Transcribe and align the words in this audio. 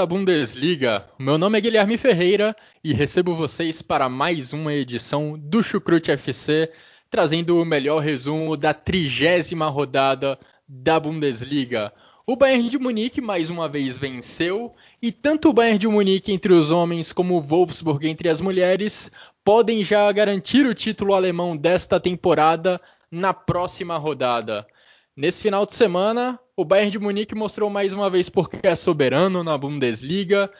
Da 0.00 0.06
Bundesliga. 0.06 1.04
Meu 1.18 1.36
nome 1.36 1.58
é 1.58 1.60
Guilherme 1.60 1.98
Ferreira 1.98 2.56
e 2.82 2.94
recebo 2.94 3.34
vocês 3.34 3.82
para 3.82 4.08
mais 4.08 4.54
uma 4.54 4.72
edição 4.72 5.38
do 5.38 5.62
Chucrute 5.62 6.10
FC, 6.10 6.72
trazendo 7.10 7.60
o 7.60 7.66
melhor 7.66 7.98
resumo 7.98 8.56
da 8.56 8.72
trigésima 8.72 9.68
rodada 9.68 10.38
da 10.66 10.98
Bundesliga. 10.98 11.92
O 12.26 12.34
Bayern 12.34 12.70
de 12.70 12.78
Munique 12.78 13.20
mais 13.20 13.50
uma 13.50 13.68
vez 13.68 13.98
venceu 13.98 14.72
e 15.02 15.12
tanto 15.12 15.50
o 15.50 15.52
Bayern 15.52 15.78
de 15.78 15.86
Munique 15.86 16.32
entre 16.32 16.54
os 16.54 16.70
homens 16.70 17.12
como 17.12 17.36
o 17.36 17.42
Wolfsburg 17.42 18.08
entre 18.08 18.30
as 18.30 18.40
mulheres 18.40 19.12
podem 19.44 19.84
já 19.84 20.10
garantir 20.12 20.64
o 20.64 20.74
título 20.74 21.12
alemão 21.12 21.54
desta 21.54 22.00
temporada 22.00 22.80
na 23.10 23.34
próxima 23.34 23.98
rodada. 23.98 24.66
Nesse 25.16 25.42
final 25.42 25.66
de 25.66 25.74
semana, 25.74 26.38
o 26.56 26.64
Bayern 26.64 26.92
de 26.92 26.98
Munique 26.98 27.34
mostrou 27.34 27.68
mais 27.68 27.92
uma 27.92 28.08
vez 28.08 28.28
porque 28.28 28.60
é 28.62 28.76
soberano 28.76 29.42
na 29.42 29.58
Bundesliga, 29.58 30.50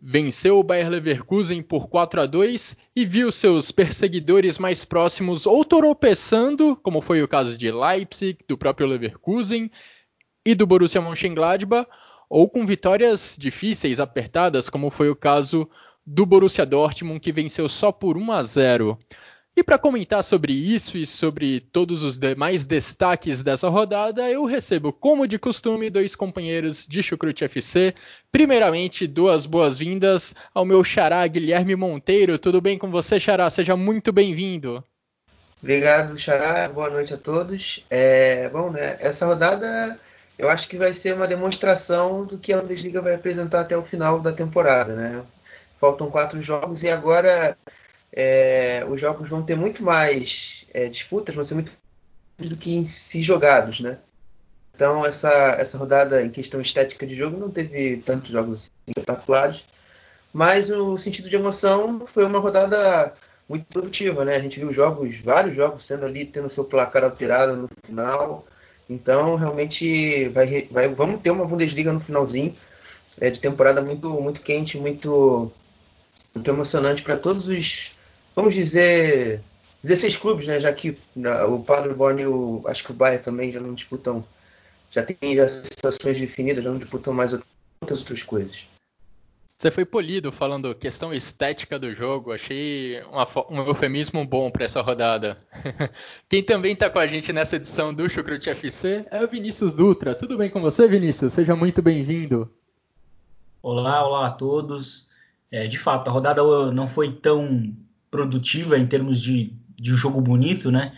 venceu 0.00 0.58
o 0.58 0.62
Bayern 0.62 0.90
Leverkusen 0.90 1.62
por 1.62 1.88
4 1.88 2.22
a 2.22 2.26
2 2.26 2.76
e 2.96 3.04
viu 3.04 3.30
seus 3.30 3.70
perseguidores 3.70 4.58
mais 4.58 4.84
próximos 4.84 5.46
ou 5.46 5.64
tropeçando, 5.64 6.74
como 6.76 7.02
foi 7.02 7.22
o 7.22 7.28
caso 7.28 7.56
de 7.56 7.70
Leipzig, 7.70 8.38
do 8.48 8.56
próprio 8.56 8.86
Leverkusen 8.86 9.70
e 10.44 10.54
do 10.54 10.66
Borussia 10.66 11.00
Mönchengladbach, 11.00 11.88
ou 12.30 12.48
com 12.48 12.64
vitórias 12.64 13.36
difíceis, 13.38 14.00
apertadas, 14.00 14.68
como 14.68 14.90
foi 14.90 15.10
o 15.10 15.16
caso 15.16 15.68
do 16.04 16.24
Borussia 16.24 16.64
Dortmund, 16.64 17.20
que 17.20 17.32
venceu 17.32 17.68
só 17.68 17.92
por 17.92 18.16
1 18.16 18.32
a 18.32 18.42
0. 18.42 18.98
E 19.58 19.62
para 19.64 19.76
comentar 19.76 20.22
sobre 20.22 20.52
isso 20.52 20.96
e 20.96 21.04
sobre 21.04 21.58
todos 21.58 22.04
os 22.04 22.16
demais 22.16 22.64
destaques 22.64 23.42
dessa 23.42 23.68
rodada, 23.68 24.30
eu 24.30 24.44
recebo, 24.44 24.92
como 24.92 25.26
de 25.26 25.36
costume, 25.36 25.90
dois 25.90 26.14
companheiros 26.14 26.86
de 26.86 27.02
Chucrute 27.02 27.44
FC. 27.44 27.92
Primeiramente, 28.30 29.04
duas 29.04 29.46
boas-vindas 29.46 30.32
ao 30.54 30.64
meu 30.64 30.84
xará 30.84 31.26
Guilherme 31.26 31.74
Monteiro. 31.74 32.38
Tudo 32.38 32.60
bem 32.60 32.78
com 32.78 32.88
você, 32.88 33.18
xará? 33.18 33.50
Seja 33.50 33.76
muito 33.76 34.12
bem-vindo. 34.12 34.84
Obrigado, 35.60 36.16
xará. 36.16 36.68
Boa 36.68 36.90
noite 36.90 37.12
a 37.12 37.18
todos. 37.18 37.84
É, 37.90 38.48
bom, 38.50 38.70
né? 38.70 38.96
Essa 39.00 39.26
rodada 39.26 39.98
eu 40.38 40.48
acho 40.48 40.68
que 40.68 40.76
vai 40.76 40.92
ser 40.94 41.14
uma 41.14 41.26
demonstração 41.26 42.24
do 42.24 42.38
que 42.38 42.52
a 42.52 42.60
Bundesliga 42.60 43.02
vai 43.02 43.16
apresentar 43.16 43.62
até 43.62 43.76
o 43.76 43.82
final 43.82 44.20
da 44.20 44.30
temporada, 44.30 44.94
né? 44.94 45.24
Faltam 45.80 46.12
quatro 46.12 46.40
jogos 46.40 46.84
e 46.84 46.88
agora 46.88 47.58
é, 48.12 48.84
os 48.88 49.00
jogos 49.00 49.28
vão 49.28 49.42
ter 49.42 49.56
muito 49.56 49.82
mais 49.82 50.66
é, 50.72 50.88
disputas, 50.88 51.34
vão 51.34 51.44
ser 51.44 51.54
muito 51.54 51.72
do 52.38 52.56
que 52.56 52.74
em 52.74 52.86
si 52.86 53.22
jogados, 53.22 53.80
né? 53.80 53.98
Então 54.74 55.04
essa, 55.04 55.28
essa 55.58 55.76
rodada 55.76 56.22
em 56.22 56.30
questão 56.30 56.60
estética 56.60 57.06
de 57.06 57.14
jogo 57.16 57.36
não 57.36 57.50
teve 57.50 57.98
tantos 57.98 58.30
jogos 58.30 58.64
assim, 58.64 58.70
espetaculares, 58.86 59.64
mas 60.32 60.68
no 60.68 60.96
sentido 60.98 61.28
de 61.28 61.36
emoção 61.36 62.06
foi 62.06 62.24
uma 62.24 62.38
rodada 62.38 63.14
muito 63.48 63.66
produtiva, 63.66 64.24
né? 64.24 64.36
A 64.36 64.40
gente 64.40 64.60
viu 64.60 64.72
jogos, 64.72 65.18
vários 65.20 65.56
jogos 65.56 65.84
sendo 65.84 66.04
ali 66.06 66.24
tendo 66.26 66.50
seu 66.50 66.64
placar 66.64 67.02
alterado 67.02 67.56
no 67.56 67.68
final. 67.84 68.46
Então 68.88 69.36
realmente 69.36 70.28
vai, 70.28 70.68
vai 70.70 70.88
vamos 70.88 71.20
ter 71.22 71.30
uma 71.30 71.46
Bundesliga 71.46 71.92
no 71.92 72.00
finalzinho 72.00 72.56
é, 73.20 73.30
de 73.30 73.40
temporada 73.40 73.82
muito 73.82 74.08
muito 74.20 74.40
quente, 74.42 74.78
muito 74.78 75.52
muito 76.34 76.50
emocionante 76.50 77.02
para 77.02 77.16
todos 77.16 77.48
os 77.48 77.92
vamos 78.38 78.54
dizer, 78.54 79.42
16 79.82 80.16
clubes, 80.16 80.46
né? 80.46 80.60
Já 80.60 80.72
que 80.72 80.96
o 81.48 81.60
Paderborn 81.64 82.22
e 82.22 82.26
o, 82.28 82.62
acho 82.66 82.84
que 82.84 82.92
o 82.92 82.94
Bayern 82.94 83.24
também 83.24 83.50
já 83.50 83.58
não 83.58 83.74
disputam, 83.74 84.24
já 84.92 85.02
tem 85.02 85.34
já 85.34 85.48
situações 85.48 86.20
definidas, 86.20 86.62
já 86.62 86.70
não 86.70 86.78
disputam 86.78 87.12
mais 87.12 87.32
outras 87.32 87.98
outras 88.00 88.22
coisas. 88.22 88.64
Você 89.44 89.72
foi 89.72 89.84
polido 89.84 90.30
falando 90.30 90.72
questão 90.72 91.12
estética 91.12 91.80
do 91.80 91.92
jogo, 91.92 92.32
achei 92.32 93.02
uma, 93.10 93.26
um 93.50 93.66
eufemismo 93.66 94.24
bom 94.24 94.52
para 94.52 94.66
essa 94.66 94.82
rodada. 94.82 95.36
Quem 96.30 96.40
também 96.40 96.74
está 96.74 96.88
com 96.88 97.00
a 97.00 97.08
gente 97.08 97.32
nessa 97.32 97.56
edição 97.56 97.92
do 97.92 98.08
Chucrute 98.08 98.50
FC 98.50 99.04
é 99.10 99.24
o 99.24 99.26
Vinícius 99.26 99.74
Dutra. 99.74 100.14
Tudo 100.14 100.38
bem 100.38 100.48
com 100.48 100.60
você, 100.60 100.86
Vinícius? 100.86 101.32
Seja 101.32 101.56
muito 101.56 101.82
bem-vindo. 101.82 102.48
Olá, 103.60 104.06
olá 104.06 104.28
a 104.28 104.30
todos. 104.30 105.10
É, 105.50 105.66
de 105.66 105.76
fato, 105.76 106.06
a 106.06 106.12
rodada 106.12 106.40
não 106.70 106.86
foi 106.86 107.10
tão 107.10 107.76
produtiva 108.10 108.78
em 108.78 108.86
termos 108.86 109.20
de, 109.20 109.52
de 109.76 109.94
jogo 109.94 110.20
bonito, 110.20 110.70
né? 110.70 110.92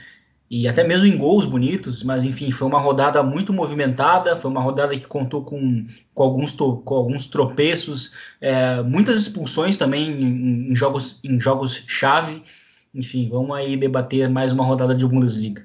E 0.50 0.66
até 0.66 0.82
mesmo 0.82 1.06
em 1.06 1.16
gols 1.16 1.44
bonitos, 1.44 2.02
mas 2.02 2.24
enfim, 2.24 2.50
foi 2.50 2.66
uma 2.66 2.80
rodada 2.80 3.22
muito 3.22 3.52
movimentada, 3.52 4.36
foi 4.36 4.50
uma 4.50 4.60
rodada 4.60 4.96
que 4.96 5.06
contou 5.06 5.44
com, 5.44 5.86
com, 6.12 6.22
alguns, 6.24 6.52
com 6.52 6.94
alguns 6.94 7.28
tropeços, 7.28 8.16
é, 8.40 8.82
muitas 8.82 9.14
expulsões 9.20 9.76
também 9.76 10.10
em, 10.10 10.72
em, 10.72 10.74
jogos 10.74 11.20
em 11.22 11.38
jogos 11.38 11.84
chave. 11.86 12.42
Enfim, 12.92 13.28
vamos 13.30 13.56
aí 13.56 13.76
debater 13.76 14.28
mais 14.28 14.50
uma 14.50 14.64
rodada 14.64 14.92
de 14.92 15.06
Bundesliga. 15.06 15.64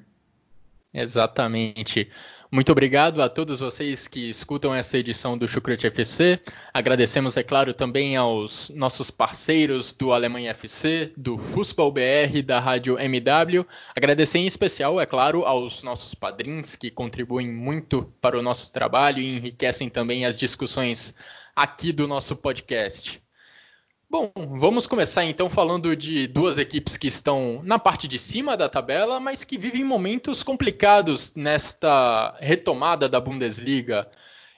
Exatamente. 0.94 2.08
Muito 2.50 2.70
obrigado 2.70 3.20
a 3.20 3.28
todos 3.28 3.58
vocês 3.58 4.06
que 4.06 4.30
escutam 4.30 4.72
essa 4.72 4.96
edição 4.96 5.36
do 5.36 5.48
Chucrute 5.48 5.88
FC. 5.88 6.40
Agradecemos, 6.72 7.36
é 7.36 7.42
claro, 7.42 7.74
também 7.74 8.16
aos 8.16 8.70
nossos 8.70 9.10
parceiros 9.10 9.92
do 9.92 10.12
Alemanha 10.12 10.52
FC, 10.52 11.12
do 11.16 11.36
Fußball 11.36 11.90
BR, 11.90 12.42
da 12.44 12.60
Rádio 12.60 12.98
MW. 13.00 13.66
Agradecer 13.96 14.38
em 14.38 14.46
especial, 14.46 15.00
é 15.00 15.06
claro, 15.06 15.44
aos 15.44 15.82
nossos 15.82 16.14
padrinhos 16.14 16.76
que 16.76 16.88
contribuem 16.88 17.50
muito 17.50 18.12
para 18.20 18.38
o 18.38 18.42
nosso 18.42 18.72
trabalho 18.72 19.18
e 19.18 19.36
enriquecem 19.36 19.88
também 19.88 20.24
as 20.24 20.38
discussões 20.38 21.16
aqui 21.54 21.90
do 21.90 22.06
nosso 22.06 22.36
podcast. 22.36 23.25
Bom, 24.08 24.30
vamos 24.36 24.86
começar 24.86 25.24
então 25.24 25.50
falando 25.50 25.96
de 25.96 26.28
duas 26.28 26.58
equipes 26.58 26.96
que 26.96 27.08
estão 27.08 27.60
na 27.64 27.76
parte 27.76 28.06
de 28.06 28.20
cima 28.20 28.56
da 28.56 28.68
tabela, 28.68 29.18
mas 29.18 29.42
que 29.42 29.58
vivem 29.58 29.82
momentos 29.82 30.44
complicados 30.44 31.34
nesta 31.34 32.36
retomada 32.38 33.08
da 33.08 33.20
Bundesliga. 33.20 34.08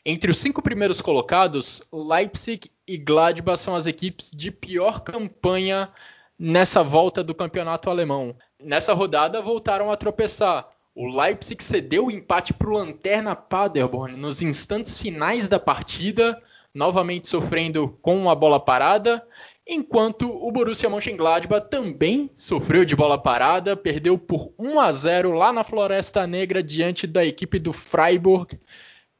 Entre 0.04 0.30
os 0.30 0.36
cinco 0.36 0.60
primeiros 0.60 1.00
colocados, 1.00 1.82
Leipzig 1.90 2.70
e 2.86 2.98
Gladbach 2.98 3.58
são 3.58 3.74
as 3.74 3.86
equipes 3.86 4.30
de 4.30 4.50
pior 4.50 5.00
campanha 5.00 5.90
nessa 6.38 6.82
volta 6.82 7.24
do 7.24 7.34
campeonato 7.34 7.88
alemão. 7.88 8.36
Nessa 8.62 8.92
rodada 8.92 9.40
voltaram 9.40 9.90
a 9.90 9.96
tropeçar. 9.96 10.68
O 10.94 11.08
Leipzig 11.08 11.64
cedeu 11.64 12.06
o 12.06 12.10
empate 12.10 12.52
para 12.52 12.68
o 12.68 12.74
Lanterna 12.74 13.34
Paderborn 13.34 14.14
nos 14.14 14.42
instantes 14.42 14.98
finais 14.98 15.48
da 15.48 15.58
partida 15.58 16.38
novamente 16.78 17.26
sofrendo 17.26 17.98
com 18.00 18.30
a 18.30 18.34
bola 18.36 18.60
parada, 18.60 19.26
enquanto 19.66 20.30
o 20.30 20.52
Borussia 20.52 20.88
Mönchengladbach 20.88 21.68
também 21.68 22.30
sofreu 22.36 22.84
de 22.84 22.94
bola 22.94 23.18
parada, 23.18 23.76
perdeu 23.76 24.16
por 24.16 24.54
1 24.56 24.78
a 24.78 24.92
0 24.92 25.32
lá 25.32 25.52
na 25.52 25.64
Floresta 25.64 26.24
Negra 26.24 26.62
diante 26.62 27.04
da 27.04 27.24
equipe 27.24 27.58
do 27.58 27.72
Freiburg. 27.72 28.56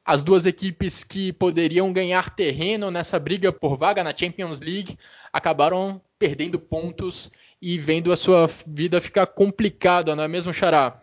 As 0.05 0.23
duas 0.23 0.47
equipes 0.47 1.03
que 1.03 1.33
poderiam 1.33 1.93
ganhar 1.93 2.35
terreno 2.35 2.93
nessa 2.93 3.19
briga 3.19 3.53
por 3.53 3.77
vaga 3.77 4.05
na 4.05 4.17
Champions 4.17 4.61
League 4.61 4.97
acabaram 5.33 6.01
perdendo 6.17 6.61
pontos 6.61 7.31
e 7.61 7.77
vendo 7.77 8.13
a 8.13 8.17
sua 8.17 8.49
vida 8.67 9.01
ficar 9.01 9.27
complicada, 9.27 10.15
não 10.15 10.23
é 10.23 10.29
mesmo, 10.29 10.53
Xará? 10.53 11.03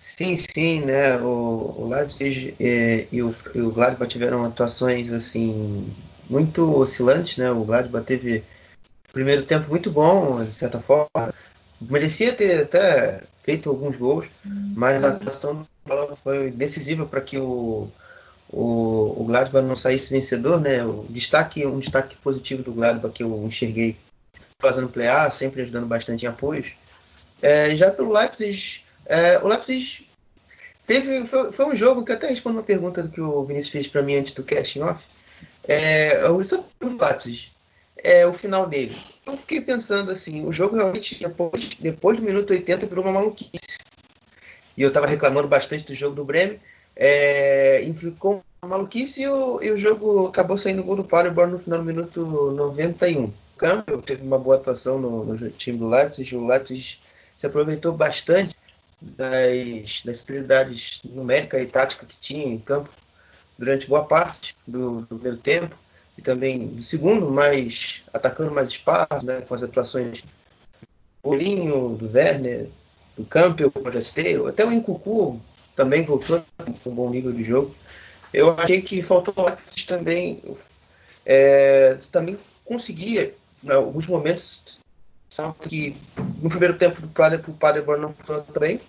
Sim, 0.00 0.36
sim, 0.36 0.80
né? 0.84 1.16
O, 1.20 1.74
o 1.76 1.88
Leipzig 1.88 2.54
e, 2.58 3.08
e, 3.10 3.22
o, 3.22 3.34
e 3.54 3.60
o 3.60 3.70
Gladbach 3.70 4.08
tiveram 4.08 4.44
atuações 4.44 5.12
assim 5.12 5.92
muito 6.28 6.76
oscilantes, 6.78 7.36
né? 7.36 7.50
O 7.50 7.64
Gladbach 7.64 8.04
teve 8.06 8.44
primeiro 9.12 9.44
tempo 9.44 9.68
muito 9.68 9.90
bom, 9.90 10.44
de 10.44 10.54
certa 10.54 10.80
forma. 10.80 11.34
Merecia 11.80 12.32
ter 12.32 12.62
até 12.62 13.22
feito 13.42 13.68
alguns 13.68 13.96
gols, 13.96 14.26
mas 14.74 15.02
a 15.02 15.10
atuação 15.10 15.66
foi 16.22 16.50
decisiva 16.50 17.06
para 17.06 17.20
que 17.20 17.38
o, 17.38 17.88
o, 18.50 19.22
o 19.22 19.24
Gladbach 19.24 19.66
não 19.66 19.76
saísse 19.76 20.10
vencedor, 20.10 20.60
né? 20.60 20.84
O 20.84 21.06
destaque, 21.08 21.66
um 21.66 21.78
destaque 21.78 22.16
positivo 22.16 22.62
do 22.62 22.72
Gladbach 22.72 23.12
que 23.12 23.22
eu 23.22 23.44
enxerguei 23.44 23.96
fazendo 24.60 24.88
play 24.88 25.08
sempre 25.32 25.62
ajudando 25.62 25.86
bastante 25.86 26.24
em 26.24 26.28
apoios. 26.28 26.72
É, 27.40 27.74
já 27.76 27.90
pelo 27.90 28.12
Leipzig, 28.12 28.82
é, 29.08 29.38
o 29.38 29.48
Leipzig 29.48 30.06
teve, 30.86 31.26
foi, 31.26 31.50
foi, 31.52 31.64
um 31.64 31.76
jogo 31.76 32.04
que 32.04 32.12
até 32.12 32.28
respondo 32.28 32.58
uma 32.58 32.62
pergunta 32.62 33.02
do 33.02 33.08
que 33.08 33.20
o 33.20 33.42
Vinícius 33.42 33.72
fez 33.72 33.86
para 33.86 34.02
mim 34.02 34.16
antes 34.16 34.34
do 34.34 34.44
casting 34.44 34.82
off. 34.82 35.02
É, 35.64 36.20
sobre 36.44 36.66
o 36.82 36.98
Leipzig, 36.98 37.50
é, 37.96 38.26
o 38.26 38.34
final 38.34 38.68
dele. 38.68 38.96
Eu 39.26 39.36
fiquei 39.38 39.60
pensando 39.62 40.10
assim, 40.10 40.46
o 40.46 40.52
jogo 40.52 40.76
realmente, 40.76 41.18
depois, 41.18 41.70
depois 41.80 42.18
do 42.18 42.24
minuto 42.24 42.50
80, 42.50 42.86
virou 42.86 43.04
uma 43.04 43.14
maluquice. 43.14 43.78
E 44.76 44.82
eu 44.82 44.88
estava 44.88 45.06
reclamando 45.06 45.48
bastante 45.48 45.84
do 45.84 45.94
jogo 45.94 46.14
do 46.14 46.24
Bremen. 46.24 46.60
É, 46.94 47.82
ficou 47.98 48.42
uma 48.62 48.76
maluquice 48.76 49.22
e 49.22 49.28
o, 49.28 49.62
e 49.62 49.70
o 49.70 49.78
jogo 49.78 50.26
acabou 50.26 50.58
saindo 50.58 50.82
gol 50.82 50.96
do 50.96 51.04
Paderborn 51.04 51.52
no 51.52 51.58
final 51.58 51.78
do 51.78 51.84
minuto 51.84 52.50
91. 52.52 53.24
O 53.24 53.32
Campbell 53.56 54.02
teve 54.02 54.22
uma 54.22 54.38
boa 54.38 54.56
atuação 54.56 54.98
no, 54.98 55.24
no 55.24 55.50
time 55.50 55.78
do 55.78 55.88
Leipzig. 55.88 56.34
O 56.36 56.46
Leipzig 56.46 56.98
se 57.36 57.46
aproveitou 57.46 57.92
bastante 57.92 58.54
das, 59.00 60.02
das 60.04 60.20
prioridades 60.20 61.00
numéricas 61.04 61.62
e 61.62 61.66
táticas 61.66 62.08
que 62.08 62.20
tinha 62.20 62.46
em 62.46 62.58
campo 62.58 62.90
durante 63.58 63.88
boa 63.88 64.04
parte 64.04 64.56
do, 64.66 65.02
do 65.02 65.18
primeiro 65.18 65.38
tempo 65.38 65.76
e 66.16 66.22
também 66.22 66.66
do 66.68 66.82
segundo, 66.82 67.30
mas 67.30 68.02
atacando 68.12 68.54
mais 68.54 68.70
espaço, 68.70 69.24
né, 69.24 69.40
com 69.42 69.54
as 69.54 69.62
atuações 69.62 70.22
do 70.22 70.28
Bolinho, 71.22 71.96
do 71.96 72.10
Werner, 72.12 72.68
do 73.16 73.24
Campbell, 73.24 73.70
do 73.70 73.92
Gesteu, 73.92 74.46
até 74.46 74.64
o 74.64 74.72
Incucu 74.72 75.40
também 75.76 76.04
voltou 76.04 76.44
com 76.82 76.90
um 76.90 76.94
bom 76.94 77.10
nível 77.10 77.32
de 77.32 77.44
jogo. 77.44 77.74
Eu 78.32 78.50
achei 78.58 78.82
que 78.82 79.02
faltou 79.02 79.34
também 79.86 80.42
é, 81.24 81.98
também 82.10 82.38
conseguia, 82.64 83.34
em 83.62 83.70
alguns 83.70 84.06
momentos, 84.06 84.80
que 85.60 85.96
no 86.42 86.48
primeiro 86.48 86.76
tempo 86.76 87.00
do 87.00 87.08
Pader, 87.08 87.42
o 87.48 87.52
Paderborn 87.52 88.02
não 88.02 88.14
funcionou 88.14 88.44
também, 88.44 88.80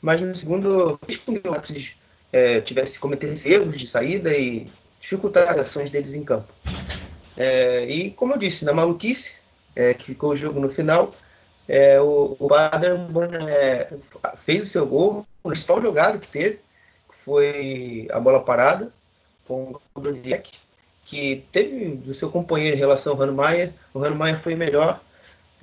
mas 0.00 0.20
no 0.20 0.34
segundo 0.34 0.98
com 0.98 1.06
que 1.06 1.48
o 1.48 1.50
Leipzig 1.50 1.96
é, 2.32 2.60
tivesse 2.60 2.98
cometesse 2.98 3.52
erros 3.52 3.78
de 3.78 3.86
saída 3.86 4.36
e 4.36 4.70
dificultar 5.00 5.48
as 5.50 5.58
ações 5.58 5.90
deles 5.90 6.14
em 6.14 6.24
campo. 6.24 6.52
É, 7.36 7.84
e 7.86 8.10
como 8.10 8.34
eu 8.34 8.38
disse, 8.38 8.64
na 8.64 8.72
maluquice 8.72 9.34
é, 9.74 9.94
que 9.94 10.06
ficou 10.06 10.30
o 10.30 10.36
jogo 10.36 10.60
no 10.60 10.70
final, 10.70 11.14
é, 11.68 12.00
o, 12.00 12.36
o 12.38 12.48
Paderborn 12.48 13.36
é, 13.48 13.92
fez 14.44 14.62
o 14.62 14.66
seu 14.66 14.86
gol, 14.86 15.26
o 15.42 15.48
principal 15.48 15.80
jogada 15.80 16.18
que 16.18 16.28
teve, 16.28 16.60
foi 17.24 18.08
a 18.10 18.18
bola 18.18 18.44
parada 18.44 18.92
com 19.46 19.72
o 19.94 20.00
Bruniek, 20.00 20.52
que 21.04 21.44
teve 21.52 22.00
o 22.08 22.14
seu 22.14 22.30
companheiro 22.30 22.76
em 22.76 22.78
relação 22.78 23.12
ao 23.12 23.22
Hanmayer. 23.22 23.72
O 23.92 24.04
Hanmayer 24.04 24.40
foi 24.40 24.54
melhor, 24.54 25.00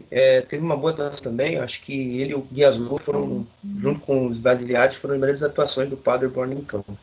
é, 0.09 0.41
teve 0.41 0.63
uma 0.63 0.77
boa 0.77 0.93
dança 0.93 1.21
também. 1.21 1.57
Acho 1.57 1.81
que 1.81 2.21
ele 2.21 2.31
e 2.31 2.35
o 2.35 2.41
Guiazul 2.41 2.97
foram, 2.97 3.45
junto 3.79 3.99
com 4.01 4.27
os 4.27 4.37
brasileiros, 4.37 4.97
foram 4.97 5.15
as 5.15 5.19
melhores 5.19 5.43
atuações 5.43 5.89
do 5.89 5.97
Paderborn 5.97 6.55
em 6.55 6.63
campo. 6.63 6.97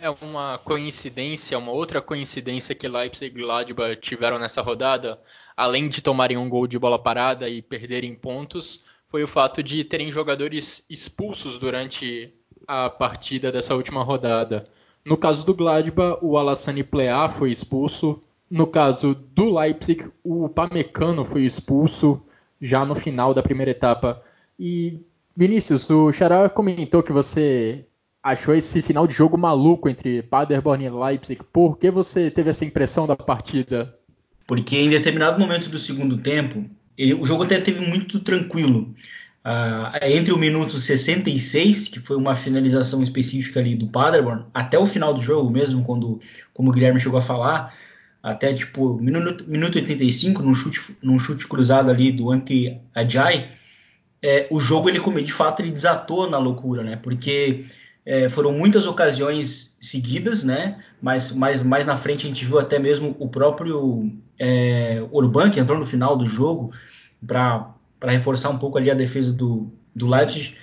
É 0.00 0.08
uma 0.10 0.58
coincidência, 0.58 1.58
uma 1.58 1.72
outra 1.72 2.00
coincidência 2.00 2.74
que 2.74 2.86
Leipzig 2.86 3.36
e 3.36 3.42
Gladbach 3.42 3.96
tiveram 3.96 4.38
nessa 4.38 4.62
rodada, 4.62 5.18
além 5.56 5.88
de 5.88 6.00
tomarem 6.00 6.36
um 6.36 6.48
gol 6.48 6.68
de 6.68 6.78
bola 6.78 6.98
parada 6.98 7.48
e 7.48 7.60
perderem 7.60 8.14
pontos, 8.14 8.84
foi 9.08 9.24
o 9.24 9.28
fato 9.28 9.60
de 9.60 9.82
terem 9.82 10.10
jogadores 10.10 10.84
expulsos 10.88 11.58
durante 11.58 12.32
a 12.66 12.88
partida 12.88 13.50
dessa 13.50 13.74
última 13.74 14.04
rodada. 14.04 14.68
No 15.04 15.16
caso 15.16 15.44
do 15.44 15.54
Gladbach, 15.54 16.18
o 16.22 16.36
Alassane 16.36 16.84
Plea 16.84 17.28
foi 17.28 17.50
expulso. 17.50 18.22
No 18.48 18.66
caso 18.66 19.14
do 19.14 19.58
Leipzig, 19.58 20.10
o 20.22 20.48
Pamecano 20.48 21.24
foi 21.24 21.42
expulso 21.42 22.22
já 22.60 22.84
no 22.84 22.94
final 22.94 23.32
da 23.32 23.42
primeira 23.42 23.70
etapa. 23.70 24.22
E 24.58 25.00
Vinícius, 25.36 25.88
o 25.88 26.12
Xará 26.12 26.48
comentou 26.48 27.02
que 27.02 27.12
você 27.12 27.84
achou 28.22 28.54
esse 28.54 28.82
final 28.82 29.06
de 29.06 29.14
jogo 29.14 29.38
maluco 29.38 29.88
entre 29.88 30.22
Paderborn 30.22 30.84
e 30.84 30.90
Leipzig. 30.90 31.40
Por 31.52 31.78
que 31.78 31.90
você 31.90 32.30
teve 32.30 32.50
essa 32.50 32.64
impressão 32.64 33.06
da 33.06 33.16
partida? 33.16 33.94
Porque 34.46 34.76
em 34.76 34.90
determinado 34.90 35.38
momento 35.38 35.68
do 35.68 35.78
segundo 35.78 36.16
tempo, 36.16 36.64
ele, 36.96 37.14
o 37.14 37.24
jogo 37.24 37.44
até 37.44 37.60
teve 37.60 37.86
muito 37.86 38.18
tranquilo. 38.20 38.92
Uh, 39.44 40.04
entre 40.10 40.32
o 40.32 40.36
minuto 40.36 40.78
66, 40.78 41.88
que 41.88 42.00
foi 42.00 42.16
uma 42.16 42.34
finalização 42.34 43.02
específica 43.02 43.60
ali 43.60 43.74
do 43.74 43.86
Paderborn, 43.86 44.44
até 44.52 44.78
o 44.78 44.84
final 44.84 45.14
do 45.14 45.22
jogo 45.22 45.50
mesmo, 45.50 45.84
quando, 45.84 46.18
como 46.52 46.70
o 46.70 46.72
Guilherme 46.72 47.00
chegou 47.00 47.18
a 47.18 47.22
falar, 47.22 47.72
até 48.30 48.52
tipo 48.52 48.94
minuto, 49.00 49.44
minuto 49.46 49.76
85, 49.76 50.42
num 50.42 50.54
chute, 50.54 50.96
num 51.02 51.18
chute 51.18 51.46
cruzado 51.46 51.90
ali 51.90 52.12
do 52.12 52.30
Ante 52.30 52.78
Ajay, 52.94 53.48
é, 54.22 54.46
o 54.50 54.60
jogo 54.60 54.88
ele 54.88 55.00
de 55.22 55.32
fato 55.32 55.62
ele 55.62 55.70
desatou 55.70 56.28
na 56.28 56.38
loucura, 56.38 56.82
né? 56.82 56.96
Porque 56.96 57.64
é, 58.04 58.28
foram 58.28 58.52
muitas 58.52 58.86
ocasiões 58.86 59.76
seguidas, 59.80 60.44
né? 60.44 60.82
Mas 61.00 61.32
mais, 61.32 61.62
mais 61.62 61.86
na 61.86 61.96
frente 61.96 62.26
a 62.26 62.28
gente 62.28 62.44
viu 62.44 62.58
até 62.58 62.78
mesmo 62.78 63.16
o 63.18 63.28
próprio 63.28 64.10
é, 64.38 65.04
Urban 65.10 65.50
que 65.50 65.60
entrou 65.60 65.78
no 65.78 65.86
final 65.86 66.16
do 66.16 66.26
jogo 66.26 66.72
para 67.26 67.74
para 67.98 68.12
reforçar 68.12 68.50
um 68.50 68.58
pouco 68.58 68.78
ali 68.78 68.92
a 68.92 68.94
defesa 68.94 69.32
do, 69.32 69.72
do 69.92 70.06
Leipzig 70.06 70.54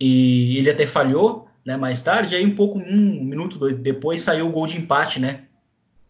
e 0.00 0.56
ele 0.56 0.70
até 0.70 0.86
falhou 0.86 1.48
né, 1.68 1.76
mais 1.76 2.00
tarde, 2.00 2.34
aí 2.34 2.46
um 2.46 2.54
pouco, 2.54 2.78
um 2.78 3.24
minuto 3.24 3.58
depois 3.74 4.22
saiu 4.22 4.48
o 4.48 4.52
gol 4.52 4.66
de 4.66 4.78
empate, 4.78 5.20
né, 5.20 5.42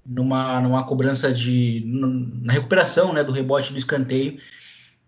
numa, 0.05 0.61
numa 0.61 0.85
cobrança 0.85 1.33
de, 1.33 1.83
na 2.43 2.53
recuperação, 2.53 3.13
né, 3.13 3.23
do 3.23 3.33
rebote 3.33 3.73
do 3.73 3.79
escanteio, 3.79 4.39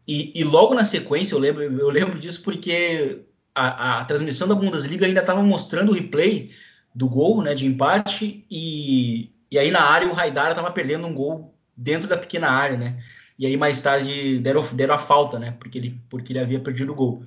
e, 0.06 0.32
e 0.34 0.44
logo 0.44 0.74
na 0.74 0.84
sequência, 0.84 1.34
eu 1.34 1.38
lembro, 1.38 1.62
eu 1.62 1.90
lembro 1.90 2.18
disso 2.18 2.42
porque 2.42 3.22
a, 3.54 4.00
a 4.00 4.04
transmissão 4.04 4.48
da 4.48 4.54
Bundesliga 4.54 5.06
ainda 5.06 5.20
estava 5.20 5.42
mostrando 5.42 5.90
o 5.90 5.94
replay 5.94 6.50
do 6.94 7.08
gol, 7.08 7.42
né, 7.42 7.54
de 7.54 7.66
empate, 7.66 8.44
e, 8.50 9.30
e 9.50 9.58
aí 9.58 9.70
na 9.70 9.82
área 9.82 10.08
o 10.08 10.12
Raidar 10.12 10.50
estava 10.50 10.70
perdendo 10.70 11.06
um 11.06 11.14
gol 11.14 11.54
dentro 11.76 12.08
da 12.08 12.16
pequena 12.16 12.48
área, 12.50 12.76
né, 12.76 12.98
e 13.40 13.46
aí 13.46 13.56
mais 13.56 13.80
tarde 13.80 14.38
deram, 14.38 14.62
deram 14.74 14.94
a 14.94 14.98
falta, 14.98 15.38
né? 15.38 15.56
Porque 15.58 15.78
ele, 15.78 15.98
porque 16.10 16.30
ele 16.30 16.40
havia 16.40 16.60
perdido 16.60 16.92
o 16.92 16.94
gol. 16.94 17.24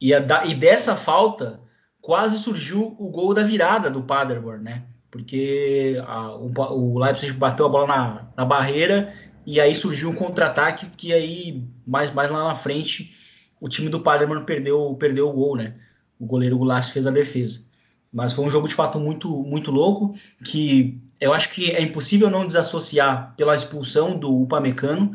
E, 0.00 0.12
a, 0.12 0.20
e 0.44 0.52
dessa 0.52 0.96
falta 0.96 1.60
quase 2.00 2.40
surgiu 2.40 2.96
o 2.98 3.08
gol 3.08 3.32
da 3.32 3.44
virada 3.44 3.88
do 3.88 4.02
Paderborn, 4.02 4.64
né? 4.64 4.82
Porque 5.10 6.00
a, 6.06 6.34
o, 6.36 6.52
o, 6.72 6.98
Leipzig 6.98 7.32
bateu 7.32 7.66
a 7.66 7.68
bola 7.68 7.86
na, 7.86 8.28
na 8.36 8.44
barreira 8.44 9.12
e 9.46 9.60
aí 9.60 9.74
surgiu 9.74 10.10
um 10.10 10.14
contra-ataque 10.14 10.86
que 10.96 11.12
aí 11.12 11.64
mais, 11.86 12.12
mais 12.12 12.30
lá 12.30 12.48
na 12.48 12.54
frente 12.54 13.14
o 13.60 13.68
time 13.68 13.88
do 13.88 14.00
Paderborn 14.00 14.44
perdeu, 14.44 14.94
perdeu 14.98 15.28
o 15.28 15.32
gol, 15.32 15.56
né? 15.56 15.74
O 16.18 16.26
goleiro 16.26 16.58
Goulart 16.58 16.90
fez 16.90 17.06
a 17.06 17.10
defesa. 17.10 17.64
Mas 18.12 18.32
foi 18.32 18.44
um 18.44 18.50
jogo 18.50 18.68
de 18.68 18.74
fato 18.74 18.98
muito, 19.00 19.28
muito 19.42 19.70
louco 19.70 20.14
que 20.44 21.00
eu 21.20 21.32
acho 21.32 21.50
que 21.50 21.70
é 21.70 21.82
impossível 21.82 22.30
não 22.30 22.46
desassociar 22.46 23.34
pela 23.36 23.54
expulsão 23.54 24.16
do 24.16 24.42
Upamecano, 24.42 25.12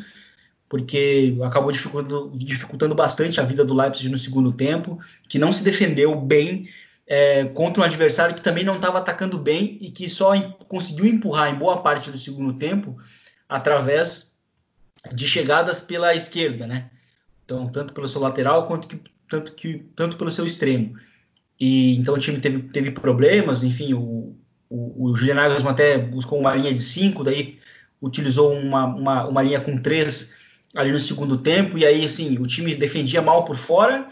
porque 0.67 1.37
acabou 1.43 1.71
dificultando, 1.71 2.31
dificultando, 2.35 2.95
bastante 2.95 3.39
a 3.39 3.43
vida 3.43 3.63
do 3.63 3.73
Leipzig 3.73 4.09
no 4.09 4.17
segundo 4.17 4.51
tempo, 4.51 4.99
que 5.27 5.39
não 5.39 5.53
se 5.53 5.63
defendeu 5.63 6.19
bem 6.19 6.67
é, 7.07 7.45
contra 7.45 7.81
um 7.81 7.85
adversário 7.85 8.35
que 8.35 8.41
também 8.41 8.63
não 8.63 8.75
estava 8.75 8.99
atacando 8.99 9.37
bem 9.37 9.77
e 9.81 9.91
que 9.91 10.07
só 10.07 10.39
conseguiu 10.67 11.05
empurrar 11.05 11.53
em 11.53 11.57
boa 11.57 11.81
parte 11.81 12.09
do 12.09 12.17
segundo 12.17 12.53
tempo 12.53 12.97
através 13.47 14.33
de 15.11 15.27
chegadas 15.27 15.79
pela 15.79 16.15
esquerda, 16.15 16.65
né? 16.65 16.89
Então, 17.43 17.67
tanto 17.67 17.93
pelo 17.93 18.07
seu 18.07 18.21
lateral 18.21 18.67
quanto 18.67 18.87
que, 18.87 19.01
tanto, 19.27 19.51
que, 19.51 19.85
tanto 19.95 20.17
pelo 20.17 20.31
seu 20.31 20.45
extremo. 20.45 20.95
E 21.59 21.95
então 21.97 22.15
o 22.15 22.19
time 22.19 22.39
teve, 22.39 22.63
teve 22.63 22.91
problemas, 22.91 23.63
enfim, 23.63 23.93
o, 23.93 24.35
o, 24.69 25.09
o 25.09 25.15
Julian 25.15 25.35
Nagelsmann 25.35 25.73
até 25.73 25.97
buscou 25.97 26.39
uma 26.39 26.55
linha 26.55 26.73
de 26.73 26.79
5, 26.79 27.23
daí 27.23 27.59
utilizou 28.01 28.53
uma, 28.53 28.85
uma, 28.85 29.27
uma 29.27 29.41
linha 29.41 29.61
com 29.61 29.77
3 29.77 30.31
ali 30.75 30.91
no 30.91 30.99
segundo 30.99 31.37
tempo, 31.37 31.77
e 31.77 31.85
aí 31.85 32.03
assim, 32.03 32.37
o 32.39 32.47
time 32.47 32.73
defendia 32.75 33.21
mal 33.21 33.45
por 33.45 33.55
fora 33.55 34.09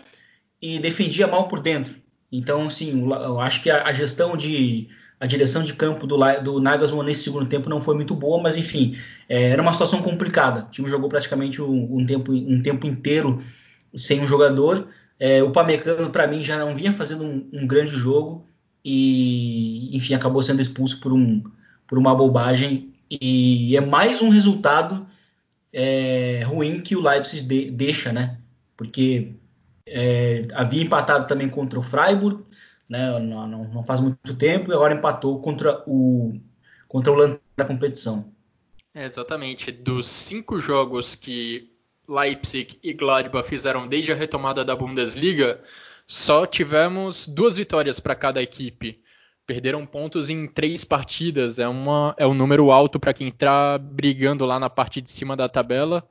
e 0.62 0.78
defendia 0.78 1.26
mal 1.26 1.48
por 1.48 1.60
dentro. 1.60 2.01
Então, 2.32 2.68
assim, 2.68 3.02
eu 3.02 3.40
acho 3.40 3.62
que 3.62 3.70
a, 3.70 3.84
a 3.84 3.92
gestão 3.94 4.38
de 4.38 4.88
a 5.22 5.28
direção 5.28 5.62
de 5.62 5.76
campo 5.76 6.08
do, 6.08 6.18
do 6.42 6.60
Nagelsmann 6.60 7.06
nesse 7.06 7.26
segundo 7.26 7.46
tempo 7.46 7.70
não 7.70 7.80
foi 7.80 7.94
muito 7.94 8.16
boa, 8.16 8.42
mas 8.42 8.58
enfim, 8.58 8.98
é, 9.30 9.50
era 9.50 9.62
uma 9.62 9.72
situação 9.72 10.02
complicada. 10.02 10.64
O 10.64 10.72
time 10.72 10.90
jogou 10.90 11.08
praticamente 11.08 11.62
um, 11.62 11.98
um, 11.98 12.04
tempo, 12.04 12.32
um 12.32 12.60
tempo 12.64 12.88
inteiro 12.88 13.40
sem 13.94 14.20
um 14.20 14.26
jogador. 14.26 14.88
É, 15.20 15.44
o 15.44 15.52
Pamecano, 15.52 16.10
para 16.10 16.26
mim, 16.26 16.44
já 16.44 16.58
não 16.58 16.74
vinha 16.74 16.92
fazendo 16.92 17.24
um, 17.24 17.48
um 17.54 17.68
grande 17.68 17.94
jogo 17.94 18.48
e, 18.84 19.96
enfim, 19.96 20.16
acabou 20.16 20.42
sendo 20.42 20.60
expulso 20.60 21.00
por, 21.00 21.14
um, 21.14 21.44
por 21.86 22.00
uma 22.00 22.16
bobagem. 22.16 22.92
E 23.12 23.78
é 23.78 23.82
mais 23.82 24.24
um 24.24 24.30
resultado 24.30 25.06
é, 25.72 26.42
ruim 26.48 26.82
que 26.82 26.96
o 26.96 27.02
Leipzig 27.02 27.44
de, 27.44 27.70
deixa, 27.70 28.12
né? 28.12 28.40
Porque 28.76 29.34
é, 29.86 30.48
havia 30.54 30.84
empatado 30.84 31.28
também 31.28 31.50
contra 31.50 31.80
o 31.80 31.82
Freiburg, 31.82 32.44
né? 32.90 33.20
Não, 33.20 33.48
não, 33.48 33.86
faz 33.86 34.00
muito 34.00 34.36
tempo, 34.36 34.72
e 34.72 34.74
agora 34.74 34.94
empatou 34.94 35.40
contra 35.40 35.84
o, 35.88 36.40
contra 36.88 37.12
o 37.12 37.16
Lanterna 37.16 37.42
da 37.56 37.66
competição. 37.66 38.32
É, 38.94 39.06
exatamente. 39.06 39.72
Dos 39.72 40.08
cinco 40.08 40.60
jogos 40.60 41.16
que 41.16 41.72
Leipzig 42.08 42.78
e 42.84 42.94
Gladbach 42.94 43.48
fizeram 43.48 43.88
desde 43.88 44.12
a 44.12 44.16
retomada 44.16 44.66
da 44.66 44.76
Bundesliga, 44.76 45.62
só 46.06 46.46
tivemos 46.46 47.28
duas 47.28 47.56
vitórias 47.56 48.00
para 48.00 48.16
cada 48.16 48.42
equipe. 48.42 49.02
Perderam 49.48 49.86
pontos 49.86 50.30
em 50.30 50.48
três 50.48 50.84
partidas, 50.84 51.60
é, 51.60 51.68
uma, 51.68 52.14
é 52.18 52.28
um 52.28 52.34
número 52.34 52.72
alto 52.72 53.00
para 53.00 53.14
quem 53.14 53.30
está 53.30 53.78
brigando 53.78 54.46
lá 54.46 54.60
na 54.60 54.70
parte 54.70 55.02
de 55.02 55.10
cima 55.10 55.36
da 55.36 55.48
tabela, 55.48 56.08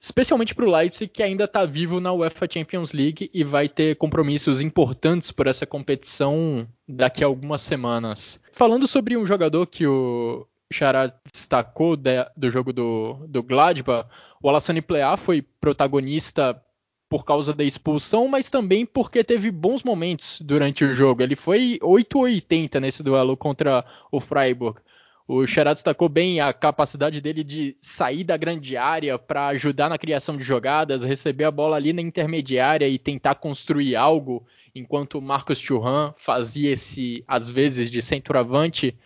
especialmente 0.00 0.54
para 0.54 0.64
o 0.64 0.70
Leipzig, 0.70 1.10
que 1.10 1.22
ainda 1.22 1.44
está 1.44 1.64
vivo 1.64 2.00
na 2.00 2.12
UEFA 2.12 2.48
Champions 2.50 2.92
League 2.92 3.30
e 3.32 3.42
vai 3.42 3.68
ter 3.68 3.96
compromissos 3.96 4.60
importantes 4.60 5.30
por 5.30 5.46
essa 5.46 5.66
competição 5.66 6.66
daqui 6.86 7.24
a 7.24 7.26
algumas 7.26 7.62
semanas. 7.62 8.40
Falando 8.52 8.86
sobre 8.86 9.16
um 9.16 9.26
jogador 9.26 9.66
que 9.66 9.86
o 9.86 10.46
Xará 10.72 11.12
destacou 11.32 11.96
de, 11.96 12.24
do 12.36 12.50
jogo 12.50 12.72
do, 12.72 13.26
do 13.26 13.42
Gladbach, 13.42 14.08
o 14.42 14.48
Alassane 14.48 14.82
Plea 14.82 15.16
foi 15.16 15.42
protagonista 15.42 16.62
por 17.08 17.24
causa 17.24 17.54
da 17.54 17.64
expulsão, 17.64 18.28
mas 18.28 18.50
também 18.50 18.84
porque 18.84 19.24
teve 19.24 19.50
bons 19.50 19.82
momentos 19.82 20.40
durante 20.42 20.84
o 20.84 20.92
jogo. 20.92 21.22
Ele 21.22 21.34
foi 21.34 21.78
8-80 21.82 22.78
nesse 22.80 23.02
duelo 23.02 23.36
contra 23.36 23.84
o 24.12 24.20
Freiburg. 24.20 24.80
O 25.30 25.46
Xará 25.46 25.74
destacou 25.74 26.08
bem 26.08 26.40
a 26.40 26.54
capacidade 26.54 27.20
dele 27.20 27.44
de 27.44 27.76
sair 27.82 28.24
da 28.24 28.34
grande 28.34 28.78
área 28.78 29.18
para 29.18 29.48
ajudar 29.48 29.90
na 29.90 29.98
criação 29.98 30.38
de 30.38 30.42
jogadas, 30.42 31.04
receber 31.04 31.44
a 31.44 31.50
bola 31.50 31.76
ali 31.76 31.92
na 31.92 32.00
intermediária 32.00 32.88
e 32.88 32.98
tentar 32.98 33.34
construir 33.34 33.94
algo, 33.94 34.46
enquanto 34.74 35.18
o 35.18 35.22
Marcos 35.22 35.58
Churran 35.58 36.14
fazia 36.16 36.72
esse, 36.72 37.22
às 37.28 37.50
vezes, 37.50 37.90
de 37.90 38.00
centroavante. 38.00 38.96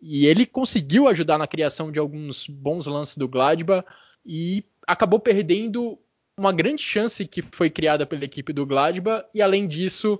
E 0.00 0.24
ele 0.24 0.46
conseguiu 0.46 1.06
ajudar 1.08 1.36
na 1.36 1.46
criação 1.46 1.92
de 1.92 1.98
alguns 1.98 2.46
bons 2.46 2.86
lances 2.86 3.18
do 3.18 3.28
Gladbach 3.28 3.86
e 4.24 4.64
acabou 4.86 5.20
perdendo 5.20 5.98
uma 6.38 6.54
grande 6.54 6.82
chance 6.82 7.26
que 7.26 7.42
foi 7.42 7.68
criada 7.68 8.06
pela 8.06 8.24
equipe 8.24 8.50
do 8.54 8.64
Gladbach 8.64 9.26
e 9.34 9.42
além 9.42 9.68
disso 9.68 10.18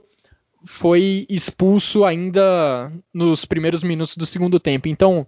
foi 0.65 1.27
expulso 1.29 2.05
ainda 2.05 2.93
nos 3.13 3.45
primeiros 3.45 3.83
minutos 3.83 4.17
do 4.17 4.27
segundo 4.27 4.61
tempo. 4.61 4.89
Então, 4.89 5.27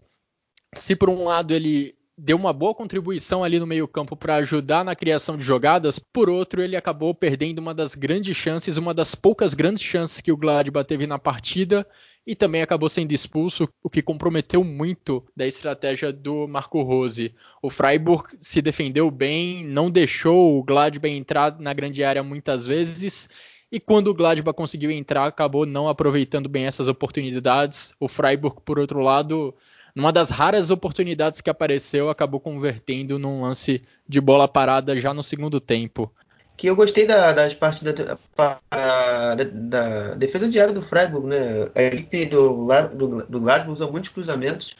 se 0.74 0.96
por 0.96 1.08
um 1.08 1.24
lado 1.24 1.52
ele 1.52 1.94
deu 2.16 2.36
uma 2.36 2.52
boa 2.52 2.74
contribuição 2.74 3.42
ali 3.42 3.58
no 3.58 3.66
meio-campo 3.66 4.14
para 4.14 4.36
ajudar 4.36 4.84
na 4.84 4.94
criação 4.94 5.36
de 5.36 5.42
jogadas, 5.42 5.98
por 5.98 6.28
outro 6.28 6.62
ele 6.62 6.76
acabou 6.76 7.14
perdendo 7.14 7.58
uma 7.58 7.74
das 7.74 7.94
grandes 7.94 8.36
chances, 8.36 8.76
uma 8.76 8.92
das 8.94 9.14
poucas 9.14 9.54
grandes 9.54 9.82
chances 9.82 10.20
que 10.20 10.30
o 10.30 10.36
Gladbach 10.36 10.86
teve 10.86 11.06
na 11.06 11.18
partida 11.18 11.86
e 12.24 12.36
também 12.36 12.62
acabou 12.62 12.88
sendo 12.88 13.12
expulso, 13.12 13.68
o 13.82 13.90
que 13.90 14.00
comprometeu 14.00 14.62
muito 14.62 15.24
da 15.36 15.44
estratégia 15.46 16.12
do 16.12 16.46
Marco 16.46 16.80
Rose. 16.82 17.34
O 17.60 17.68
Freiburg 17.68 18.36
se 18.40 18.62
defendeu 18.62 19.10
bem, 19.10 19.66
não 19.66 19.90
deixou 19.90 20.56
o 20.58 20.62
Gladbach 20.62 21.12
entrar 21.12 21.58
na 21.58 21.72
grande 21.72 22.04
área 22.04 22.22
muitas 22.22 22.64
vezes, 22.64 23.28
e 23.72 23.80
quando 23.80 24.08
o 24.08 24.14
Gladbach 24.14 24.54
conseguiu 24.54 24.90
entrar, 24.90 25.24
acabou 25.24 25.64
não 25.64 25.88
aproveitando 25.88 26.46
bem 26.46 26.66
essas 26.66 26.88
oportunidades. 26.88 27.94
O 27.98 28.06
Freiburg, 28.06 28.58
por 28.66 28.78
outro 28.78 29.00
lado, 29.00 29.54
numa 29.94 30.12
das 30.12 30.28
raras 30.28 30.70
oportunidades 30.70 31.40
que 31.40 31.48
apareceu, 31.48 32.10
acabou 32.10 32.38
convertendo 32.38 33.18
num 33.18 33.40
lance 33.40 33.80
de 34.06 34.20
bola 34.20 34.46
parada 34.46 35.00
já 35.00 35.14
no 35.14 35.22
segundo 35.22 35.58
tempo 35.58 36.12
que 36.54 36.68
eu 36.68 36.76
gostei 36.76 37.06
da, 37.06 37.32
das 37.32 37.54
partes 37.54 37.82
da, 37.82 37.92
da, 37.92 39.34
da, 39.34 40.14
defesa 40.14 40.48
diária 40.48 40.72
do 40.72 40.82
Freiburg, 40.82 41.26
né? 41.26 41.70
A 41.74 41.82
equipe 41.82 42.26
do, 42.26 42.68
do, 42.94 43.22
do 43.26 43.40
Gladbach 43.40 43.70
usou 43.70 43.90
muitos 43.90 44.10
cruzamentos 44.10 44.76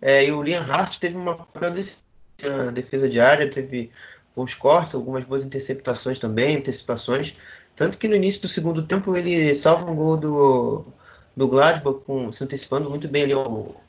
é, 0.00 0.24
e 0.24 0.32
o 0.32 0.42
Liam 0.42 0.62
Hart 0.62 0.96
teve 0.98 1.16
uma 1.16 1.46
defesa 2.72 3.08
diária, 3.08 3.50
teve 3.50 3.90
bons 4.34 4.54
cortes, 4.54 4.94
algumas 4.94 5.24
boas 5.24 5.44
interceptações 5.44 6.18
também, 6.18 6.56
antecipações. 6.56 7.34
Tanto 7.78 7.96
que 7.96 8.08
no 8.08 8.16
início 8.16 8.42
do 8.42 8.48
segundo 8.48 8.82
tempo 8.82 9.16
ele 9.16 9.54
salva 9.54 9.88
um 9.88 9.94
gol 9.94 10.16
do, 10.16 10.84
do 11.36 11.46
Gladbach 11.46 12.00
com, 12.04 12.32
se 12.32 12.42
antecipando 12.42 12.90
muito 12.90 13.06
bem 13.06 13.22
ali 13.22 13.32
ao. 13.32 13.80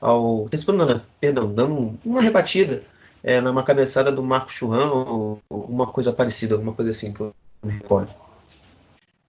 ao 0.00 0.46
antecipando, 0.46 0.86
não, 0.86 1.00
perdão, 1.20 1.52
dando 1.52 1.98
uma 2.02 2.22
rebatida 2.22 2.82
é, 3.22 3.42
numa 3.42 3.62
cabeçada 3.62 4.10
do 4.10 4.22
Marco 4.22 4.50
Churran 4.50 4.90
ou, 4.90 5.42
uma 5.50 5.86
coisa 5.86 6.10
parecida, 6.10 6.54
alguma 6.54 6.72
coisa 6.72 6.90
assim 6.90 7.12
que 7.12 7.20
eu 7.20 7.34
me 7.62 7.72
recordo. 7.72 8.14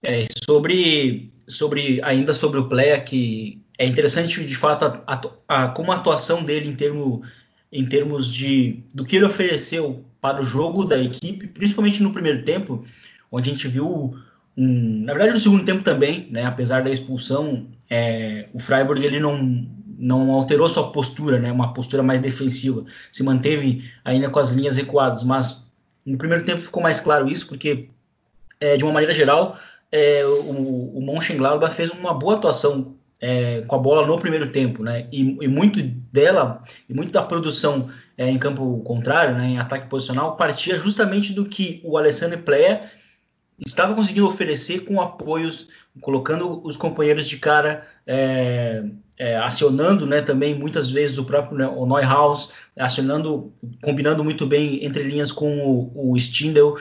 É, 0.02 0.24
sobre, 0.48 1.30
sobre 1.46 2.00
ainda 2.02 2.32
sobre 2.32 2.58
o 2.58 2.68
Pleia, 2.70 2.98
que 2.98 3.60
é 3.78 3.84
interessante 3.84 4.46
de 4.46 4.56
fato 4.56 4.86
a, 4.86 5.02
a, 5.06 5.64
a, 5.64 5.68
como 5.68 5.92
a 5.92 5.96
atuação 5.96 6.42
dele 6.42 6.70
em, 6.70 6.74
termo, 6.74 7.22
em 7.70 7.84
termos 7.84 8.32
de 8.32 8.82
do 8.94 9.04
que 9.04 9.16
ele 9.16 9.26
ofereceu 9.26 10.02
para 10.22 10.40
o 10.40 10.44
jogo 10.44 10.84
da 10.84 10.98
equipe, 10.98 11.46
principalmente 11.46 12.02
no 12.02 12.12
primeiro 12.12 12.44
tempo, 12.44 12.82
onde 13.36 13.50
a 13.50 13.52
gente 13.52 13.68
viu 13.68 14.16
um, 14.56 15.04
na 15.04 15.12
verdade 15.12 15.34
no 15.34 15.40
segundo 15.40 15.64
tempo 15.64 15.82
também, 15.82 16.26
né, 16.30 16.44
apesar 16.44 16.82
da 16.82 16.90
expulsão, 16.90 17.66
é, 17.90 18.48
o 18.54 18.58
Freiburg 18.58 19.04
ele 19.04 19.20
não 19.20 19.76
não 19.98 20.30
alterou 20.32 20.68
sua 20.68 20.92
postura, 20.92 21.38
né, 21.38 21.50
uma 21.50 21.72
postura 21.72 22.02
mais 22.02 22.20
defensiva, 22.20 22.84
se 23.10 23.22
manteve 23.22 23.90
ainda 24.04 24.28
com 24.28 24.38
as 24.38 24.50
linhas 24.50 24.76
recuadas, 24.76 25.22
mas 25.22 25.64
no 26.04 26.18
primeiro 26.18 26.44
tempo 26.44 26.60
ficou 26.60 26.82
mais 26.82 27.00
claro 27.00 27.30
isso, 27.30 27.48
porque 27.48 27.88
é, 28.60 28.76
de 28.76 28.84
uma 28.84 28.92
maneira 28.92 29.14
geral 29.14 29.58
é, 29.90 30.24
o, 30.24 30.98
o 30.98 31.00
Mönchengladbach 31.00 31.74
fez 31.74 31.90
uma 31.90 32.12
boa 32.12 32.34
atuação 32.34 32.94
é, 33.18 33.62
com 33.66 33.74
a 33.74 33.78
bola 33.78 34.06
no 34.06 34.18
primeiro 34.18 34.52
tempo, 34.52 34.82
né, 34.82 35.06
e, 35.12 35.38
e 35.40 35.48
muito 35.48 35.82
dela 35.82 36.60
e 36.88 36.92
muito 36.92 37.12
da 37.12 37.22
produção 37.22 37.88
é, 38.18 38.28
em 38.28 38.38
campo 38.38 38.80
contrário, 38.84 39.34
né, 39.34 39.46
em 39.46 39.58
ataque 39.58 39.88
posicional, 39.88 40.36
partia 40.36 40.78
justamente 40.78 41.32
do 41.32 41.46
que 41.46 41.80
o 41.84 41.96
Alessandro 41.96 42.38
Plea 42.38 42.82
estava 43.64 43.94
conseguindo 43.94 44.26
oferecer 44.26 44.80
com 44.80 45.00
apoios, 45.00 45.68
colocando 46.00 46.60
os 46.66 46.76
companheiros 46.76 47.26
de 47.26 47.38
cara, 47.38 47.86
é, 48.06 48.84
é, 49.18 49.36
acionando 49.38 50.06
né, 50.06 50.20
também 50.20 50.54
muitas 50.54 50.90
vezes 50.90 51.16
o 51.18 51.24
próprio 51.24 51.56
né, 51.56 51.66
o 51.66 51.86
Neuhaus, 51.86 52.52
acionando, 52.78 53.52
combinando 53.82 54.22
muito 54.22 54.46
bem 54.46 54.84
entre 54.84 55.02
linhas 55.04 55.32
com 55.32 55.58
o, 55.58 56.12
o 56.12 56.16
Stindl, 56.16 56.74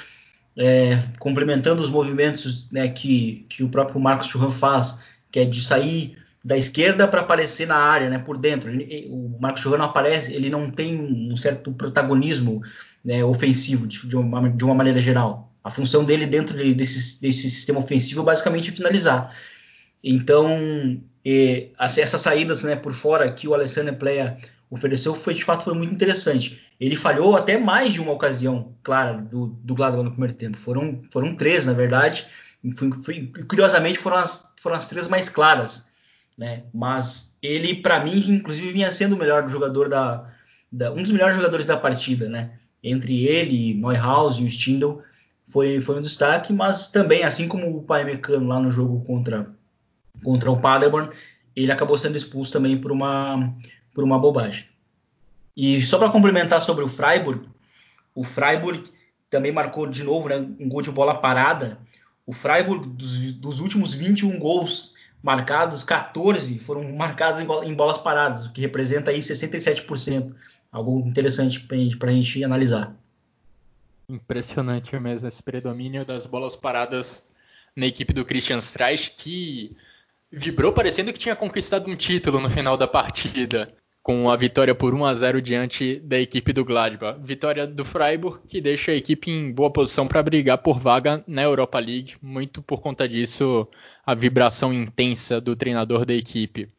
é, 0.57 0.99
complementando 1.19 1.81
os 1.81 1.89
movimentos 1.89 2.69
né, 2.71 2.89
que, 2.89 3.45
que 3.49 3.63
o 3.63 3.69
próprio 3.69 3.99
Marcos 3.99 4.27
Churran 4.27 4.51
faz, 4.51 4.99
que 5.31 5.39
é 5.39 5.45
de 5.45 5.61
sair 5.63 6.17
da 6.43 6.57
esquerda 6.57 7.07
para 7.07 7.21
aparecer 7.21 7.67
na 7.67 7.77
área, 7.77 8.09
né, 8.09 8.19
por 8.19 8.37
dentro. 8.37 8.69
Ele, 8.69 9.07
o 9.09 9.37
Marcos 9.39 9.61
Churran 9.61 9.77
não 9.77 9.85
aparece, 9.85 10.33
ele 10.33 10.49
não 10.49 10.69
tem 10.69 10.99
um 11.31 11.35
certo 11.35 11.71
protagonismo 11.71 12.61
né, 13.03 13.23
ofensivo 13.23 13.87
de, 13.87 14.07
de, 14.07 14.15
uma, 14.15 14.49
de 14.49 14.63
uma 14.63 14.75
maneira 14.75 14.99
geral. 14.99 15.54
A 15.65 15.71
função 15.71 16.05
dele 16.05 16.27
dentro 16.27 16.55
desse, 16.55 17.19
desse 17.19 17.49
sistema 17.49 17.79
ofensivo 17.79 18.21
é 18.21 18.25
basicamente 18.25 18.71
finalizar. 18.71 19.35
Então, 20.03 21.01
essas 21.79 22.21
saídas 22.21 22.61
né, 22.61 22.75
por 22.75 22.93
fora 22.93 23.31
que 23.31 23.47
o 23.47 23.53
Alessandro 23.55 23.95
Plea 23.95 24.37
ofereceu 24.69 25.15
foi 25.15 25.33
de 25.33 25.43
fato 25.43 25.63
foi 25.63 25.73
muito 25.73 25.91
interessante. 25.91 26.61
Ele 26.79 26.95
falhou 26.95 27.35
até 27.35 27.57
mais 27.57 27.93
de 27.93 27.99
uma 27.99 28.11
ocasião, 28.11 28.75
claro, 28.83 29.23
do, 29.23 29.47
do 29.47 29.73
Gladbach 29.73 30.03
no 30.03 30.11
primeiro 30.11 30.35
tempo. 30.35 30.55
Foram, 30.55 31.01
foram 31.09 31.35
três, 31.35 31.65
na 31.65 31.73
verdade. 31.73 32.27
Foi, 32.77 32.91
foi, 32.91 33.31
curiosamente, 33.49 33.97
foram 33.97 34.17
as, 34.17 34.53
foram 34.57 34.75
as 34.75 34.87
três 34.87 35.07
mais 35.07 35.29
claras. 35.29 35.87
Né? 36.37 36.61
Mas 36.71 37.39
ele, 37.41 37.73
para 37.73 38.03
mim, 38.03 38.23
inclusive, 38.27 38.71
vinha 38.71 38.91
sendo 38.91 39.15
o 39.15 39.17
melhor 39.17 39.49
jogador 39.49 39.89
da, 39.89 40.29
da, 40.71 40.91
um 40.91 41.01
dos 41.01 41.11
melhores 41.11 41.35
jogadores 41.35 41.65
da 41.65 41.75
partida, 41.75 42.29
né? 42.29 42.51
Entre 42.83 43.25
ele, 43.25 43.73
Neuhaus 43.73 44.35
e 44.35 44.43
o 44.43 44.47
Stindl, 44.47 45.01
foi, 45.47 45.79
foi 45.79 45.97
um 45.97 46.01
destaque, 46.01 46.51
mas 46.51 46.87
também, 46.87 47.23
assim 47.23 47.47
como 47.47 47.77
o 47.77 47.83
Pai 47.83 48.03
Mecano 48.03 48.47
lá 48.47 48.59
no 48.59 48.71
jogo 48.71 49.03
contra, 49.05 49.49
contra 50.23 50.51
o 50.51 50.59
Paderborn, 50.59 51.09
ele 51.55 51.71
acabou 51.71 51.97
sendo 51.97 52.17
expulso 52.17 52.51
também 52.51 52.77
por 52.77 52.91
uma, 52.91 53.53
por 53.93 54.03
uma 54.03 54.19
bobagem. 54.19 54.65
E 55.55 55.81
só 55.81 55.97
para 55.97 56.09
complementar 56.09 56.59
sobre 56.59 56.83
o 56.83 56.87
Freiburg, 56.87 57.47
o 58.13 58.23
Freiburg 58.23 58.83
também 59.29 59.51
marcou 59.51 59.87
de 59.87 60.03
novo 60.03 60.27
né, 60.27 60.37
um 60.59 60.67
gol 60.67 60.81
de 60.81 60.91
bola 60.91 61.15
parada. 61.15 61.79
O 62.25 62.33
Freiburg, 62.33 62.87
dos, 62.89 63.33
dos 63.35 63.59
últimos 63.59 63.93
21 63.93 64.37
gols 64.39 64.93
marcados, 65.23 65.83
14 65.83 66.59
foram 66.59 66.93
marcados 66.93 67.41
em, 67.41 67.47
em 67.63 67.73
bolas 67.73 67.97
paradas, 67.97 68.45
o 68.45 68.51
que 68.51 68.61
representa 68.61 69.11
aí 69.11 69.19
67%. 69.19 70.33
Algo 70.71 70.99
interessante 71.07 71.59
para 71.59 72.09
a 72.09 72.13
gente 72.13 72.43
analisar. 72.43 72.93
Impressionante 74.07 74.97
mesmo 74.99 75.27
esse 75.27 75.41
predomínio 75.41 76.05
das 76.05 76.25
bolas 76.25 76.55
paradas 76.55 77.31
na 77.75 77.85
equipe 77.87 78.13
do 78.13 78.23
Christian 78.23 78.57
Streich, 78.57 79.11
que 79.17 79.75
vibrou 80.31 80.71
parecendo 80.71 81.11
que 81.11 81.19
tinha 81.19 81.35
conquistado 81.35 81.89
um 81.89 81.95
título 81.95 82.39
no 82.39 82.49
final 82.49 82.77
da 82.77 82.87
partida, 82.87 83.73
com 84.03 84.29
a 84.29 84.35
vitória 84.35 84.75
por 84.75 84.93
1 84.93 85.05
a 85.05 85.13
0 85.15 85.41
diante 85.41 85.99
da 86.01 86.19
equipe 86.19 86.53
do 86.53 86.63
Gladbach. 86.63 87.19
Vitória 87.23 87.65
do 87.65 87.83
Freiburg, 87.83 88.39
que 88.47 88.61
deixa 88.61 88.91
a 88.91 88.95
equipe 88.95 89.31
em 89.31 89.51
boa 89.51 89.71
posição 89.71 90.07
para 90.07 90.21
brigar 90.21 90.59
por 90.59 90.79
vaga 90.79 91.23
na 91.25 91.41
Europa 91.41 91.79
League, 91.79 92.15
muito 92.21 92.61
por 92.61 92.81
conta 92.81 93.09
disso 93.09 93.67
a 94.05 94.13
vibração 94.13 94.71
intensa 94.71 95.41
do 95.41 95.55
treinador 95.55 96.05
da 96.05 96.13
equipe. 96.13 96.69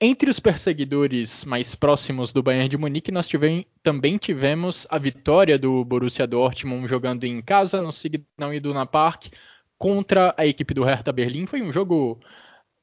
Entre 0.00 0.30
os 0.30 0.40
perseguidores 0.40 1.44
mais 1.44 1.74
próximos 1.74 2.32
do 2.32 2.42
Bayern 2.42 2.68
de 2.68 2.78
Munique, 2.78 3.12
nós 3.12 3.28
tivemos, 3.28 3.66
também 3.82 4.16
tivemos 4.16 4.86
a 4.88 4.98
vitória 4.98 5.58
do 5.58 5.84
Borussia 5.84 6.26
Dortmund 6.26 6.88
jogando 6.88 7.24
em 7.24 7.42
casa 7.42 7.82
no 7.82 7.92
Signal 7.92 8.54
Iduna 8.54 8.86
Park 8.86 9.26
contra 9.76 10.34
a 10.38 10.46
equipe 10.46 10.72
do 10.72 10.84
Hertha 10.84 11.12
Berlim. 11.12 11.46
Foi 11.46 11.60
um 11.60 11.70
jogo 11.70 12.18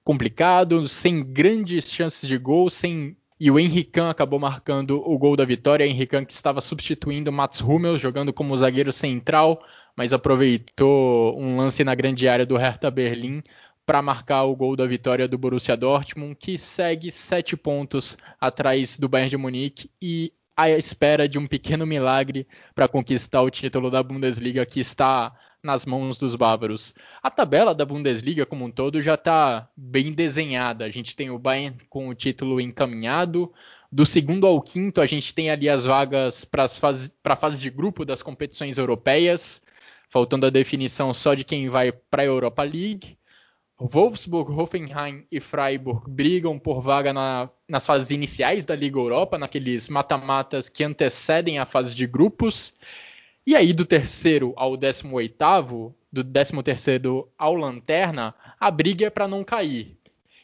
complicado, 0.04 0.88
sem 0.88 1.24
grandes 1.24 1.92
chances 1.92 2.28
de 2.28 2.38
gol, 2.38 2.70
sem 2.70 3.18
e 3.40 3.52
o 3.52 3.60
Henrican 3.60 4.10
acabou 4.10 4.40
marcando 4.40 5.00
o 5.08 5.18
gol 5.18 5.36
da 5.36 5.46
vitória. 5.46 5.86
Henrican 5.86 6.26
que 6.26 6.34
estava 6.34 6.60
substituindo 6.60 7.32
Mats 7.32 7.62
Hummels, 7.62 8.02
jogando 8.02 8.34
como 8.34 8.56
zagueiro 8.56 8.92
central, 8.92 9.64
mas 9.96 10.12
aproveitou 10.12 11.40
um 11.40 11.58
lance 11.58 11.84
na 11.84 11.94
grande 11.94 12.28
área 12.28 12.46
do 12.46 12.58
Hertha 12.58 12.90
Berlim 12.90 13.44
para 13.88 14.02
marcar 14.02 14.44
o 14.44 14.54
gol 14.54 14.76
da 14.76 14.86
vitória 14.86 15.30
do 15.30 15.38
Borussia 15.38 15.78
Dortmund, 15.78 16.36
que 16.36 16.58
segue 16.58 17.10
sete 17.10 17.56
pontos 17.56 18.18
atrás 18.40 19.00
do 19.00 19.08
Bayern 19.08 19.30
de 19.30 19.38
Munique 19.38 19.90
e 20.02 20.34
à 20.58 20.70
espera 20.70 21.26
de 21.30 21.40
um 21.40 21.48
pequeno 21.48 21.88
milagre 21.88 22.46
para 22.76 22.90
conquistar 22.90 23.42
o 23.44 23.50
título 23.50 23.90
da 23.90 24.04
Bundesliga 24.04 24.66
que 24.66 24.82
está 24.82 25.34
nas 25.64 25.86
mãos 25.86 26.18
dos 26.18 26.36
bávaros. 26.36 26.94
A 27.24 27.32
tabela 27.32 27.74
da 27.74 27.86
Bundesliga 27.86 28.46
como 28.46 28.66
um 28.66 28.72
todo 28.72 29.02
já 29.02 29.14
está 29.14 29.70
bem 29.78 30.12
desenhada. 30.12 30.84
A 30.84 30.90
gente 30.90 31.16
tem 31.16 31.30
o 31.30 31.40
Bayern 31.40 31.78
com 31.90 32.10
o 32.10 32.16
título 32.16 32.60
encaminhado. 32.60 33.54
Do 33.90 34.06
segundo 34.06 34.46
ao 34.46 34.62
quinto, 34.62 35.00
a 35.00 35.06
gente 35.06 35.34
tem 35.34 35.50
ali 35.50 35.70
as 35.70 35.86
vagas 35.86 36.44
para 36.44 36.66
a 36.66 37.36
fase 37.38 37.62
de 37.62 37.70
grupo 37.70 38.04
das 38.04 38.22
competições 38.22 38.78
europeias, 38.78 39.64
faltando 40.10 40.46
a 40.46 40.50
definição 40.50 41.14
só 41.14 41.34
de 41.34 41.46
quem 41.46 41.70
vai 41.70 41.94
para 41.94 42.24
a 42.24 42.26
Europa 42.26 42.64
League. 42.64 43.18
Wolfsburg, 43.80 44.52
Hoffenheim 44.52 45.24
e 45.32 45.40
Freiburg 45.40 46.10
brigam 46.10 46.58
por 46.58 46.82
vaga 46.82 47.14
na, 47.14 47.50
nas 47.68 47.86
fases 47.86 48.10
iniciais 48.10 48.66
da 48.66 48.76
Liga 48.76 48.98
Europa, 48.98 49.38
naqueles 49.38 49.88
mata-matas 49.88 50.68
que 50.68 50.84
antecedem 50.84 51.60
a 51.60 51.66
fase 51.66 51.96
de 51.96 52.08
grupos. 52.08 52.74
E 53.46 53.56
aí, 53.56 53.72
do 53.74 53.86
terceiro 53.86 54.52
ao 54.56 54.76
décimo 54.76 55.16
oitavo, 55.16 55.96
do 56.12 56.24
décimo 56.24 56.64
terceiro 56.64 57.30
ao 57.38 57.54
lanterna, 57.54 58.34
a 58.60 58.72
briga 58.72 59.06
é 59.06 59.10
para 59.12 59.28
não 59.28 59.44
cair. 59.44 59.96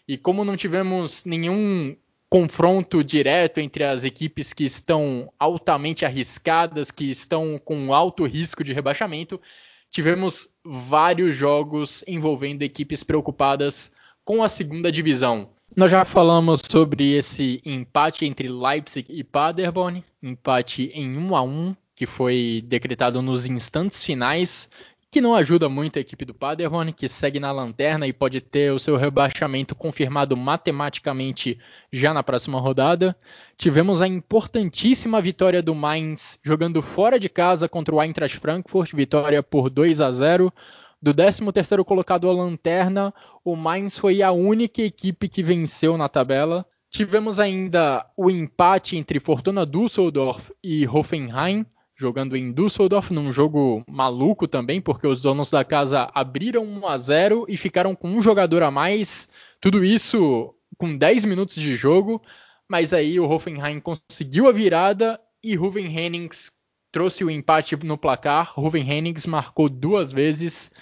E 0.07 0.15
como 0.15 0.45
não 0.45 0.55
tivemos 0.55 1.25
nenhum 1.25 1.95
confronto 2.29 3.03
direto 3.03 3.59
entre 3.59 3.83
as 3.83 4.03
equipes 4.03 4.53
que 4.53 4.63
estão 4.63 5.31
altamente 5.39 6.05
arriscadas, 6.05 6.91
que 6.91 7.09
estão 7.09 7.59
com 7.63 7.93
alto 7.93 8.25
risco 8.25 8.63
de 8.63 8.73
rebaixamento, 8.73 9.41
tivemos 9.89 10.52
vários 10.63 11.35
jogos 11.35 12.03
envolvendo 12.07 12.61
equipes 12.61 13.03
preocupadas 13.03 13.91
com 14.23 14.43
a 14.43 14.49
segunda 14.49 14.91
divisão. 14.91 15.49
Nós 15.75 15.91
já 15.91 16.05
falamos 16.05 16.61
sobre 16.69 17.13
esse 17.13 17.61
empate 17.65 18.25
entre 18.25 18.47
Leipzig 18.47 19.07
e 19.09 19.23
Paderborn, 19.23 20.03
empate 20.21 20.91
em 20.93 21.17
1 21.17 21.35
a 21.35 21.41
1, 21.41 21.75
que 21.95 22.05
foi 22.05 22.63
decretado 22.65 23.21
nos 23.21 23.45
instantes 23.45 24.03
finais 24.05 24.69
que 25.13 25.21
não 25.21 25.35
ajuda 25.35 25.69
muito 25.69 25.99
a 25.99 26.01
equipe 26.01 26.25
do 26.25 26.33
Paderborn, 26.33 26.91
que 26.91 27.07
segue 27.07 27.39
na 27.39 27.51
lanterna 27.51 28.07
e 28.07 28.11
pode 28.11 28.41
ter 28.41 28.73
o 28.73 28.79
seu 28.79 28.97
rebaixamento 28.97 29.75
confirmado 29.75 30.35
matematicamente 30.35 31.59
já 31.91 32.15
na 32.15 32.23
próxima 32.23 32.59
rodada. 32.59 33.15
Tivemos 33.55 34.01
a 34.01 34.07
importantíssima 34.07 35.21
vitória 35.21 35.61
do 35.61 35.75
Mainz 35.75 36.39
jogando 36.43 36.81
fora 36.81 37.19
de 37.19 37.29
casa 37.29 37.69
contra 37.69 37.93
o 37.93 38.01
Eintracht 38.01 38.39
Frankfurt, 38.39 38.95
vitória 38.95 39.43
por 39.43 39.69
2 39.69 40.01
a 40.01 40.11
0. 40.11 40.51
Do 40.99 41.13
13º 41.13 41.85
colocado 41.85 42.27
à 42.27 42.33
lanterna, 42.33 43.13
o 43.45 43.55
Mainz 43.55 43.99
foi 43.99 44.23
a 44.23 44.31
única 44.31 44.81
equipe 44.81 45.29
que 45.29 45.43
venceu 45.43 45.95
na 45.95 46.09
tabela. 46.09 46.65
Tivemos 46.89 47.39
ainda 47.39 48.03
o 48.17 48.31
empate 48.31 48.97
entre 48.97 49.19
Fortuna 49.19 49.63
Düsseldorf 49.63 50.51
e 50.63 50.87
Hoffenheim, 50.87 51.67
jogando 52.03 52.35
em 52.35 52.51
Düsseldorf, 52.51 53.11
num 53.13 53.31
jogo 53.31 53.81
maluco 53.87 54.45
também, 54.45 54.81
porque 54.81 55.07
os 55.07 55.21
donos 55.21 55.49
da 55.49 55.63
casa 55.63 56.11
abriram 56.13 56.65
1 56.65 56.85
a 56.85 56.97
0 56.97 57.45
e 57.47 57.55
ficaram 57.55 57.95
com 57.95 58.09
um 58.09 58.21
jogador 58.21 58.61
a 58.61 58.69
mais. 58.69 59.29
Tudo 59.61 59.85
isso 59.85 60.53
com 60.77 60.97
10 60.97 61.23
minutos 61.23 61.55
de 61.55 61.77
jogo, 61.77 62.21
mas 62.67 62.91
aí 62.91 63.21
o 63.21 63.29
Hoffenheim 63.29 63.79
conseguiu 63.79 64.49
a 64.49 64.51
virada 64.51 65.17
e 65.41 65.55
Ruven 65.55 65.85
Hennings 65.85 66.51
trouxe 66.91 67.23
o 67.23 67.31
empate 67.31 67.77
no 67.77 67.97
placar. 67.97 68.51
Ruven 68.53 68.83
Hennings 68.83 69.25
marcou 69.25 69.69
duas 69.69 70.11
vezes, 70.11 70.73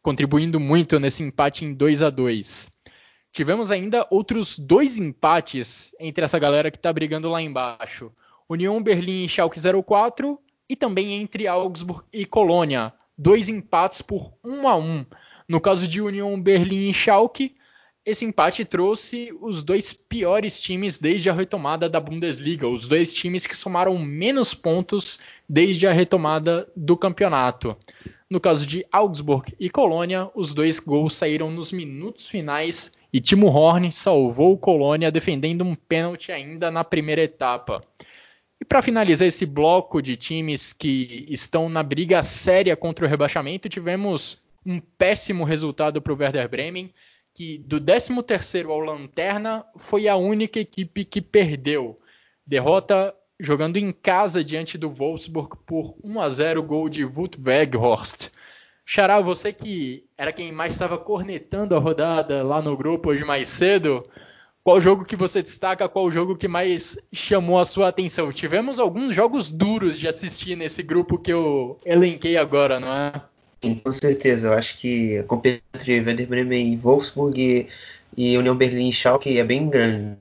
contribuindo 0.00 0.58
muito 0.58 0.98
nesse 0.98 1.22
empate 1.22 1.66
em 1.66 1.74
2 1.74 2.00
a 2.00 2.08
2. 2.08 2.72
Tivemos 3.32 3.70
ainda 3.70 4.06
outros 4.10 4.58
dois 4.58 4.96
empates 4.96 5.94
entre 6.00 6.24
essa 6.24 6.38
galera 6.38 6.70
que 6.70 6.78
está 6.78 6.90
brigando 6.90 7.28
lá 7.28 7.42
embaixo. 7.42 8.10
União 8.48 8.82
Berlim 8.82 9.24
e 9.24 9.28
Schalke 9.28 9.60
04 9.60 10.40
e 10.70 10.76
também 10.76 11.14
entre 11.14 11.48
Augsburg 11.48 12.04
e 12.12 12.24
Colônia, 12.24 12.92
dois 13.18 13.48
empates 13.48 14.00
por 14.00 14.32
1 14.44 14.68
a 14.68 14.76
1. 14.76 15.04
No 15.48 15.60
caso 15.60 15.88
de 15.88 16.00
Union 16.00 16.40
Berlim 16.40 16.88
e 16.88 16.94
Schalke, 16.94 17.56
esse 18.06 18.24
empate 18.24 18.64
trouxe 18.64 19.36
os 19.40 19.64
dois 19.64 19.92
piores 19.92 20.60
times 20.60 20.96
desde 20.96 21.28
a 21.28 21.32
retomada 21.32 21.90
da 21.90 21.98
Bundesliga, 21.98 22.68
os 22.68 22.86
dois 22.86 23.12
times 23.12 23.48
que 23.48 23.56
somaram 23.56 23.98
menos 23.98 24.54
pontos 24.54 25.18
desde 25.48 25.88
a 25.88 25.92
retomada 25.92 26.70
do 26.76 26.96
campeonato. 26.96 27.76
No 28.30 28.38
caso 28.38 28.64
de 28.64 28.86
Augsburg 28.92 29.52
e 29.58 29.68
Colônia, 29.68 30.30
os 30.36 30.54
dois 30.54 30.78
gols 30.78 31.16
saíram 31.16 31.50
nos 31.50 31.72
minutos 31.72 32.28
finais 32.28 32.96
e 33.12 33.20
Timo 33.20 33.48
Horn 33.48 33.90
salvou 33.90 34.52
o 34.52 34.58
Colônia 34.58 35.10
defendendo 35.10 35.64
um 35.64 35.74
pênalti 35.74 36.30
ainda 36.30 36.70
na 36.70 36.84
primeira 36.84 37.22
etapa. 37.22 37.82
E 38.60 38.64
para 38.64 38.82
finalizar 38.82 39.26
esse 39.26 39.46
bloco 39.46 40.02
de 40.02 40.16
times 40.16 40.72
que 40.72 41.24
estão 41.30 41.68
na 41.68 41.82
briga 41.82 42.22
séria 42.22 42.76
contra 42.76 43.06
o 43.06 43.08
rebaixamento, 43.08 43.68
tivemos 43.68 44.38
um 44.66 44.78
péssimo 44.78 45.44
resultado 45.44 46.02
para 46.02 46.12
o 46.12 46.16
Werder 46.16 46.48
Bremen, 46.48 46.92
que 47.34 47.58
do 47.58 47.80
13º 47.80 48.68
ao 48.68 48.80
Lanterna 48.80 49.64
foi 49.76 50.08
a 50.08 50.16
única 50.16 50.60
equipe 50.60 51.04
que 51.04 51.22
perdeu. 51.22 51.98
Derrota 52.46 53.14
jogando 53.38 53.78
em 53.78 53.90
casa 53.90 54.44
diante 54.44 54.76
do 54.76 54.90
Wolfsburg 54.90 55.56
por 55.64 55.96
1 56.04 56.20
a 56.20 56.28
0 56.28 56.62
gol 56.62 56.88
de 56.90 57.04
Wout 57.04 57.40
Weghorst. 57.40 58.28
Xará, 58.84 59.20
você 59.20 59.52
que 59.52 60.04
era 60.18 60.32
quem 60.32 60.52
mais 60.52 60.74
estava 60.74 60.98
cornetando 60.98 61.74
a 61.74 61.78
rodada 61.78 62.42
lá 62.42 62.60
no 62.60 62.76
grupo 62.76 63.08
hoje 63.08 63.24
mais 63.24 63.48
cedo, 63.48 64.04
qual 64.62 64.80
jogo 64.80 65.04
que 65.04 65.16
você 65.16 65.42
destaca? 65.42 65.88
Qual 65.88 66.10
jogo 66.10 66.36
que 66.36 66.46
mais 66.46 66.98
chamou 67.12 67.58
a 67.58 67.64
sua 67.64 67.88
atenção? 67.88 68.32
Tivemos 68.32 68.78
alguns 68.78 69.14
jogos 69.14 69.50
duros 69.50 69.98
de 69.98 70.06
assistir 70.06 70.56
nesse 70.56 70.82
grupo 70.82 71.18
que 71.18 71.32
eu 71.32 71.78
elenquei 71.84 72.36
agora, 72.36 72.78
não 72.78 72.92
é? 72.92 73.12
Sim, 73.62 73.76
com 73.76 73.92
certeza. 73.92 74.48
Eu 74.48 74.52
acho 74.52 74.76
que 74.78 75.18
a 75.18 75.24
competição 75.24 75.64
entre 75.74 76.00
Werder 76.00 76.28
Bremen 76.28 76.72
e 76.72 76.76
Wolfsburg 76.76 77.40
e, 77.40 77.68
e 78.16 78.36
União 78.36 78.56
Berlim 78.56 78.88
e 78.88 78.92
Schalke 78.92 79.38
é 79.38 79.44
bem 79.44 79.68
grande. 79.68 80.18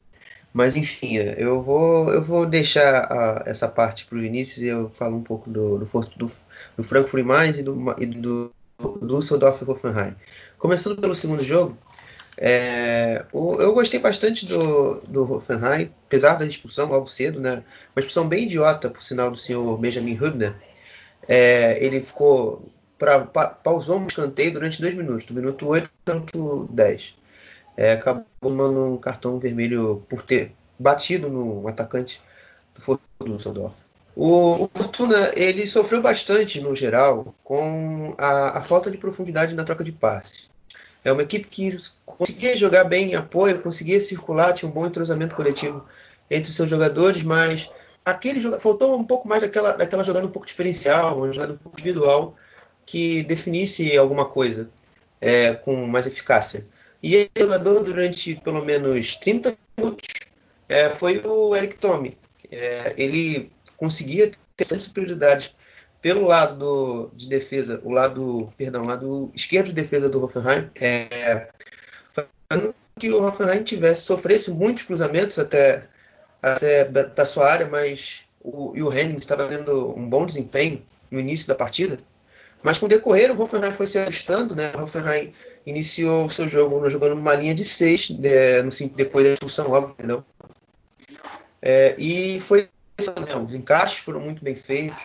Mas 0.53 0.75
enfim, 0.75 1.15
eu 1.15 1.61
vou, 1.61 2.11
eu 2.11 2.23
vou 2.23 2.45
deixar 2.45 3.05
a, 3.11 3.43
essa 3.45 3.67
parte 3.67 4.05
para 4.05 4.17
o 4.17 4.21
Vinícius 4.21 4.63
e 4.63 4.67
eu 4.67 4.89
falo 4.89 5.15
um 5.15 5.23
pouco 5.23 5.49
do, 5.49 5.79
do, 5.79 5.85
do, 5.85 6.31
do 6.77 6.83
Frankfurt 6.83 7.23
Mainz 7.23 7.59
e 7.59 7.63
do, 7.63 7.75
e 7.99 8.05
do, 8.05 8.51
do 8.79 9.17
Düsseldorf 9.19 9.63
e. 9.63 10.15
Começando 10.57 10.99
pelo 10.99 11.13
segundo 11.13 11.43
jogo, 11.43 11.77
é, 12.41 13.25
eu 13.33 13.73
gostei 13.73 13.99
bastante 13.99 14.45
do, 14.45 15.01
do 15.01 15.29
Hoffenheim, 15.29 15.91
apesar 16.07 16.35
da 16.35 16.45
expulsão 16.45 16.87
logo 16.87 17.05
cedo, 17.05 17.41
né? 17.41 17.55
Uma 17.93 17.99
expulsão 17.99 18.29
bem 18.29 18.45
idiota, 18.45 18.89
por 18.89 19.03
sinal, 19.03 19.29
do 19.29 19.37
senhor 19.37 19.77
Benjamin 19.77 20.13
Hübner. 20.13 20.55
É, 21.27 21.83
ele 21.83 22.01
ficou. 22.01 22.71
Pra, 22.97 23.25
pa, 23.25 23.47
pausou 23.47 23.99
um 23.99 24.07
escanteio 24.07 24.53
durante 24.53 24.81
dois 24.81 24.93
minutos, 24.93 25.25
do 25.25 25.33
minuto 25.33 25.67
8 25.67 25.89
ao 26.07 26.15
minuto 26.15 26.69
10. 26.71 27.15
É, 27.75 27.93
acabou 27.93 28.25
tomando 28.41 28.93
um 28.93 28.97
cartão 28.97 29.39
vermelho 29.39 30.05
por 30.09 30.21
ter 30.21 30.53
batido 30.77 31.29
no 31.29 31.67
atacante 31.67 32.21
do 32.73 32.81
Fortuna. 32.81 33.73
O, 34.15 34.63
o 34.63 34.69
Fortuna 34.73 35.31
ele 35.35 35.67
sofreu 35.67 36.01
bastante, 36.01 36.61
no 36.61 36.75
geral, 36.75 37.35
com 37.43 38.15
a, 38.17 38.59
a 38.59 38.63
falta 38.63 38.89
de 38.89 38.97
profundidade 38.97 39.55
na 39.55 39.63
troca 39.63 39.83
de 39.83 39.91
passes. 39.91 40.48
É 41.03 41.11
uma 41.11 41.21
equipe 41.21 41.47
que 41.47 41.77
conseguia 42.05 42.55
jogar 42.55 42.83
bem 42.83 43.11
em 43.11 43.15
apoio, 43.15 43.61
conseguia 43.61 44.01
circular, 44.01 44.53
tinha 44.53 44.69
um 44.69 44.73
bom 44.73 44.85
entrosamento 44.85 45.35
coletivo 45.35 45.85
entre 46.29 46.49
os 46.49 46.55
seus 46.55 46.69
jogadores, 46.69 47.23
mas 47.23 47.69
aquele 48.03 48.41
faltou 48.59 48.97
um 48.97 49.05
pouco 49.05 49.27
mais 49.27 49.41
daquela, 49.41 49.73
daquela 49.73 50.03
jogada 50.03 50.25
um 50.25 50.31
pouco 50.31 50.47
diferencial, 50.47 51.17
uma 51.17 51.31
jogada 51.31 51.53
um 51.53 51.57
pouco 51.57 51.79
individual 51.79 52.35
que 52.85 53.23
definisse 53.23 53.95
alguma 53.97 54.25
coisa 54.25 54.69
é, 55.21 55.53
com 55.53 55.85
mais 55.85 56.07
eficácia. 56.07 56.65
E 57.01 57.15
esse 57.15 57.29
jogador, 57.37 57.83
durante 57.83 58.35
pelo 58.35 58.63
menos 58.63 59.15
30 59.15 59.55
minutos, 59.77 60.07
é, 60.67 60.89
foi 60.89 61.21
o 61.25 61.55
Eric 61.55 61.77
Tome. 61.77 62.17
É, 62.51 62.93
ele 62.97 63.51
conseguia 63.77 64.31
ter 64.57 64.79
superioridade 64.79 65.55
pelo 66.01 66.25
lado 66.25 66.55
do, 66.55 67.11
de 67.13 67.27
defesa, 67.27 67.81
o 67.83 67.91
lado, 67.91 68.53
perdão, 68.57 68.85
lado 68.85 69.31
esquerdo 69.35 69.67
de 69.67 69.73
defesa 69.73 70.09
do 70.09 70.23
Hoffenheim, 70.23 70.69
é, 70.79 71.49
que 72.97 73.09
o 73.09 73.23
Hoffenheim 73.23 73.63
tivesse, 73.63 74.01
sofresse 74.01 74.51
muitos 74.51 74.83
cruzamentos 74.83 75.37
até, 75.37 75.87
até 76.41 76.85
para 76.85 77.25
sua 77.25 77.51
área, 77.51 77.67
mas 77.67 78.23
o, 78.41 78.73
e 78.75 78.83
o 78.83 78.91
Henning 78.91 79.17
estava 79.17 79.47
tendo 79.47 79.93
um 79.97 80.09
bom 80.09 80.25
desempenho 80.25 80.81
no 81.11 81.19
início 81.19 81.47
da 81.47 81.55
partida. 81.55 81.99
Mas 82.61 82.77
com 82.77 82.85
o 82.85 82.89
decorrer, 82.89 83.31
o 83.31 83.41
Hoffenheim 83.41 83.71
foi 83.71 83.87
se 83.87 83.97
ajustando, 83.97 84.53
né? 84.53 84.71
O 84.75 84.83
Hoffenheim 84.83 85.33
iniciou 85.65 86.25
o 86.25 86.29
seu 86.29 86.47
jogo 86.47 86.89
jogando 86.89 87.15
numa 87.15 87.33
linha 87.33 87.55
de 87.55 87.63
6, 87.63 88.09
de, 88.09 88.61
no, 88.63 88.89
depois 88.95 89.25
da 89.25 89.33
expulsão, 89.33 89.67
logo, 89.67 89.91
entendeu? 89.91 90.23
É, 91.61 91.95
e 91.97 92.39
foi 92.41 92.69
né? 92.99 93.35
os 93.35 93.53
encaixes 93.53 93.99
foram 93.99 94.19
muito 94.19 94.43
bem 94.43 94.55
feitos, 94.55 95.01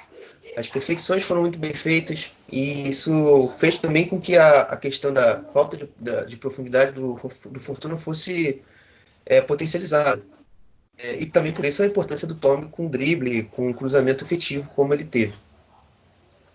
as 0.56 0.68
perseguições 0.68 1.24
foram 1.24 1.42
muito 1.42 1.58
bem 1.58 1.74
feitas, 1.74 2.32
e 2.50 2.88
isso 2.88 3.48
fez 3.58 3.78
também 3.78 4.06
com 4.06 4.20
que 4.20 4.36
a, 4.36 4.62
a 4.62 4.76
questão 4.76 5.12
da 5.12 5.42
falta 5.44 5.76
de, 5.76 5.88
da, 5.98 6.24
de 6.24 6.36
profundidade 6.36 6.92
do, 6.92 7.20
do 7.50 7.60
Fortuna 7.60 7.96
fosse 7.96 8.62
é, 9.26 9.40
potencializada. 9.40 10.22
É, 10.96 11.16
e 11.16 11.26
também 11.26 11.52
por 11.52 11.64
isso 11.64 11.82
a 11.82 11.86
importância 11.86 12.26
do 12.26 12.36
Tommy 12.36 12.68
com 12.68 12.88
drible, 12.88 13.44
com 13.44 13.72
cruzamento 13.74 14.24
efetivo, 14.24 14.70
como 14.74 14.94
ele 14.94 15.04
teve. 15.04 15.34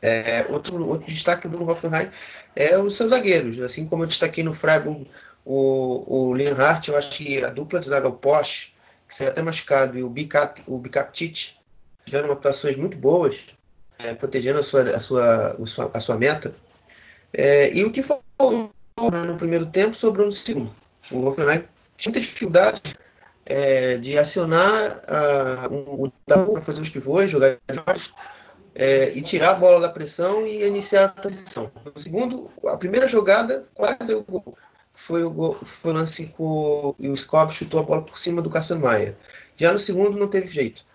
É, 0.02 0.46
outro, 0.50 0.88
outro 0.88 1.08
destaque 1.08 1.48
do 1.48 1.62
Hoffenheim 1.70 2.10
é 2.56 2.78
os 2.78 2.96
seus 2.96 3.10
zagueiros. 3.10 3.60
Assim 3.60 3.86
como 3.86 4.04
eu 4.04 4.08
destaquei 4.08 4.44
no 4.44 4.54
Freiburg 4.54 5.06
o, 5.44 6.30
o 6.30 6.34
Lienhardt, 6.34 6.90
eu 6.90 6.98
acho 6.98 7.12
que 7.12 7.44
a 7.44 7.50
dupla 7.50 7.80
de 7.80 7.88
zaga, 7.88 8.08
o 8.08 8.14
Porsche, 8.14 8.74
que 9.08 9.16
saiu 9.16 9.30
até 9.30 9.42
machucado, 9.42 9.98
e 9.98 10.04
o 10.04 10.10
Bicat, 10.10 10.62
o 10.68 10.78
Bikatic, 10.78 11.54
tiveram 12.06 12.32
atuações 12.32 12.78
muito 12.78 12.98
boas, 12.98 13.36
é, 14.00 14.14
protegendo 14.14 14.60
a 14.60 14.64
sua, 14.64 14.82
a 14.96 15.00
sua, 15.00 15.58
a 15.94 16.00
sua, 16.00 16.18
meta. 16.18 16.56
É, 17.34 17.72
e 17.74 17.84
o 17.84 17.92
que 17.92 18.02
faltou 18.02 18.72
no 18.98 19.38
primeiro 19.38 19.66
tempo 19.68 19.96
sobrou 19.96 20.26
no 20.26 20.32
segundo. 20.32 20.74
O 21.12 21.26
Hoffenheim 21.26 21.64
tinha 21.98 22.12
muita 22.12 22.20
dificuldade 22.22 22.82
é, 23.46 23.98
de 23.98 24.18
acionar 24.18 25.02
uh, 25.70 26.06
o 26.06 26.12
Dabu 26.28 26.54
para 26.54 26.62
fazer 26.62 26.82
os 26.82 26.90
pivôs, 26.90 27.30
jogar 27.30 27.58
é, 28.76 29.12
e 29.14 29.22
tirar 29.22 29.52
a 29.52 29.56
bola 29.56 29.80
da 29.80 29.90
pressão 29.90 30.46
e 30.46 30.66
iniciar 30.66 31.06
a 31.06 31.10
transição. 31.10 31.72
No 31.84 32.02
segundo, 32.02 32.50
a 32.66 32.78
primeira 32.78 33.08
jogada 33.08 33.66
quase 33.74 34.14
o 34.14 34.24
gol. 34.24 34.58
Foi 34.94 35.24
o, 35.24 35.30
gol, 35.30 35.58
foi 35.82 35.92
o 35.92 35.96
lance 35.96 36.26
que 36.28 36.36
o, 36.38 36.94
o 36.98 37.18
Scott 37.18 37.54
chutou 37.54 37.80
a 37.80 37.84
bola 37.84 38.02
por 38.04 38.20
cima 38.20 38.42
do 38.42 38.50
Cassiano 38.50 38.84
Maia. 38.84 39.18
Já 39.56 39.72
no 39.72 39.80
segundo 39.80 40.18
não 40.18 40.28
teve 40.28 40.48
jeito. 40.48 40.86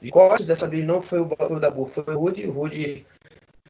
De 0.00 0.10
cortes, 0.10 0.46
dessa 0.46 0.68
vez 0.68 0.84
não 0.84 1.02
foi 1.02 1.20
o, 1.20 1.28
o 1.50 1.60
Dabu, 1.60 1.86
foi 1.86 2.14
o 2.14 2.18
Rudy. 2.18 2.46
O 2.46 2.52
Rudy 2.52 3.06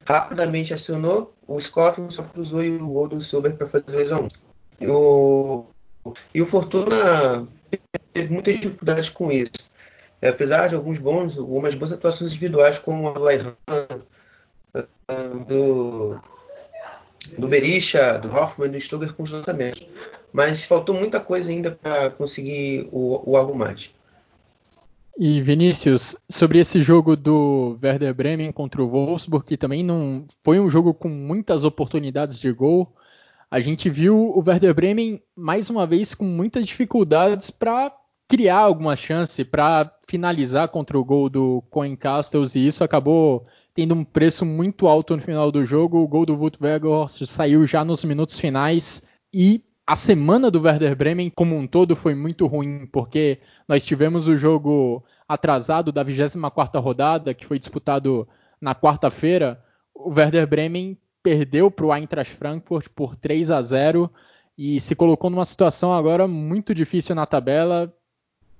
rapidamente 0.07 0.75
acionou, 0.75 1.35
o 1.47 1.59
Scott 1.59 2.01
só 2.12 2.23
cruzou 2.23 2.62
e 2.62 2.77
o 2.77 2.89
gol 2.89 3.09
do 3.09 3.21
Silver 3.21 3.57
para 3.57 3.69
fazer 3.69 3.87
2 3.87 4.12
a 4.12 4.21
1 4.21 4.29
o, 4.89 5.67
e 6.35 6.43
o 6.43 6.47
Fortuna 6.47 7.49
teve 8.12 8.33
muitas 8.33 8.55
dificuldades 8.55 9.09
com 9.09 9.33
isso. 9.33 9.71
É, 10.21 10.29
apesar 10.29 10.69
de 10.69 10.75
alguns 10.75 10.99
bons, 10.99 11.37
algumas 11.37 11.75
boas 11.75 11.93
atuações 11.93 12.33
individuais, 12.33 12.79
como 12.79 13.09
a 13.09 13.19
Laihan, 13.19 13.57
do, 15.47 16.21
do 17.39 17.49
Berisha, 17.49 18.19
do 18.19 18.35
Hoffman, 18.35 18.71
do 18.71 18.81
Stuger 18.81 19.12
com 19.15 19.23
os 19.23 19.31
lançamentos. 19.31 19.87
Mas 20.33 20.65
faltou 20.65 20.95
muita 20.95 21.21
coisa 21.21 21.51
ainda 21.51 21.71
para 21.71 22.11
conseguir 22.11 22.89
o, 22.93 23.17
o 23.17 23.55
mais. 23.55 23.91
E 25.19 25.41
Vinícius, 25.41 26.15
sobre 26.29 26.59
esse 26.59 26.83
jogo 26.83 27.17
do 27.17 27.79
Werder 27.83 28.15
Bremen 28.15 28.53
contra 28.53 28.83
o 28.83 28.89
Wolfsburg, 28.89 29.47
que 29.47 29.57
também 29.57 29.83
não 29.83 30.27
foi 30.45 30.61
um 30.61 30.69
jogo 30.69 30.93
com 30.93 31.09
muitas 31.09 31.65
oportunidades 31.65 32.39
de 32.39 32.53
gol, 32.53 32.95
a 33.51 33.59
gente 33.59 33.89
viu 33.89 34.15
o 34.15 34.45
Werder 34.47 34.75
Bremen 34.75 35.23
mais 35.35 35.71
uma 35.71 35.87
vez 35.87 36.15
com 36.15 36.25
muitas 36.25 36.67
dificuldades 36.67 37.51
para 37.51 37.97
criar 38.29 38.59
alguma 38.59 38.95
chance 38.95 39.43
para 39.45 39.91
finalizar 40.07 40.69
contra 40.69 40.99
o 40.99 41.05
gol 41.05 41.31
do 41.31 41.63
Coen 41.71 41.97
Castles 41.97 42.55
e 42.55 42.67
isso 42.67 42.85
acabou 42.85 43.47
tendo 43.73 43.95
um 43.95 44.05
preço 44.05 44.45
muito 44.45 44.87
alto 44.87 45.17
no 45.17 45.23
final 45.23 45.51
do 45.51 45.65
jogo. 45.65 45.99
O 45.99 46.09
gol 46.09 46.27
do 46.27 46.37
Wout 46.37 46.59
saiu 47.27 47.65
já 47.65 47.85
nos 47.85 48.05
minutos 48.05 48.39
finais 48.39 49.03
e 49.33 49.63
a 49.87 49.94
semana 49.94 50.51
do 50.51 50.61
Werder 50.61 50.96
Bremen 50.96 51.31
como 51.31 51.57
um 51.57 51.66
todo 51.66 51.94
foi 51.94 52.14
muito 52.14 52.46
ruim, 52.46 52.87
porque 52.87 53.38
nós 53.68 53.87
tivemos 53.87 54.27
o 54.27 54.37
jogo 54.37 55.05
atrasado 55.29 55.92
da 55.92 56.05
24ª 56.05 56.81
rodada, 56.81 57.33
que 57.33 57.46
foi 57.46 57.59
disputado 57.59 58.27
na 58.61 58.75
quarta-feira. 58.75 59.62
O 59.94 60.12
Werder 60.12 60.46
Bremen 60.46 60.99
perdeu 61.22 61.70
para 61.70 61.87
o 61.87 61.94
Eintracht 61.94 62.35
Frankfurt 62.35 62.88
por 62.88 63.14
3 63.14 63.51
a 63.53 63.62
0 63.62 64.11
e 64.59 64.81
se 64.81 64.96
colocou 64.96 65.31
numa 65.31 65.44
situação 65.44 65.92
agora 65.92 66.27
muito 66.27 66.75
difícil 66.75 67.14
na 67.14 67.27
tabela 67.27 67.92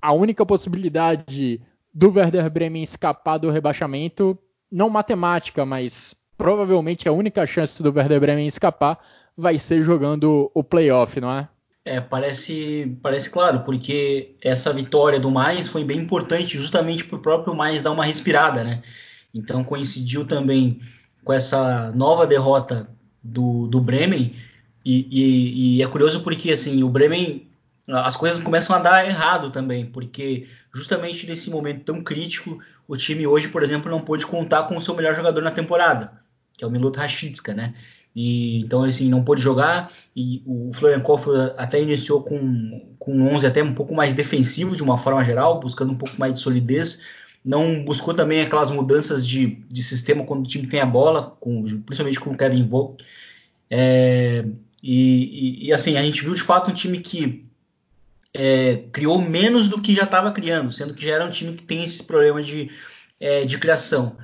a 0.01 0.13
única 0.13 0.47
possibilidade 0.47 1.61
do 1.93 2.13
Werder 2.13 2.49
Bremen 2.51 2.83
escapar 2.83 3.39
do 3.39 3.51
rebaixamento, 3.51 4.39
não 4.71 4.89
matemática, 4.89 5.65
mas 5.65 6.15
provavelmente 6.37 7.09
a 7.09 7.13
única 7.13 7.47
chance 7.47 7.83
do 7.83 7.93
Werder 7.93 8.21
Bremen 8.21 8.47
escapar 8.47 8.99
vai 9.37 9.59
ser 9.59 9.83
jogando 9.83 10.51
o 10.55 10.65
playoff, 10.65 11.21
não 11.21 11.31
é? 11.31 11.49
É, 11.85 12.01
parece, 12.01 12.99
parece 13.01 13.31
claro, 13.31 13.61
porque 13.61 14.35
essa 14.43 14.73
vitória 14.73 15.21
do 15.21 15.31
Mais 15.31 15.69
foi 15.69 15.85
bem 15.85 16.01
importante 16.01 16.59
justamente 16.59 17.05
para 17.05 17.17
o 17.17 17.23
próprio 17.23 17.55
Mais 17.55 17.83
dar 17.83 17.93
uma 17.93 18.05
respirada, 18.05 18.65
né? 18.65 18.83
Então 19.33 19.63
coincidiu 19.63 20.25
também 20.25 20.81
com 21.23 21.33
essa 21.33 21.93
nova 21.93 22.27
derrota 22.27 22.89
do, 23.23 23.69
do 23.69 23.81
Bremen, 23.81 24.33
e, 24.85 25.07
e, 25.11 25.77
e 25.77 25.83
é 25.83 25.87
curioso 25.87 26.23
porque 26.23 26.53
assim, 26.53 26.83
o 26.83 26.89
Bremen 26.89 27.47
as 27.89 28.17
coisas 28.17 28.41
começam 28.41 28.75
a 28.75 28.81
dar 28.81 29.07
errado 29.07 29.51
também, 29.51 29.87
porque 29.87 30.47
justamente 30.75 31.27
nesse 31.27 31.51
momento 31.51 31.85
tão 31.85 32.03
crítico, 32.03 32.61
o 32.89 32.97
time 32.97 33.27
hoje, 33.27 33.49
por 33.49 33.63
exemplo, 33.63 33.91
não 33.91 34.01
pôde 34.01 34.27
contar 34.27 34.65
com 34.65 34.77
o 34.77 34.81
seu 34.81 34.95
melhor 34.95 35.15
jogador 35.15 35.41
na 35.41 35.53
temporada, 35.53 36.13
que 36.57 36.65
é 36.65 36.67
o 36.67 36.71
Milot 36.71 36.97
Rachitska, 36.99 37.55
né? 37.55 37.75
E, 38.15 38.61
então, 38.61 38.83
assim, 38.83 39.11
não 39.11 39.23
pôde 39.23 39.43
jogar, 39.43 39.93
e 40.15 40.43
o 40.47 40.71
Florian 40.73 41.01
Koff 41.01 41.29
até 41.59 41.83
iniciou 41.83 42.23
com, 42.23 42.95
com 42.99 43.13
um 43.13 43.35
11 43.35 43.47
até 43.47 43.63
um 43.63 43.75
pouco 43.75 43.95
mais 43.95 44.15
defensivo, 44.15 44.75
de 44.75 44.83
uma 44.83 44.97
forma 44.97 45.23
geral, 45.23 45.61
buscando 45.61 45.93
um 45.93 45.99
pouco 45.99 46.19
mais 46.19 46.33
de 46.33 46.41
solidez, 46.41 47.05
não 47.45 47.85
buscou 47.85 48.15
também 48.15 48.41
aquelas 48.41 48.71
mudanças 48.71 49.27
de, 49.27 49.63
de 49.69 49.83
sistema 49.83 50.25
quando 50.25 50.45
o 50.45 50.49
time 50.49 50.67
tem 50.67 50.81
a 50.81 50.87
bola, 50.87 51.37
com, 51.39 51.63
principalmente 51.63 52.19
com 52.19 52.31
o 52.31 52.37
Kevin 52.37 52.67
Volk. 52.67 53.05
É, 53.71 54.43
e, 54.83 55.63
e, 55.63 55.67
e, 55.67 55.73
assim, 55.73 55.97
a 55.97 56.03
gente 56.03 56.23
viu 56.25 56.35
de 56.35 56.43
fato 56.43 56.71
um 56.71 56.75
time 56.75 57.01
que 57.01 57.45
é, 58.33 58.85
criou 58.93 59.21
menos 59.21 59.69
do 59.69 59.81
que 59.81 59.95
já 59.95 60.05
estava 60.05 60.33
criando, 60.33 60.73
sendo 60.73 60.95
que 60.95 61.05
já 61.05 61.15
era 61.15 61.25
um 61.25 61.31
time 61.31 61.53
que 61.53 61.63
tem 61.63 61.85
esse 61.85 62.03
problema 62.03 62.43
de, 62.43 62.71
é, 63.21 63.45
de 63.45 63.59
criação. 63.59 64.17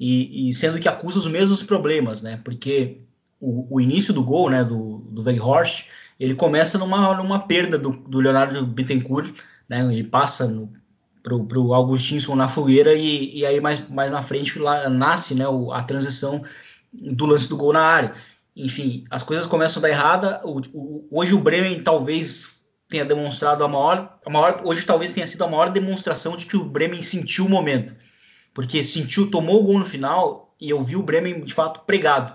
E, 0.00 0.48
e, 0.48 0.54
sendo 0.54 0.80
que 0.80 0.88
acusa 0.88 1.18
os 1.18 1.26
mesmos 1.26 1.62
problemas, 1.62 2.22
né? 2.22 2.40
Porque 2.42 3.02
o, 3.38 3.76
o 3.76 3.80
início 3.80 4.14
do 4.14 4.24
gol, 4.24 4.48
né, 4.48 4.64
do, 4.64 4.98
do 5.10 5.22
Weghorst, 5.22 5.88
ele 6.18 6.34
começa 6.34 6.78
numa, 6.78 7.14
numa 7.18 7.40
perda 7.40 7.78
do, 7.78 7.90
do 7.90 8.18
Leonardo 8.18 8.66
Bittencourt, 8.66 9.34
né? 9.68 9.80
Ele 9.92 10.04
passa 10.04 10.48
no, 10.48 10.72
pro, 11.22 11.44
pro 11.44 11.74
Augustinson 11.74 12.34
na 12.34 12.48
fogueira 12.48 12.94
e, 12.94 13.38
e 13.38 13.46
aí 13.46 13.60
mais, 13.60 13.88
mais 13.88 14.10
na 14.10 14.22
frente 14.22 14.58
lá 14.58 14.88
nasce, 14.88 15.34
né, 15.34 15.46
o, 15.46 15.72
a 15.72 15.82
transição 15.82 16.42
do 16.92 17.26
lance 17.26 17.48
do 17.48 17.56
gol 17.56 17.72
na 17.72 17.82
área. 17.82 18.14
Enfim, 18.56 19.04
as 19.10 19.22
coisas 19.22 19.46
começam 19.46 19.80
a 19.80 19.82
dar 19.82 19.90
errada. 19.90 20.40
O, 20.44 20.60
o, 20.74 21.08
hoje 21.10 21.34
o 21.34 21.38
Bremen 21.38 21.82
talvez 21.82 22.60
tenha 22.88 23.04
demonstrado 23.04 23.62
a 23.62 23.68
maior, 23.68 24.18
a 24.26 24.30
maior, 24.30 24.60
hoje 24.64 24.84
talvez 24.84 25.14
tenha 25.14 25.26
sido 25.26 25.44
a 25.44 25.48
maior 25.48 25.70
demonstração 25.70 26.36
de 26.36 26.46
que 26.46 26.56
o 26.56 26.64
Bremen 26.64 27.02
sentiu 27.02 27.46
o 27.46 27.48
momento, 27.48 27.94
porque 28.52 28.82
sentiu, 28.82 29.30
tomou 29.30 29.60
o 29.60 29.64
gol 29.64 29.78
no 29.78 29.84
final 29.84 30.54
e 30.60 30.70
eu 30.70 30.80
vi 30.82 30.96
o 30.96 31.02
Bremen 31.02 31.44
de 31.44 31.54
fato 31.54 31.80
pregado, 31.80 32.34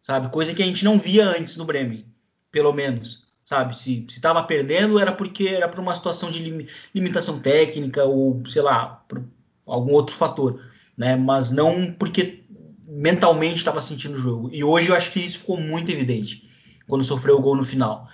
sabe, 0.00 0.30
coisa 0.30 0.54
que 0.54 0.62
a 0.62 0.66
gente 0.66 0.84
não 0.84 0.98
via 0.98 1.28
antes 1.28 1.56
no 1.56 1.64
Bremen, 1.64 2.06
pelo 2.50 2.72
menos, 2.72 3.24
sabe, 3.44 3.76
se 3.76 4.04
estava 4.08 4.42
perdendo 4.42 4.98
era 4.98 5.12
porque 5.12 5.48
era 5.48 5.68
por 5.68 5.80
uma 5.80 5.94
situação 5.94 6.30
de 6.30 6.42
lim, 6.42 6.66
limitação 6.94 7.38
técnica 7.40 8.04
ou 8.04 8.42
sei 8.46 8.62
lá, 8.62 9.04
por 9.08 9.22
algum 9.66 9.92
outro 9.92 10.14
fator, 10.14 10.60
né, 10.96 11.16
mas 11.16 11.50
não 11.50 11.92
porque 11.92 12.44
mentalmente 12.88 13.56
estava 13.56 13.80
sentindo 13.80 14.16
o 14.16 14.20
jogo. 14.20 14.50
E 14.52 14.64
hoje 14.64 14.88
eu 14.88 14.96
acho 14.96 15.12
que 15.12 15.20
isso 15.20 15.40
ficou 15.40 15.56
muito 15.56 15.90
evidente 15.90 16.48
quando 16.88 17.04
sofreu 17.04 17.36
o 17.36 17.40
gol 17.40 17.56
no 17.56 17.64
final. 17.64 18.08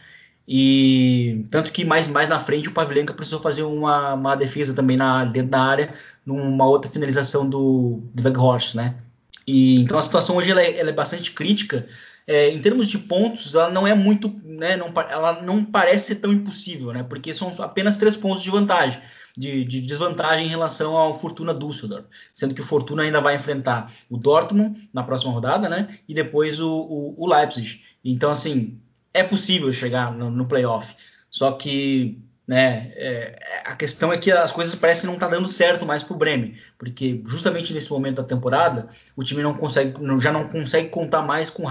E 0.48 1.44
tanto 1.50 1.72
que 1.72 1.84
mais, 1.84 2.06
mais 2.06 2.28
na 2.28 2.38
frente 2.38 2.68
o 2.68 2.72
Pavlenka 2.72 3.12
precisou 3.12 3.40
fazer 3.40 3.64
uma, 3.64 4.14
uma 4.14 4.36
defesa 4.36 4.72
também 4.72 4.96
na, 4.96 5.24
dentro 5.24 5.50
da 5.50 5.60
área, 5.60 5.92
numa 6.24 6.66
outra 6.66 6.90
finalização 6.90 7.48
do, 7.48 8.00
do 8.14 8.22
Weghorst, 8.22 8.74
né? 8.74 8.96
E, 9.46 9.80
então 9.80 9.98
a 9.98 10.02
situação 10.02 10.36
hoje 10.36 10.50
ela 10.50 10.62
é, 10.62 10.78
ela 10.78 10.90
é 10.90 10.92
bastante 10.92 11.32
crítica. 11.32 11.86
É, 12.28 12.50
em 12.50 12.60
termos 12.60 12.88
de 12.88 12.98
pontos, 12.98 13.54
ela 13.54 13.70
não 13.70 13.86
é 13.86 13.94
muito, 13.94 14.34
né, 14.44 14.76
não, 14.76 14.92
ela 15.08 15.40
não 15.42 15.64
parece 15.64 16.06
ser 16.06 16.16
tão 16.16 16.32
impossível, 16.32 16.92
né? 16.92 17.04
Porque 17.04 17.32
são 17.32 17.52
apenas 17.60 17.96
três 17.96 18.16
pontos 18.16 18.42
de 18.42 18.50
vantagem, 18.50 19.00
de, 19.36 19.64
de 19.64 19.80
desvantagem 19.80 20.46
em 20.46 20.50
relação 20.50 20.96
ao 20.96 21.14
Fortuna 21.14 21.54
Düsseldorf, 21.54 22.06
sendo 22.34 22.54
que 22.54 22.60
o 22.60 22.64
Fortuna 22.64 23.04
ainda 23.04 23.20
vai 23.20 23.36
enfrentar 23.36 23.92
o 24.10 24.16
Dortmund 24.16 24.88
na 24.92 25.04
próxima 25.04 25.32
rodada, 25.32 25.68
né? 25.68 25.88
E 26.08 26.14
depois 26.14 26.58
o, 26.58 26.68
o, 26.68 27.14
o 27.16 27.26
Leipzig. 27.28 27.80
Então, 28.04 28.30
assim, 28.30 28.80
é 29.18 29.22
possível 29.22 29.72
chegar 29.72 30.12
no, 30.12 30.30
no 30.30 30.46
playoff. 30.46 30.94
Só 31.30 31.52
que 31.52 32.22
né, 32.46 32.92
é, 32.94 33.38
a 33.64 33.74
questão 33.74 34.12
é 34.12 34.18
que 34.18 34.30
as 34.30 34.52
coisas 34.52 34.74
parecem 34.74 35.06
não 35.06 35.14
estar 35.14 35.28
tá 35.28 35.34
dando 35.34 35.48
certo 35.48 35.84
mais 35.84 36.02
para 36.02 36.14
o 36.14 36.18
Bremen, 36.18 36.54
porque 36.78 37.20
justamente 37.26 37.72
nesse 37.72 37.90
momento 37.90 38.16
da 38.16 38.24
temporada 38.24 38.88
o 39.16 39.24
time 39.24 39.42
não 39.42 39.52
consegue, 39.52 39.94
já 40.20 40.32
não 40.32 40.48
consegue 40.48 40.88
contar 40.88 41.22
mais 41.22 41.50
com 41.50 41.64
o 41.64 41.70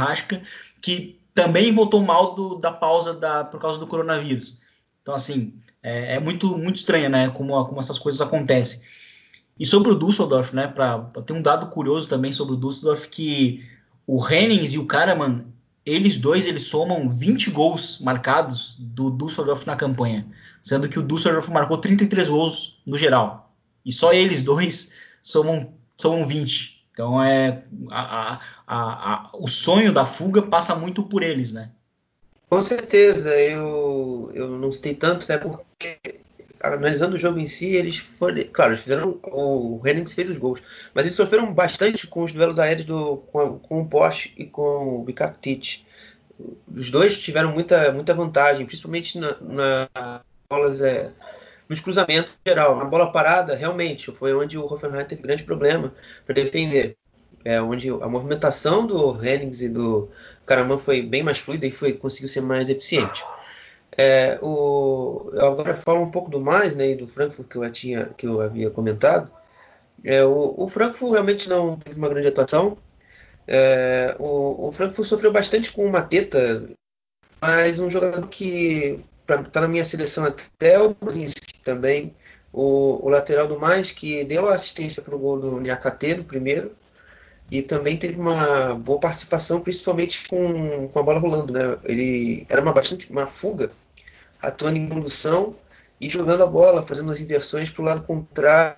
que 0.82 1.20
também 1.34 1.74
voltou 1.74 2.02
mal 2.02 2.36
do, 2.36 2.56
da 2.56 2.72
pausa 2.72 3.14
da, 3.14 3.44
por 3.44 3.60
causa 3.60 3.80
do 3.80 3.88
coronavírus. 3.88 4.60
Então, 5.02 5.14
assim, 5.14 5.54
é, 5.84 6.16
é 6.16 6.20
muito, 6.20 6.58
muito 6.58 6.78
estranho, 6.78 7.10
né, 7.10 7.30
como, 7.30 7.64
como 7.66 7.80
essas 7.80 8.00
coisas 8.00 8.20
acontecem. 8.22 8.82
E 9.58 9.66
sobre 9.66 9.92
o 9.92 9.96
Düsseldorf, 9.96 10.54
né, 10.54 10.68
para 10.68 11.00
ter 11.26 11.34
um 11.34 11.42
dado 11.42 11.68
curioso 11.68 12.10
também 12.10 12.32
sobre 12.32 12.56
o 12.56 12.58
Düsseldorf, 12.58 13.08
que 13.08 13.66
o 14.06 14.26
Hennings 14.28 14.74
e 14.74 14.78
o 14.78 14.86
Karaman, 14.86 15.46
eles 15.86 16.18
dois, 16.18 16.48
eles 16.48 16.64
somam 16.64 17.08
20 17.08 17.52
gols 17.52 18.00
marcados 18.00 18.76
do 18.80 19.12
Düsseldorf 19.12 19.68
na 19.68 19.76
campanha, 19.76 20.26
sendo 20.64 20.90
que 20.90 20.98
o 20.98 21.04
Düsseldorf 21.04 21.50
marcou 21.50 21.78
33 21.78 22.30
gols 22.30 22.82
no 22.86 22.98
geral. 22.98 23.54
E 23.86 23.92
só 23.92 24.12
eles 24.12 24.42
dois 24.42 24.94
somam, 25.22 25.74
somam 25.96 26.26
20. 26.26 26.88
Então 26.92 27.22
é 27.22 27.64
a, 27.92 28.40
a, 28.66 29.14
a, 29.14 29.30
o 29.34 29.48
sonho 29.48 29.94
da 29.94 30.06
fuga 30.06 30.42
passa 30.42 30.74
muito 30.74 31.04
por 31.04 31.22
eles, 31.22 31.52
né? 31.52 31.70
Com 32.50 32.64
certeza, 32.64 33.36
eu, 33.38 34.32
eu 34.34 34.50
não 34.58 34.72
citei 34.72 34.96
tanto, 34.96 35.24
até 35.24 35.38
porque 35.38 36.15
analisando 36.74 37.16
o 37.16 37.20
jogo 37.20 37.40
em 37.40 37.48
si, 37.48 37.68
eles 37.68 37.98
foram. 37.98 38.44
Claro, 38.52 38.72
eles 38.72 38.84
fizeram. 38.84 39.20
O 39.24 39.82
Hennings 39.86 40.14
fez 40.14 40.30
os 40.30 40.38
gols. 40.38 40.62
Mas 40.94 41.06
eles 41.06 41.16
sofreram 41.16 41.54
bastante 41.54 42.08
com 42.08 42.24
os 42.24 42.32
duelos 42.32 42.60
aéreos 42.60 42.86
do, 42.86 43.18
com, 43.18 43.60
com 43.60 43.82
o 43.82 43.88
Porsche 43.88 44.34
e 44.38 44.46
com 44.46 45.00
o 45.00 45.04
Bikatic. 45.04 45.84
Os 46.74 46.92
dois 46.92 47.18
tiveram 47.20 47.52
muita, 47.52 47.92
muita 47.92 48.14
vantagem, 48.14 48.66
principalmente 48.66 49.18
na, 49.18 49.38
na 49.42 50.22
bolas. 50.50 50.82
É, 50.82 51.12
nos 51.68 51.80
cruzamentos 51.80 52.32
em 52.46 52.50
geral. 52.50 52.76
Na 52.78 52.86
bola 52.86 53.12
parada, 53.12 53.56
realmente, 53.56 54.12
foi 54.12 54.34
onde 54.34 54.58
o 54.58 54.66
Hoffenheim 54.66 55.06
teve 55.06 55.22
grande 55.22 55.44
problema 55.44 55.94
para 56.26 56.36
defender. 56.36 56.98
É, 57.44 57.62
onde 57.62 57.90
a 57.90 58.08
movimentação 58.08 58.88
do 58.88 59.24
Hennings 59.24 59.62
e 59.62 59.70
do 59.70 60.10
Karaman 60.46 60.80
foi 60.80 61.02
bem 61.02 61.22
mais 61.22 61.38
fluida 61.38 61.68
e 61.68 61.72
foi, 61.72 61.94
conseguiu 61.94 62.28
ser 62.28 62.42
mais 62.42 62.70
eficiente. 62.70 63.24
É, 63.98 64.38
o, 64.42 65.32
agora 65.36 65.74
falo 65.74 66.02
um 66.02 66.12
pouco 66.12 66.30
do 66.30 66.42
mais, 66.42 66.76
né, 66.76 66.94
do 66.96 67.08
Frankfurt 67.08 67.48
que 67.48 67.56
eu 67.58 67.72
tinha, 67.72 68.06
que 68.18 68.28
eu 68.28 68.42
havia 68.42 68.70
comentado. 68.70 69.32
É, 70.04 70.24
o, 70.26 70.54
o, 70.58 70.68
Frankfurt 70.68 71.14
realmente 71.14 71.48
não 71.48 71.78
teve 71.78 71.98
uma 71.98 72.10
grande 72.10 72.28
atuação. 72.28 72.78
É, 73.48 74.16
o, 74.20 74.68
o, 74.68 74.72
Frankfurt 74.72 75.08
sofreu 75.08 75.32
bastante 75.32 75.72
com 75.72 75.86
o 75.86 75.92
Mateta, 75.92 76.70
mas 77.42 77.80
um 77.80 77.90
jogador 77.90 78.28
que 78.28 79.00
está 79.28 79.62
na 79.62 79.68
minha 79.68 79.86
seleção 79.86 80.26
até 80.26 80.80
o 80.80 80.94
Brinski 80.94 81.60
também, 81.64 82.14
o, 82.52 83.06
o, 83.06 83.10
lateral 83.10 83.48
do 83.48 83.60
mais 83.60 83.92
que 83.92 84.24
deu 84.26 84.50
assistência 84.50 85.02
para 85.02 85.16
o 85.16 85.20
gol 85.20 85.40
do 85.40 85.60
Niakate 85.62 86.16
no 86.16 86.24
primeiro 86.26 86.76
e 87.52 87.62
também 87.62 87.98
teve 87.98 88.20
uma 88.20 88.76
boa 88.76 89.00
participação, 89.00 89.62
principalmente 89.62 90.28
com, 90.28 90.88
com 90.90 91.00
a 91.00 91.04
bola 91.04 91.20
rolando, 91.20 91.54
né? 91.54 91.78
Ele 91.84 92.46
era 92.50 92.62
uma 92.62 92.74
bastante 92.74 93.10
uma 93.12 93.28
fuga 93.28 93.72
atuando 94.48 94.78
em 94.78 94.88
condução 94.88 95.56
e 96.00 96.10
jogando 96.10 96.44
a 96.44 96.48
bola, 96.48 96.84
fazendo 96.84 97.12
as 97.12 97.20
inversões 97.20 97.70
para 97.70 97.82
o 97.82 97.86
lado 97.86 98.04
contrário, 98.04 98.78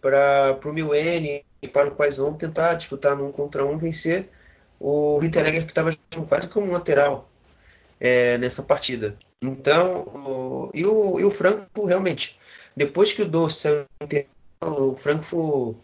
para 0.00 0.58
o 0.64 0.72
Milene 0.72 1.44
e 1.60 1.68
para 1.68 1.88
o 1.88 1.94
Quaison 1.94 2.34
tentar 2.34 2.74
disputar 2.74 3.16
num 3.16 3.30
contra 3.30 3.64
um, 3.64 3.76
vencer 3.76 4.28
o 4.80 5.18
Winteregger 5.20 5.64
que 5.64 5.70
estava 5.70 5.96
quase 6.28 6.48
como 6.48 6.66
um 6.66 6.72
lateral 6.72 7.30
é, 8.00 8.36
nessa 8.38 8.62
partida. 8.62 9.16
Então, 9.40 10.02
o, 10.02 10.70
e, 10.74 10.84
o, 10.84 11.20
e 11.20 11.24
o 11.24 11.30
Franco 11.30 11.84
realmente, 11.84 12.38
depois 12.76 13.12
que 13.12 13.22
o 13.22 13.28
Doce 13.28 13.60
saiu 13.60 13.84
do 14.00 14.04
intervalo, 14.04 14.90
o 14.90 14.96
Franco 14.96 15.76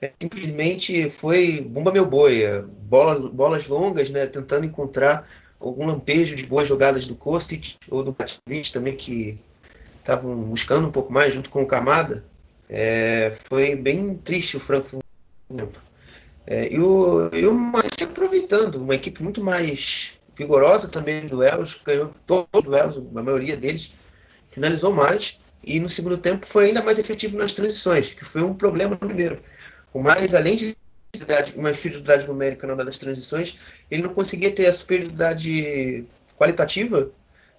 é, 0.00 0.12
simplesmente 0.20 1.10
foi 1.10 1.60
bomba 1.60 1.92
meu 1.92 2.06
boi, 2.06 2.44
é, 2.44 2.62
bola, 2.62 3.28
bolas 3.28 3.66
longas, 3.66 4.10
né, 4.10 4.26
tentando 4.26 4.64
encontrar 4.64 5.28
algum 5.60 5.86
lampejo 5.86 6.34
de 6.34 6.46
boas 6.46 6.66
jogadas 6.66 7.06
do 7.06 7.14
Kostic 7.14 7.76
ou 7.88 8.02
do 8.02 8.12
Batvich 8.12 8.72
também, 8.72 8.96
que 8.96 9.38
estavam 9.98 10.34
buscando 10.36 10.88
um 10.88 10.90
pouco 10.90 11.12
mais 11.12 11.34
junto 11.34 11.50
com 11.50 11.62
o 11.62 11.66
Camada. 11.66 12.24
É, 12.68 13.32
foi 13.48 13.76
bem 13.76 14.14
triste 14.16 14.56
o 14.56 14.60
Franco. 14.60 14.98
É, 16.46 16.72
e 16.72 16.80
o, 16.80 17.30
e 17.32 17.46
o 17.46 17.72
se 17.98 18.04
aproveitando, 18.04 18.76
uma 18.76 18.94
equipe 18.94 19.22
muito 19.22 19.42
mais 19.42 20.14
vigorosa 20.34 20.88
também 20.88 21.24
em 21.24 21.26
duelos, 21.26 21.80
ganhou 21.84 22.14
todos 22.26 22.48
os 22.54 22.64
duelos, 22.64 22.96
a 22.96 23.22
maioria 23.22 23.56
deles, 23.56 23.92
finalizou 24.48 24.92
mais. 24.92 25.38
E 25.62 25.78
no 25.78 25.90
segundo 25.90 26.16
tempo 26.16 26.46
foi 26.46 26.66
ainda 26.66 26.82
mais 26.82 26.98
efetivo 26.98 27.36
nas 27.36 27.52
transições, 27.52 28.14
que 28.14 28.24
foi 28.24 28.42
um 28.42 28.54
problema 28.54 28.92
no 28.92 29.06
primeiro. 29.06 29.38
O 29.92 30.00
mais, 30.00 30.34
além 30.34 30.56
de 30.56 30.74
uma 31.56 31.74
superioridade 31.74 32.26
numérica 32.26 32.66
na 32.66 32.74
hora 32.74 32.84
das 32.84 32.98
transições, 32.98 33.58
ele 33.90 34.02
não 34.02 34.14
conseguia 34.14 34.50
ter 34.50 34.66
a 34.66 34.72
superioridade 34.72 36.04
qualitativa 36.38 37.10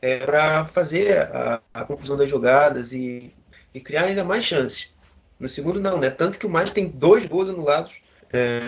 é, 0.01 0.17
para 0.25 0.65
fazer 0.65 1.17
a, 1.19 1.61
a, 1.73 1.85
conclusão 1.85 2.17
das 2.17 2.29
jogadas 2.29 2.91
e, 2.91 3.33
e, 3.73 3.79
criar 3.79 4.05
ainda 4.05 4.23
mais 4.23 4.45
chances. 4.45 4.89
No 5.39 5.47
segundo, 5.47 5.79
não, 5.79 5.97
né? 5.97 6.09
Tanto 6.09 6.39
que 6.39 6.45
o 6.45 6.49
mais 6.49 6.71
tem 6.71 6.87
dois 6.87 7.25
gols 7.25 7.49
anulados. 7.49 7.91
É, 8.33 8.59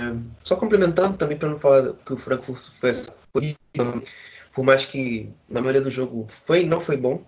só 0.43 0.55
complementando 0.55 1.17
também 1.17 1.37
para 1.37 1.49
não 1.49 1.57
falar 1.57 1.93
que 2.05 2.13
o 2.13 2.17
Frankfurt 2.17 2.61
foi 2.81 2.91
por 4.53 4.63
mais 4.63 4.85
que 4.85 5.29
na 5.49 5.61
maioria 5.61 5.81
do 5.81 5.89
jogo 5.89 6.27
foi 6.45 6.65
não 6.65 6.81
foi 6.81 6.97
bom. 6.97 7.23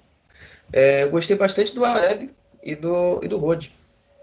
É, 0.72 1.08
gostei 1.08 1.38
bastante 1.38 1.74
do 1.74 1.86
Aleb 1.86 2.30
e 2.62 2.76
do, 2.76 3.22
e 3.24 3.28
do 3.28 3.38
Rode. 3.38 3.74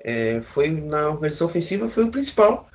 É, 0.05 0.43
foi 0.53 0.71
na 0.71 1.11
organização 1.11 1.47
ofensiva 1.47 1.89
foi 1.89 2.05
o 2.05 2.11
principal 2.11 2.69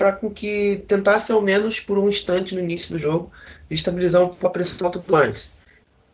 para 0.00 0.14
que 0.30 0.82
tentasse 0.88 1.30
ao 1.30 1.42
menos 1.42 1.78
por 1.78 1.98
um 1.98 2.08
instante 2.08 2.54
no 2.54 2.60
início 2.62 2.94
do 2.94 2.98
jogo 2.98 3.30
estabilizar 3.70 4.22
um 4.22 4.34
a 4.46 4.48
pressão 4.48 4.90
tudo 4.90 5.12
mais. 5.12 5.52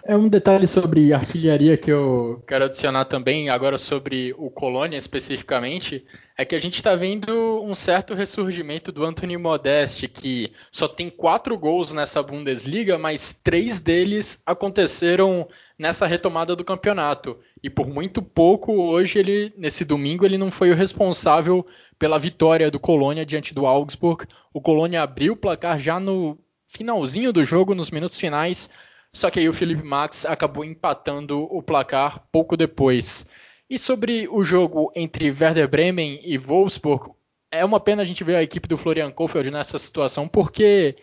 É 0.09 0.16
um 0.16 0.29
detalhe 0.29 0.69
sobre 0.69 1.12
artilharia 1.12 1.77
que 1.77 1.90
eu 1.90 2.40
quero 2.47 2.66
adicionar 2.66 3.07
também, 3.07 3.49
agora 3.49 3.77
sobre 3.77 4.33
o 4.38 4.49
Colônia 4.49 4.97
especificamente, 4.97 6.07
é 6.38 6.45
que 6.45 6.55
a 6.55 6.61
gente 6.61 6.77
está 6.77 6.95
vendo 6.95 7.61
um 7.64 7.75
certo 7.75 8.14
ressurgimento 8.14 8.92
do 8.92 9.05
Anthony 9.05 9.37
Modeste, 9.37 10.07
que 10.07 10.53
só 10.71 10.87
tem 10.87 11.11
quatro 11.11 11.59
gols 11.59 11.92
nessa 11.92 12.23
Bundesliga, 12.23 12.97
mas 12.97 13.33
três 13.33 13.81
deles 13.81 14.40
aconteceram 14.47 15.49
nessa 15.77 16.07
retomada 16.07 16.55
do 16.55 16.64
campeonato. 16.64 17.37
E 17.61 17.69
por 17.69 17.88
muito 17.88 18.23
pouco, 18.23 18.75
hoje, 18.75 19.19
ele, 19.19 19.53
nesse 19.57 19.85
domingo, 19.85 20.25
ele 20.25 20.38
não 20.38 20.53
foi 20.53 20.71
o 20.71 20.77
responsável 20.77 21.66
pela 21.99 22.16
vitória 22.16 22.71
do 22.71 22.79
Colônia 22.79 23.27
diante 23.27 23.53
do 23.53 23.66
Augsburg. 23.66 24.25
O 24.55 24.61
Colônia 24.61 25.03
abriu 25.03 25.33
o 25.33 25.37
placar 25.37 25.81
já 25.81 25.99
no 25.99 26.38
finalzinho 26.69 27.33
do 27.33 27.42
jogo, 27.42 27.75
nos 27.75 27.90
minutos 27.90 28.21
finais, 28.21 28.71
só 29.17 29.31
que 29.31 29.41
aí 29.41 29.49
o 29.49 29.55
Felipe 29.55 29.83
Max 29.83 30.27
acabou 30.27 30.63
empatando 30.63 31.45
o 31.45 31.63
placar 31.63 32.27
pouco 32.31 32.55
depois. 32.55 33.27
E 33.69 33.79
sobre 33.79 34.29
o 34.29 34.45
jogo 34.45 34.93
entre 34.95 35.31
Werder 35.31 35.67
Bremen 35.67 36.21
e 36.23 36.37
Wolfsburg, 36.37 37.13
é 37.51 37.65
uma 37.65 37.81
pena 37.81 38.03
a 38.03 38.05
gente 38.05 38.23
ver 38.23 38.37
a 38.37 38.43
equipe 38.43 38.69
do 38.69 38.77
Florian 38.77 39.11
Kohfeldt 39.11 39.51
nessa 39.51 39.79
situação, 39.79 40.29
porque 40.29 40.97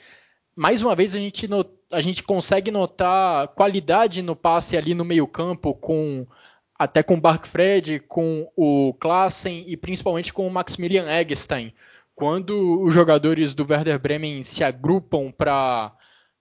mais 0.56 0.84
uma 0.84 0.96
vez 0.96 1.16
a 1.16 1.18
gente, 1.18 1.50
a 1.92 2.02
gente 2.02 2.22
consegue 2.22 2.70
notar 2.70 3.48
qualidade 3.50 4.22
no 4.22 4.36
passe 4.36 4.78
ali 4.78 4.94
no 4.94 5.04
meio-campo 5.04 5.74
com 5.74 6.28
até 6.78 7.02
com 7.02 7.16
o 7.16 7.22
Barkfred, 7.22 8.00
com 8.02 8.48
o 8.56 8.94
Klassen 8.94 9.64
e 9.66 9.76
principalmente 9.76 10.32
com 10.32 10.46
o 10.46 10.52
Maximilian 10.52 11.08
Eggstein. 11.08 11.74
Quando 12.14 12.80
os 12.84 12.94
jogadores 12.94 13.56
do 13.56 13.66
Werder 13.68 13.98
Bremen 13.98 14.44
se 14.44 14.64
agrupam 14.64 15.32
para 15.32 15.92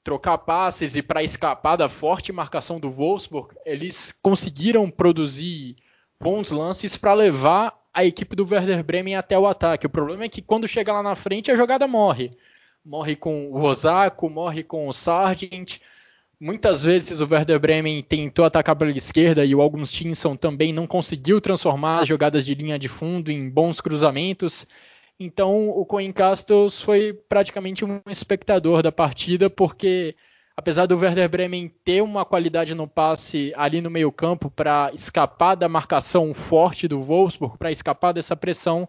trocar 0.05 0.39
passes 0.39 0.97
e 0.97 1.03
para 1.03 1.23
escapar 1.23 1.77
da 1.77 1.89
forte 1.89 2.33
marcação 2.33 2.81
do 2.81 2.91
Wolfsburg, 2.91 3.55
eles 3.65 4.13
conseguiram 4.23 4.91
produzir 4.91 5.77
bons 6.21 6.51
lances 6.51 6.97
para 6.97 7.15
levar 7.15 7.79
a 7.95 8.05
equipe 8.05 8.35
do 8.35 8.47
Werder 8.49 8.83
Bremen 8.83 9.17
até 9.17 9.39
o 9.39 9.47
ataque. 9.47 9.87
O 9.87 9.91
problema 9.91 10.25
é 10.25 10.29
que 10.29 10.43
quando 10.43 10.69
chega 10.69 10.93
lá 10.93 11.03
na 11.03 11.15
frente 11.15 11.51
a 11.51 11.57
jogada 11.57 11.87
morre. 11.87 12.37
Morre 12.85 13.15
com 13.15 13.51
o 13.53 13.63
Osako, 13.63 14.29
morre 14.29 14.63
com 14.63 14.89
o 14.89 14.93
Sargent, 14.93 15.79
Muitas 16.45 16.83
vezes 16.83 17.21
o 17.21 17.29
Werder 17.31 17.61
Bremen 17.61 18.03
tentou 18.03 18.45
atacar 18.45 18.75
pela 18.75 18.91
esquerda 18.91 19.45
e 19.45 19.55
o 19.55 19.63
Augustinson 19.63 20.35
também 20.35 20.73
não 20.73 20.89
conseguiu 20.89 21.41
transformar 21.41 22.01
as 22.01 22.09
jogadas 22.09 22.45
de 22.45 22.53
linha 22.53 22.77
de 22.77 22.89
fundo 22.89 23.31
em 23.31 23.49
bons 23.49 23.81
cruzamentos. 23.81 24.67
Então 25.19 25.69
o 25.69 25.85
Coen 25.87 26.13
Castles 26.13 26.81
foi 26.81 27.13
praticamente 27.13 27.85
um 27.85 28.01
espectador 28.09 28.83
da 28.83 28.91
partida, 28.91 29.49
porque 29.49 30.17
apesar 30.57 30.87
do 30.87 30.97
Werder 30.97 31.29
Bremen 31.29 31.73
ter 31.85 32.03
uma 32.03 32.25
qualidade 32.25 32.75
no 32.75 32.89
passe 32.89 33.53
ali 33.57 33.81
no 33.81 33.91
meio-campo 33.91 34.51
para 34.51 34.91
escapar 34.93 35.55
da 35.55 35.69
marcação 35.69 36.35
forte 36.35 36.89
do 36.89 37.03
Wolfsburg, 37.03 37.57
para 37.57 37.71
escapar 37.71 38.13
dessa 38.13 38.37
pressão, 38.37 38.89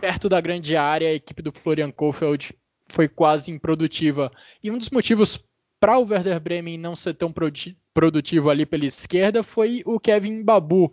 perto 0.00 0.28
da 0.28 0.40
grande 0.40 0.76
área, 0.76 1.08
a 1.08 1.14
equipe 1.14 1.42
do 1.42 1.52
Florian 1.52 1.90
Kohfeldt 1.90 2.54
foi 2.88 3.08
quase 3.08 3.50
improdutiva. 3.50 4.30
E 4.62 4.70
um 4.70 4.78
dos 4.78 4.90
motivos 4.90 5.42
para 5.78 5.98
o 5.98 6.06
Werder 6.06 6.40
Bremen 6.40 6.78
não 6.78 6.96
ser 6.96 7.14
tão 7.14 7.32
produtivo 7.94 8.50
ali 8.50 8.66
pela 8.66 8.84
esquerda 8.84 9.42
foi 9.42 9.82
o 9.86 10.00
Kevin 10.00 10.42
Babu. 10.42 10.92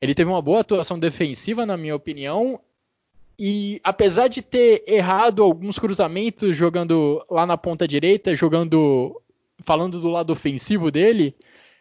Ele 0.00 0.14
teve 0.14 0.30
uma 0.30 0.42
boa 0.42 0.60
atuação 0.60 0.98
defensiva, 0.98 1.66
na 1.66 1.76
minha 1.76 1.96
opinião, 1.96 2.60
e 3.38 3.80
apesar 3.84 4.26
de 4.28 4.42
ter 4.42 4.82
errado 4.86 5.42
alguns 5.42 5.78
cruzamentos 5.78 6.56
jogando 6.56 7.24
lá 7.30 7.46
na 7.46 7.56
ponta 7.56 7.86
direita, 7.86 8.34
jogando 8.34 9.20
falando 9.60 10.00
do 10.00 10.08
lado 10.08 10.32
ofensivo 10.32 10.90
dele, 10.90 11.34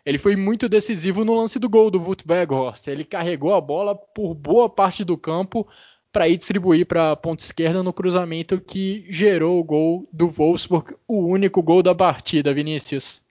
ele 0.05 0.17
foi 0.17 0.35
muito 0.35 0.69
decisivo 0.69 1.25
no 1.25 1.35
lance 1.35 1.57
do 1.57 1.67
gol 1.67 1.89
do 1.89 1.99
Wout 1.99 2.23
Weghorst. 2.27 2.87
Ele 2.87 3.03
carregou 3.03 3.53
a 3.53 3.61
bola 3.61 3.95
por 3.95 4.33
boa 4.35 4.69
parte 4.69 5.03
do 5.03 5.17
campo 5.17 5.67
para 6.11 6.27
ir 6.27 6.37
distribuir 6.37 6.85
para 6.85 7.11
a 7.11 7.15
ponta 7.15 7.43
esquerda 7.43 7.83
no 7.83 7.93
cruzamento 7.93 8.61
que 8.61 9.05
gerou 9.09 9.59
o 9.59 9.63
gol 9.63 10.07
do 10.11 10.29
Wolfsburg, 10.29 10.95
o 11.07 11.25
único 11.25 11.61
gol 11.61 11.83
da 11.83 11.93
partida, 11.93 12.53
Vinícius. 12.53 13.21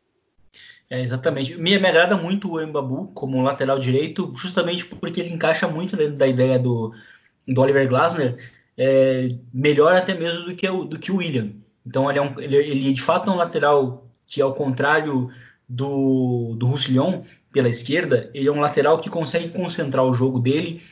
É, 0.88 1.00
exatamente. 1.00 1.56
Me, 1.56 1.78
me 1.78 1.88
agrada 1.88 2.16
muito 2.16 2.54
o 2.54 2.64
Mbabu 2.64 3.10
como 3.12 3.42
lateral 3.42 3.78
direito, 3.78 4.32
justamente 4.36 4.84
porque 4.84 5.20
ele 5.20 5.34
encaixa 5.34 5.66
muito 5.66 5.96
dentro 5.96 6.16
da 6.16 6.28
ideia 6.28 6.58
do, 6.58 6.92
do 7.46 7.61
Oliver 7.61 7.88
Glasner, 7.88 8.37
é, 8.76 9.35
melhor 9.52 9.94
até 9.94 10.14
mesmo 10.14 10.46
do 10.46 10.54
que 10.54 10.68
o, 10.68 10.85
do 10.85 10.98
que 10.98 11.12
o 11.12 11.16
William. 11.16 11.50
Então 11.87 12.11
ele, 12.11 12.18
é 12.18 12.22
um, 12.22 12.40
ele, 12.40 12.56
ele 12.56 12.92
de 12.92 13.02
fato 13.02 13.30
é 13.30 13.32
um 13.32 13.37
lateral 13.37 14.06
que, 14.26 14.42
ao 14.42 14.54
contrário 14.54 15.30
do, 15.68 16.54
do 16.56 16.66
Roussillon 16.66 17.22
pela 17.52 17.68
esquerda, 17.68 18.30
ele 18.35 18.48
é 18.48 18.52
um 18.52 18.61
lateral 18.61 18.98
que 18.98 19.09
consegue 19.09 19.48
concentrar 19.50 20.04
o 20.04 20.12
jogo 20.12 20.40
dele 20.40 20.82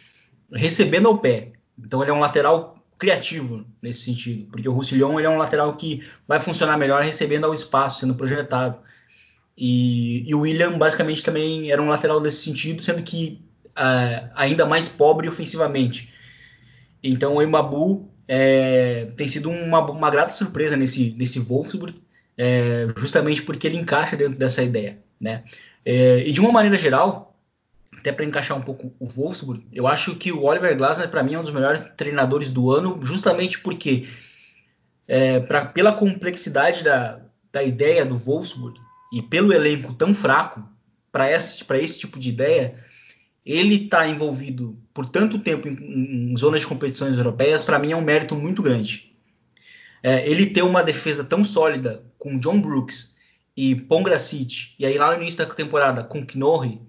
recebendo 0.52 1.08
ao 1.08 1.18
pé. 1.18 1.52
Então 1.78 2.00
ele 2.00 2.10
é 2.10 2.14
um 2.14 2.20
lateral 2.20 2.76
criativo 2.96 3.64
nesse 3.82 4.04
sentido, 4.04 4.46
porque 4.50 4.68
o 4.68 4.72
Roussillon 4.72 5.18
ele 5.18 5.26
é 5.26 5.30
um 5.30 5.36
lateral 5.36 5.74
que 5.74 6.02
vai 6.26 6.40
funcionar 6.40 6.78
melhor 6.78 7.02
recebendo 7.02 7.44
ao 7.44 7.54
espaço, 7.54 8.00
sendo 8.00 8.14
projetado. 8.14 8.78
E, 9.56 10.28
e 10.28 10.34
o 10.34 10.40
William 10.40 10.78
basicamente 10.78 11.22
também 11.22 11.70
era 11.70 11.82
um 11.82 11.88
lateral 11.88 12.20
nesse 12.20 12.44
sentido, 12.44 12.82
sendo 12.82 13.02
que 13.02 13.40
uh, 13.70 14.30
ainda 14.34 14.64
mais 14.64 14.88
pobre 14.88 15.28
ofensivamente. 15.28 16.13
Então 17.04 17.34
o 17.34 17.42
Embabu 17.42 18.10
é, 18.26 19.08
tem 19.14 19.28
sido 19.28 19.50
uma, 19.50 19.80
uma 19.90 20.10
grata 20.10 20.32
surpresa 20.32 20.74
nesse, 20.74 21.14
nesse 21.18 21.38
Wolfsburg, 21.38 21.94
é, 22.36 22.88
justamente 22.96 23.42
porque 23.42 23.66
ele 23.66 23.76
encaixa 23.76 24.16
dentro 24.16 24.38
dessa 24.38 24.62
ideia. 24.62 24.98
Né? 25.20 25.44
É, 25.84 26.26
e 26.26 26.32
de 26.32 26.40
uma 26.40 26.50
maneira 26.50 26.78
geral, 26.78 27.38
até 27.98 28.10
para 28.10 28.24
encaixar 28.24 28.56
um 28.56 28.62
pouco 28.62 28.90
o 28.98 29.06
Wolfsburg, 29.06 29.66
eu 29.70 29.86
acho 29.86 30.16
que 30.16 30.32
o 30.32 30.44
Oliver 30.44 30.74
Glasner, 30.76 31.10
para 31.10 31.22
mim, 31.22 31.34
é 31.34 31.38
um 31.38 31.42
dos 31.42 31.52
melhores 31.52 31.86
treinadores 31.96 32.48
do 32.48 32.70
ano, 32.70 32.98
justamente 33.02 33.58
porque, 33.58 34.08
é, 35.06 35.40
pra, 35.40 35.66
pela 35.66 35.92
complexidade 35.92 36.82
da, 36.82 37.20
da 37.52 37.62
ideia 37.62 38.06
do 38.06 38.16
Wolfsburg 38.16 38.80
e 39.12 39.20
pelo 39.22 39.52
elenco 39.52 39.92
tão 39.92 40.14
fraco 40.14 40.66
para 41.12 41.30
esse, 41.30 41.64
esse 41.74 41.98
tipo 41.98 42.18
de 42.18 42.30
ideia, 42.30 42.82
ele 43.44 43.84
está 43.84 44.08
envolvido 44.08 44.78
por 44.92 45.06
tanto 45.06 45.38
tempo 45.38 45.68
em, 45.68 46.32
em 46.32 46.36
zonas 46.36 46.60
de 46.60 46.66
competições 46.66 47.16
europeias, 47.16 47.62
para 47.62 47.78
mim 47.78 47.92
é 47.92 47.96
um 47.96 48.00
mérito 48.00 48.34
muito 48.34 48.62
grande. 48.62 49.12
É, 50.02 50.28
ele 50.28 50.46
ter 50.46 50.62
uma 50.62 50.82
defesa 50.82 51.24
tão 51.24 51.44
sólida 51.44 52.02
com 52.18 52.38
John 52.38 52.60
Brooks 52.60 53.16
e 53.56 53.74
Pongracic, 53.74 54.74
e 54.78 54.86
aí 54.86 54.98
lá 54.98 55.14
no 55.14 55.22
início 55.22 55.38
da 55.38 55.54
temporada 55.54 56.02
com 56.02 56.24
Knorri, 56.24 56.80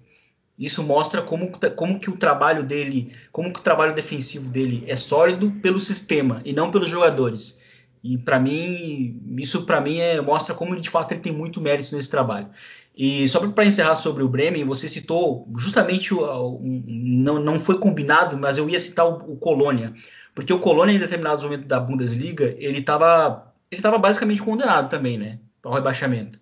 isso 0.57 0.81
mostra 0.83 1.21
como, 1.21 1.51
como 1.75 1.99
que 1.99 2.09
o 2.09 2.17
trabalho 2.17 2.63
dele, 2.63 3.13
como 3.31 3.51
que 3.51 3.59
o 3.59 3.63
trabalho 3.63 3.93
defensivo 3.93 4.49
dele 4.49 4.83
é 4.87 4.95
sólido 4.95 5.51
pelo 5.61 5.79
sistema 5.79 6.41
e 6.45 6.53
não 6.53 6.71
pelos 6.71 6.89
jogadores. 6.89 7.59
E 8.01 8.17
para 8.17 8.39
mim, 8.39 9.19
isso 9.37 9.65
para 9.65 9.81
mim 9.81 9.97
é, 9.97 10.21
mostra 10.21 10.53
como 10.53 10.79
de 10.79 10.89
fato 10.89 11.11
ele 11.11 11.21
tem 11.21 11.33
muito 11.33 11.59
mérito 11.59 11.95
nesse 11.95 12.09
trabalho. 12.09 12.47
E 12.97 13.27
só 13.27 13.45
para 13.47 13.65
encerrar 13.65 13.95
sobre 13.95 14.23
o 14.23 14.29
Bremen, 14.29 14.63
você 14.63 14.87
citou 14.87 15.51
justamente 15.57 16.13
o, 16.13 16.21
o, 16.21 16.61
não, 16.63 17.39
não 17.39 17.59
foi 17.59 17.77
combinado, 17.77 18.37
mas 18.37 18.57
eu 18.57 18.69
ia 18.69 18.79
citar 18.79 19.05
o, 19.05 19.33
o 19.33 19.37
Colônia. 19.37 19.93
Porque 20.33 20.53
o 20.53 20.59
Colônia, 20.59 20.93
em 20.93 20.99
determinados 20.99 21.43
momentos 21.43 21.67
da 21.67 21.79
Bundesliga, 21.79 22.55
ele 22.57 22.79
estava 22.79 23.53
ele 23.69 23.81
tava 23.81 23.97
basicamente 23.97 24.41
condenado 24.41 24.89
também, 24.89 25.17
né? 25.17 25.39
Para 25.61 25.71
o 25.71 25.73
rebaixamento. 25.73 26.39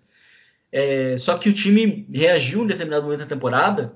É, 0.70 1.16
só 1.18 1.36
que 1.38 1.48
o 1.48 1.52
time 1.52 2.06
reagiu 2.12 2.62
em 2.62 2.66
determinado 2.66 3.04
momento 3.04 3.20
da 3.20 3.26
temporada, 3.26 3.94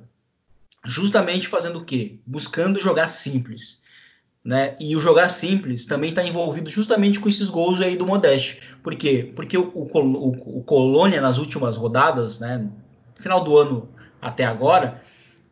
justamente 0.85 1.49
fazendo 1.49 1.79
o 1.79 1.85
quê? 1.85 2.19
Buscando 2.27 2.81
jogar 2.81 3.09
simples. 3.09 3.83
Né? 4.49 4.77
E 4.81 4.97
o 4.97 4.99
jogar 4.99 5.29
simples 5.29 5.85
também 5.85 6.09
está 6.09 6.25
envolvido 6.25 6.71
justamente 6.71 7.21
com 7.21 7.29
esses 7.29 7.51
gols 7.51 7.83
aí 7.83 7.99
do 7.99 8.07
Modeste. 8.07 8.63
Por 8.83 8.95
quê? 8.97 9.31
Porque 9.37 9.59
o, 9.59 9.71
o, 9.75 10.61
o 10.61 10.63
Colônia, 10.65 11.21
nas 11.21 11.37
últimas 11.37 11.77
rodadas, 11.77 12.41
né, 12.41 12.67
final 13.15 13.45
do 13.45 13.59
ano 13.59 13.91
até 14.23 14.47
agora, 14.47 15.03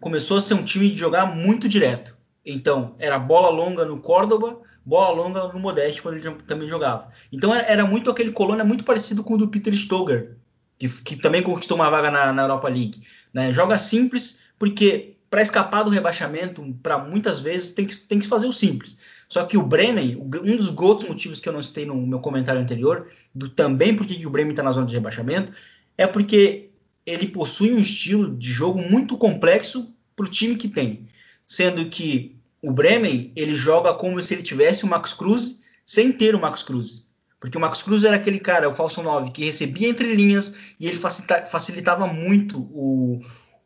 começou 0.01 0.39
a 0.39 0.41
ser 0.41 0.55
um 0.55 0.65
time 0.65 0.89
de 0.89 0.97
jogar 0.97 1.27
muito 1.27 1.69
direto. 1.69 2.17
Então, 2.43 2.95
era 2.99 3.19
bola 3.19 3.51
longa 3.51 3.85
no 3.85 4.01
Córdoba, 4.01 4.63
bola 4.83 5.11
longa 5.11 5.49
no 5.49 5.61
Modeste, 5.61 6.01
quando 6.01 6.17
ele 6.17 6.31
também 6.47 6.67
jogava. 6.67 7.11
Então, 7.31 7.55
era 7.55 7.85
muito 7.85 8.11
aquele 8.11 8.33
Colônia 8.33 8.65
muito 8.65 8.83
parecido 8.83 9.23
com 9.23 9.35
o 9.35 9.37
do 9.37 9.49
Peter 9.49 9.75
Stoger, 9.75 10.39
que, 10.79 10.89
que 11.03 11.17
também 11.17 11.43
conquistou 11.43 11.77
uma 11.77 11.91
vaga 11.91 12.11
na, 12.11 12.33
na 12.33 12.45
Europa 12.45 12.69
League. 12.69 13.03
Né? 13.31 13.53
Joga 13.53 13.77
simples, 13.77 14.41
porque 14.59 15.16
para 15.37 15.43
escapar 15.43 15.83
do 15.83 15.91
rebaixamento, 15.91 16.65
para 16.83 16.97
muitas 16.97 17.41
vezes, 17.41 17.75
tem 17.75 17.85
que, 17.85 17.95
tem 17.95 18.19
que 18.19 18.27
fazer 18.27 18.47
o 18.47 18.55
simples. 18.55 18.97
Só 19.29 19.45
que 19.45 19.59
o 19.59 19.63
Bremen, 19.63 20.17
um 20.17 20.57
dos 20.57 20.75
outros 20.79 21.07
motivos 21.07 21.39
que 21.39 21.47
eu 21.47 21.53
não 21.53 21.61
citei 21.61 21.85
no 21.85 21.95
meu 22.07 22.21
comentário 22.21 22.59
anterior, 22.59 23.07
do 23.35 23.47
também 23.47 23.95
porque 23.95 24.27
o 24.27 24.31
Bremen 24.31 24.53
está 24.53 24.63
na 24.63 24.71
zona 24.71 24.87
de 24.87 24.95
rebaixamento, 24.95 25.53
é 25.99 26.07
porque 26.07 26.71
ele 27.05 27.27
possui 27.27 27.75
um 27.75 27.79
estilo 27.79 28.35
de 28.35 28.51
jogo 28.51 28.81
muito 28.81 29.19
complexo 29.19 29.93
para 30.17 30.25
o 30.25 30.29
time 30.31 30.57
que 30.57 30.69
tem. 30.69 31.07
Sendo 31.47 31.85
que 31.85 32.35
o 32.63 32.73
Bremen 32.73 33.31
ele 33.37 33.55
joga 33.55 33.93
como 33.93 34.19
se 34.23 34.33
ele 34.33 34.43
tivesse 34.43 34.85
o 34.85 34.89
Max 34.89 35.13
Cruz 35.13 35.61
sem 35.85 36.13
ter 36.13 36.35
o 36.35 36.41
Max 36.41 36.63
Cruz. 36.63 37.05
Porque 37.39 37.59
o 37.59 37.61
Max 37.61 37.83
Cruz 37.83 38.05
era 38.05 38.17
aquele 38.17 38.41
cara, 38.41 38.71
o 38.71 38.75
falso 38.75 39.03
9, 39.03 39.33
que 39.33 39.45
recebia 39.45 39.87
entre 39.87 40.15
linhas 40.15 40.57
e 40.81 40.87
ele 40.89 40.97
facilita, 40.97 41.45
facilitava 41.45 42.07
muito 42.07 42.59
o, 42.73 43.21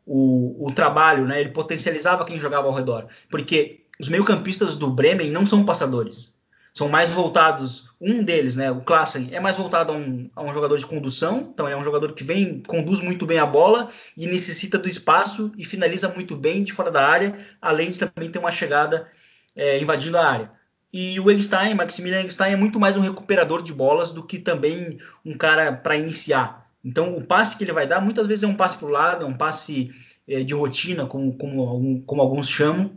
o, 0.05 0.67
o, 0.67 0.73
trabalho, 0.73 1.25
né? 1.25 1.39
ele 1.39 1.49
potencializava 1.49 2.25
quem 2.25 2.39
jogava 2.39 2.67
ao 2.67 2.73
redor. 2.73 3.07
Porque 3.29 3.81
os 3.99 4.09
meio-campistas 4.09 4.75
do 4.75 4.89
Bremen 4.89 5.29
não 5.29 5.45
são 5.45 5.63
passadores 5.63 6.39
são 6.73 6.87
mais 6.87 7.09
voltados, 7.09 7.89
um 7.99 8.23
deles, 8.23 8.55
né, 8.55 8.71
o 8.71 8.81
Klassen, 8.81 9.29
é 9.31 9.39
mais 9.39 9.57
voltado 9.57 9.91
a 9.91 9.95
um, 9.95 10.29
a 10.35 10.41
um, 10.41 10.53
jogador 10.53 10.77
de 10.77 10.85
condução, 10.85 11.51
então 11.53 11.67
é 11.67 11.75
um 11.75 11.83
jogador 11.83 12.13
que 12.13 12.23
vem, 12.23 12.63
conduz 12.65 13.01
muito 13.01 13.25
bem 13.25 13.39
a 13.39 13.45
bola 13.45 13.89
e 14.17 14.25
necessita 14.25 14.77
do 14.77 14.87
espaço 14.87 15.51
e 15.57 15.65
finaliza 15.65 16.07
muito 16.09 16.35
bem 16.35 16.63
de 16.63 16.71
fora 16.71 16.89
da 16.89 17.05
área, 17.05 17.37
além 17.61 17.91
de 17.91 17.99
também 17.99 18.31
ter 18.31 18.39
uma 18.39 18.51
chegada 18.51 19.09
é, 19.55 19.79
invadindo 19.79 20.17
a 20.17 20.25
área. 20.25 20.51
E 20.93 21.19
o 21.19 21.29
Eggstein, 21.29 21.73
Maximilian 21.73 22.21
Eggstein, 22.21 22.53
é 22.53 22.57
muito 22.57 22.79
mais 22.79 22.97
um 22.97 23.01
recuperador 23.01 23.61
de 23.61 23.73
bolas 23.73 24.11
do 24.11 24.23
que 24.23 24.39
também 24.39 24.99
um 25.25 25.37
cara 25.37 25.71
para 25.71 25.95
iniciar. 25.95 26.60
Então 26.83 27.15
o 27.15 27.23
passe 27.23 27.55
que 27.55 27.63
ele 27.63 27.73
vai 27.73 27.85
dar 27.85 28.01
muitas 28.01 28.27
vezes 28.27 28.43
é 28.43 28.47
um 28.47 28.55
passe 28.55 28.77
para 28.77 28.87
o 28.87 28.91
lado, 28.91 29.25
é 29.25 29.27
um 29.27 29.37
passe 29.37 29.91
é, 30.27 30.43
de 30.43 30.53
rotina, 30.53 31.05
como, 31.05 31.33
como, 31.37 32.01
como 32.03 32.21
alguns 32.21 32.49
chamam, 32.49 32.91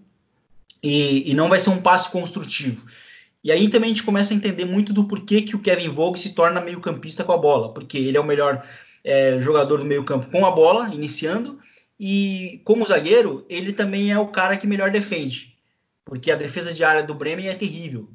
e, 0.83 1.31
e 1.31 1.35
não 1.35 1.49
vai 1.49 1.61
ser 1.61 1.70
um 1.70 1.81
passe 1.81 2.11
construtivo. 2.11 2.87
E 3.42 3.53
aí 3.53 3.68
também 3.68 3.90
a 3.90 3.94
gente 3.94 4.03
começa 4.03 4.33
a 4.33 4.37
entender 4.37 4.64
muito 4.64 4.92
do 4.92 5.05
porquê 5.05 5.42
que 5.42 5.55
o 5.55 5.61
Kevin 5.61 5.88
Vogue 5.88 6.18
se 6.18 6.31
torna 6.31 6.62
meio 6.62 6.81
campista 6.81 7.23
com 7.25 7.33
a 7.33 7.37
bola, 7.37 7.75
porque 7.75 7.99
ele 7.99 8.16
é 8.16 8.20
o 8.20 8.25
melhor 8.25 8.64
é, 9.05 9.38
jogador 9.38 9.79
do 9.79 9.85
meio 9.85 10.03
campo 10.03 10.31
com 10.31 10.47
a 10.47 10.51
bola, 10.51 10.94
iniciando, 10.94 11.59
e 12.01 12.62
como 12.64 12.87
zagueiro, 12.87 13.44
ele 13.49 13.73
também 13.73 14.11
é 14.11 14.18
o 14.18 14.29
cara 14.29 14.57
que 14.57 14.66
melhor 14.66 14.90
defende, 14.90 15.57
porque 16.05 16.31
a 16.31 16.37
defesa 16.37 16.73
de 16.73 16.83
área 16.83 17.03
do 17.03 17.14
Bremen 17.14 17.49
é 17.49 17.55
terrível. 17.55 18.09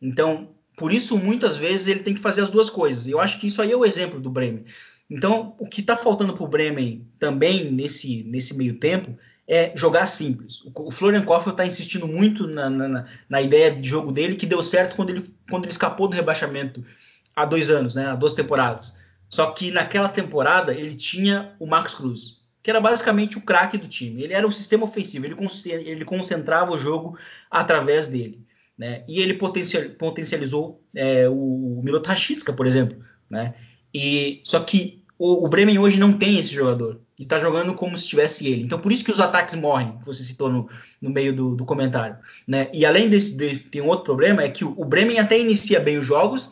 Então, 0.00 0.48
por 0.76 0.92
isso, 0.92 1.18
muitas 1.18 1.56
vezes 1.56 1.86
ele 1.86 2.00
tem 2.00 2.14
que 2.14 2.20
fazer 2.20 2.40
as 2.40 2.50
duas 2.50 2.70
coisas. 2.70 3.06
Eu 3.06 3.20
acho 3.20 3.38
que 3.38 3.46
isso 3.46 3.60
aí 3.60 3.70
é 3.70 3.76
o 3.76 3.84
exemplo 3.84 4.18
do 4.18 4.30
Bremen. 4.30 4.64
Então, 5.12 5.54
o 5.58 5.68
que 5.68 5.82
está 5.82 5.94
faltando 5.94 6.32
para 6.32 6.42
o 6.42 6.48
Bremen 6.48 7.06
também 7.18 7.70
nesse, 7.70 8.22
nesse 8.22 8.56
meio 8.56 8.78
tempo 8.78 9.14
é 9.46 9.70
jogar 9.76 10.06
simples. 10.06 10.62
O 10.74 10.90
Florian 10.90 11.22
Kofel 11.22 11.52
está 11.52 11.66
insistindo 11.66 12.08
muito 12.08 12.46
na, 12.46 12.70
na, 12.70 13.04
na, 13.28 13.42
ideia 13.42 13.70
de 13.70 13.86
jogo 13.86 14.10
dele, 14.10 14.36
que 14.36 14.46
deu 14.46 14.62
certo 14.62 14.96
quando 14.96 15.10
ele, 15.10 15.22
quando 15.50 15.64
ele 15.64 15.72
escapou 15.72 16.08
do 16.08 16.16
rebaixamento 16.16 16.82
há 17.36 17.44
dois 17.44 17.68
anos, 17.68 17.94
né, 17.94 18.06
há 18.06 18.14
duas 18.14 18.32
temporadas. 18.32 18.96
Só 19.28 19.50
que 19.50 19.70
naquela 19.70 20.08
temporada 20.08 20.72
ele 20.72 20.94
tinha 20.94 21.54
o 21.58 21.66
Max 21.66 21.92
Cruz, 21.92 22.40
que 22.62 22.70
era 22.70 22.80
basicamente 22.80 23.36
o 23.36 23.42
craque 23.42 23.76
do 23.76 23.88
time. 23.88 24.22
Ele 24.22 24.32
era 24.32 24.46
o 24.46 24.52
sistema 24.52 24.84
ofensivo, 24.84 25.26
ele, 25.26 25.36
ele 25.66 26.04
concentrava 26.06 26.72
o 26.72 26.78
jogo 26.78 27.18
através 27.50 28.08
dele. 28.08 28.40
Né? 28.78 29.04
E 29.06 29.20
ele 29.20 29.34
potencializou 29.34 30.82
é, 30.94 31.28
o 31.28 31.82
Milot 31.84 32.08
Rashica, 32.08 32.54
por 32.54 32.66
exemplo. 32.66 32.96
Né? 33.28 33.54
E, 33.92 34.40
só 34.44 34.60
que 34.60 35.01
o, 35.24 35.44
o 35.44 35.48
Bremen 35.48 35.78
hoje 35.78 36.00
não 36.00 36.12
tem 36.12 36.36
esse 36.36 36.52
jogador 36.52 37.00
e 37.16 37.24
tá 37.24 37.38
jogando 37.38 37.74
como 37.74 37.96
se 37.96 38.08
tivesse 38.08 38.44
ele. 38.48 38.64
Então, 38.64 38.80
por 38.80 38.90
isso 38.90 39.04
que 39.04 39.10
os 39.12 39.20
ataques 39.20 39.54
morrem, 39.54 39.96
que 39.98 40.04
você 40.04 40.20
citou 40.20 40.50
no, 40.50 40.68
no 41.00 41.10
meio 41.10 41.32
do, 41.32 41.54
do 41.54 41.64
comentário. 41.64 42.16
Né? 42.44 42.68
E 42.74 42.84
além 42.84 43.08
desse, 43.08 43.36
de, 43.36 43.56
tem 43.56 43.80
um 43.80 43.86
outro 43.86 44.04
problema, 44.04 44.42
é 44.42 44.48
que 44.48 44.64
o, 44.64 44.74
o, 44.76 44.84
Bremen 44.84 45.20
até 45.20 45.38
inicia 45.38 45.78
bem 45.78 45.96
os 45.96 46.04
jogos, 46.04 46.50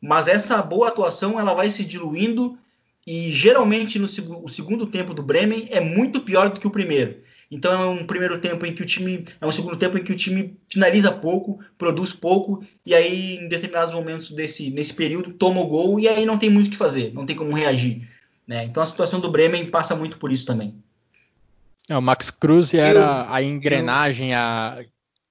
mas 0.00 0.28
essa 0.28 0.62
boa 0.62 0.86
atuação 0.86 1.40
ela 1.40 1.54
vai 1.54 1.70
se 1.70 1.84
diluindo 1.84 2.56
e 3.04 3.32
geralmente 3.32 3.98
no 3.98 4.06
o 4.44 4.48
segundo 4.48 4.86
tempo 4.86 5.12
do 5.12 5.22
Bremen 5.22 5.66
é 5.68 5.80
muito 5.80 6.20
pior 6.20 6.50
do 6.50 6.60
que 6.60 6.68
o 6.68 6.70
primeiro. 6.70 7.16
Então 7.50 7.72
é 7.72 7.86
um 7.86 8.06
primeiro 8.06 8.38
tempo 8.38 8.66
em 8.66 8.74
que 8.74 8.82
o 8.82 8.86
time 8.86 9.24
é 9.40 9.46
um 9.46 9.52
segundo 9.52 9.76
tempo 9.76 9.96
em 9.96 10.04
que 10.04 10.12
o 10.12 10.16
time 10.16 10.56
finaliza 10.70 11.10
pouco, 11.10 11.60
produz 11.78 12.12
pouco 12.12 12.62
e 12.84 12.94
aí 12.94 13.36
em 13.36 13.48
determinados 13.48 13.94
momentos 13.94 14.30
desse 14.30 14.70
nesse 14.70 14.92
período 14.92 15.32
toma 15.32 15.60
o 15.60 15.66
gol 15.66 15.98
e 15.98 16.06
aí 16.06 16.26
não 16.26 16.36
tem 16.36 16.50
muito 16.50 16.66
o 16.66 16.70
que 16.70 16.76
fazer, 16.76 17.12
não 17.14 17.24
tem 17.24 17.34
como 17.34 17.56
reagir. 17.56 18.06
Né? 18.46 18.64
Então 18.64 18.82
a 18.82 18.86
situação 18.86 19.18
do 19.18 19.30
Bremen 19.30 19.66
passa 19.66 19.96
muito 19.96 20.18
por 20.18 20.30
isso 20.30 20.44
também. 20.44 20.74
É, 21.88 21.96
o 21.96 22.02
Max 22.02 22.30
Cruz 22.30 22.74
era 22.74 23.32
a 23.32 23.42
engrenagem, 23.42 24.34
a 24.34 24.84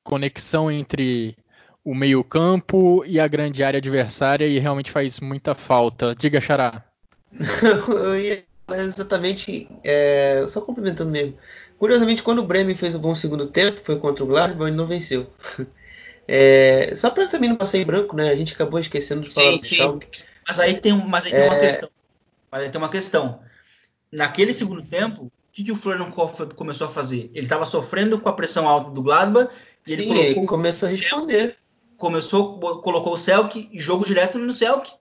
conexão 0.04 0.72
entre 0.72 1.38
o 1.84 1.94
meio-campo 1.94 3.04
e 3.06 3.20
a 3.20 3.28
grande 3.28 3.64
área 3.64 3.78
adversária 3.78 4.48
e 4.48 4.58
realmente 4.58 4.92
faz 4.92 5.20
muita 5.20 5.54
falta. 5.54 6.16
Diga, 6.16 6.42
Xará. 6.42 6.84
eu 7.88 8.20
ia 8.20 8.44
exatamente, 8.76 9.70
é, 9.84 10.44
só 10.48 10.62
complementando 10.62 11.12
mesmo. 11.12 11.36
Curiosamente, 11.78 12.24
quando 12.24 12.40
o 12.40 12.46
Bremen 12.46 12.76
fez 12.76 12.96
um 12.96 13.00
bom 13.00 13.14
segundo 13.14 13.48
tempo, 13.48 13.80
foi 13.84 13.98
contra 13.98 14.24
o 14.24 14.28
Gladbach, 14.28 14.68
ele 14.68 14.78
não 14.78 14.88
venceu. 14.88 15.28
É, 16.30 16.94
só 16.98 17.10
para 17.10 17.26
também 17.28 17.50
não 17.50 17.56
passar 17.56 17.78
em 17.78 17.86
branco, 17.86 18.14
né? 18.14 18.30
A 18.30 18.36
gente 18.36 18.54
acabou 18.54 18.78
esquecendo 18.78 19.22
de 19.22 19.34
falar 19.34 19.54
sim, 19.54 19.60
do 19.60 19.66
Schalke. 19.66 20.08
Mas 20.46 20.60
aí 20.60 20.78
tem, 20.78 20.94
mas 20.94 21.26
aí 21.26 21.32
tem 21.32 21.40
é... 21.40 21.46
uma 21.46 21.56
questão. 21.58 21.90
Mas 22.52 22.64
aí 22.64 22.70
tem 22.70 22.82
uma 22.82 22.90
questão. 22.90 23.40
Naquele 24.12 24.52
segundo 24.52 24.82
tempo, 24.82 25.24
o 25.24 25.32
que, 25.54 25.64
que 25.64 25.72
o 25.72 25.76
Florian 25.76 26.12
Kohfeldt 26.12 26.54
começou 26.54 26.86
a 26.86 26.90
fazer? 26.90 27.32
Ele 27.34 27.46
estava 27.46 27.64
sofrendo 27.64 28.20
com 28.20 28.28
a 28.28 28.34
pressão 28.34 28.68
alta 28.68 28.92
do 28.92 29.02
Gladbach 29.02 29.50
e 29.88 29.96
Sim, 29.96 30.12
ele, 30.12 30.20
ele 30.20 30.46
começou 30.46 30.88
a 30.88 30.92
responder. 30.92 31.56
Começou, 31.96 32.60
colocou 32.82 33.14
o 33.14 33.18
Selk 33.18 33.70
e 33.72 33.80
jogo 33.80 34.06
direto 34.06 34.38
no 34.38 34.54
Selk. 34.54 34.92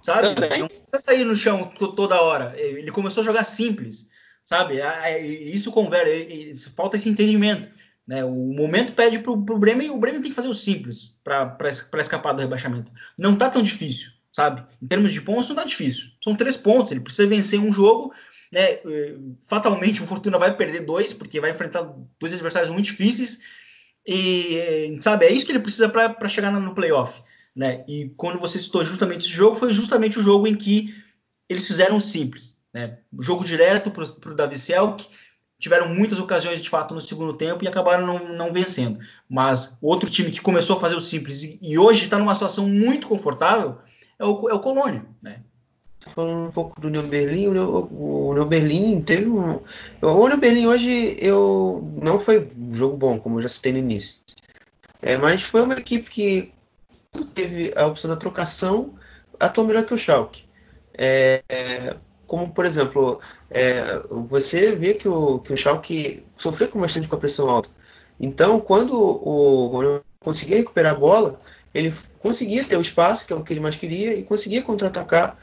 Sabe? 0.00 0.34
Também. 0.34 0.60
Não 0.60 0.68
precisa 0.68 1.00
sair 1.00 1.24
no 1.24 1.36
chão 1.36 1.70
toda 1.94 2.22
hora. 2.22 2.54
Ele 2.56 2.90
começou 2.90 3.20
a 3.20 3.26
jogar 3.26 3.44
simples. 3.44 4.06
Sabe? 4.46 4.78
Isso 5.20 5.70
conversa, 5.70 6.70
falta 6.74 6.96
esse 6.96 7.10
entendimento. 7.10 7.68
Né? 8.06 8.24
O 8.24 8.30
momento 8.30 8.94
pede 8.94 9.18
para 9.18 9.32
o 9.32 9.36
Bremen, 9.36 9.90
o 9.90 9.98
Bremen 9.98 10.22
tem 10.22 10.30
que 10.30 10.36
fazer 10.36 10.48
o 10.48 10.54
simples 10.54 11.18
para 11.22 12.00
escapar 12.00 12.32
do 12.32 12.40
rebaixamento. 12.40 12.90
Não 13.18 13.34
está 13.34 13.50
tão 13.50 13.62
difícil, 13.62 14.10
sabe? 14.32 14.64
Em 14.80 14.86
termos 14.86 15.12
de 15.12 15.20
pontos, 15.20 15.48
não 15.48 15.56
está 15.56 15.68
difícil. 15.68 16.06
São 16.24 16.34
três 16.34 16.56
pontos. 16.56 16.92
Ele 16.92 17.00
precisa 17.00 17.28
vencer 17.28 17.60
um 17.60 17.72
jogo 17.72 18.14
né, 18.52 18.78
fatalmente 19.48 20.02
o 20.02 20.06
Fortuna 20.06 20.38
vai 20.38 20.56
perder 20.56 20.80
dois, 20.80 21.12
porque 21.12 21.40
vai 21.40 21.50
enfrentar 21.50 21.82
dois 22.18 22.32
adversários 22.32 22.70
muito 22.70 22.86
difíceis. 22.86 23.40
E, 24.06 24.98
sabe, 25.00 25.26
é 25.26 25.32
isso 25.32 25.44
que 25.44 25.52
ele 25.52 25.60
precisa 25.60 25.88
para 25.88 26.28
chegar 26.28 26.50
no 26.52 26.74
playoff. 26.74 27.20
Né? 27.54 27.84
E 27.88 28.10
quando 28.16 28.38
você 28.38 28.58
citou 28.58 28.84
justamente 28.84 29.26
esse 29.26 29.34
jogo, 29.34 29.56
foi 29.56 29.72
justamente 29.72 30.18
o 30.18 30.22
jogo 30.22 30.46
em 30.46 30.54
que 30.54 30.94
eles 31.48 31.66
fizeram 31.66 31.98
simples. 32.00 32.55
Né? 32.76 32.98
Jogo 33.20 33.42
direto 33.42 33.90
para 33.90 34.04
o 34.04 34.34
Davi 34.34 34.58
Selk, 34.58 35.06
tiveram 35.58 35.88
muitas 35.88 36.18
ocasiões 36.18 36.60
de 36.60 36.68
fato 36.68 36.92
no 36.92 37.00
segundo 37.00 37.32
tempo 37.32 37.64
e 37.64 37.68
acabaram 37.68 38.06
não, 38.06 38.36
não 38.36 38.52
vencendo. 38.52 38.98
Mas 39.26 39.78
outro 39.80 40.10
time 40.10 40.30
que 40.30 40.42
começou 40.42 40.76
a 40.76 40.80
fazer 40.80 40.94
o 40.94 41.00
simples 41.00 41.42
e, 41.42 41.58
e 41.62 41.78
hoje 41.78 42.04
está 42.04 42.18
numa 42.18 42.34
situação 42.34 42.68
muito 42.68 43.08
confortável 43.08 43.78
é 44.18 44.26
o, 44.26 44.50
é 44.50 44.52
o 44.52 44.60
Colônia. 44.60 45.06
Né? 45.22 45.40
falando 46.14 46.48
um 46.48 46.52
pouco 46.52 46.78
do 46.78 46.86
União 46.86 47.02
Berlim, 47.02 47.48
o 47.48 48.28
União 48.28 48.46
Berlim 48.46 49.00
teve 49.00 49.26
um. 49.26 49.60
O 50.02 50.24
União 50.24 50.38
Berlim 50.38 50.66
hoje 50.66 51.16
eu 51.18 51.82
não 52.00 52.20
foi 52.20 52.48
um 52.56 52.72
jogo 52.72 52.96
bom, 52.96 53.18
como 53.18 53.38
eu 53.38 53.42
já 53.42 53.48
citei 53.48 53.72
no 53.72 53.78
início. 53.78 54.22
É, 55.02 55.16
mas 55.16 55.42
foi 55.42 55.62
uma 55.62 55.74
equipe 55.74 56.08
que 56.08 56.52
teve 57.34 57.72
a 57.74 57.86
opção 57.86 58.08
da 58.08 58.16
trocação, 58.16 58.94
atuou 59.40 59.66
melhor 59.66 59.82
que 59.82 59.94
o 59.94 59.98
Schalke. 59.98 60.44
É, 60.94 61.42
como 62.26 62.52
por 62.52 62.64
exemplo, 62.64 63.20
é, 63.50 64.02
você 64.10 64.74
vê 64.74 64.94
que 64.94 65.08
o, 65.08 65.38
que 65.38 65.52
o 65.52 65.56
Schalke 65.56 66.24
sofreu 66.36 66.68
com 66.68 66.80
bastante 66.80 67.08
com 67.08 67.16
a 67.16 67.18
pressão 67.18 67.48
alta. 67.48 67.68
Então, 68.18 68.60
quando 68.60 68.94
o, 68.98 69.76
o 69.76 70.00
conseguia 70.20 70.56
recuperar 70.56 70.92
a 70.92 70.98
bola, 70.98 71.40
ele 71.72 71.92
conseguia 72.18 72.64
ter 72.64 72.76
o 72.76 72.80
espaço, 72.80 73.26
que 73.26 73.32
é 73.32 73.36
o 73.36 73.42
que 73.42 73.52
ele 73.52 73.60
mais 73.60 73.76
queria, 73.76 74.14
e 74.14 74.22
conseguia 74.22 74.62
contra-atacar 74.62 75.38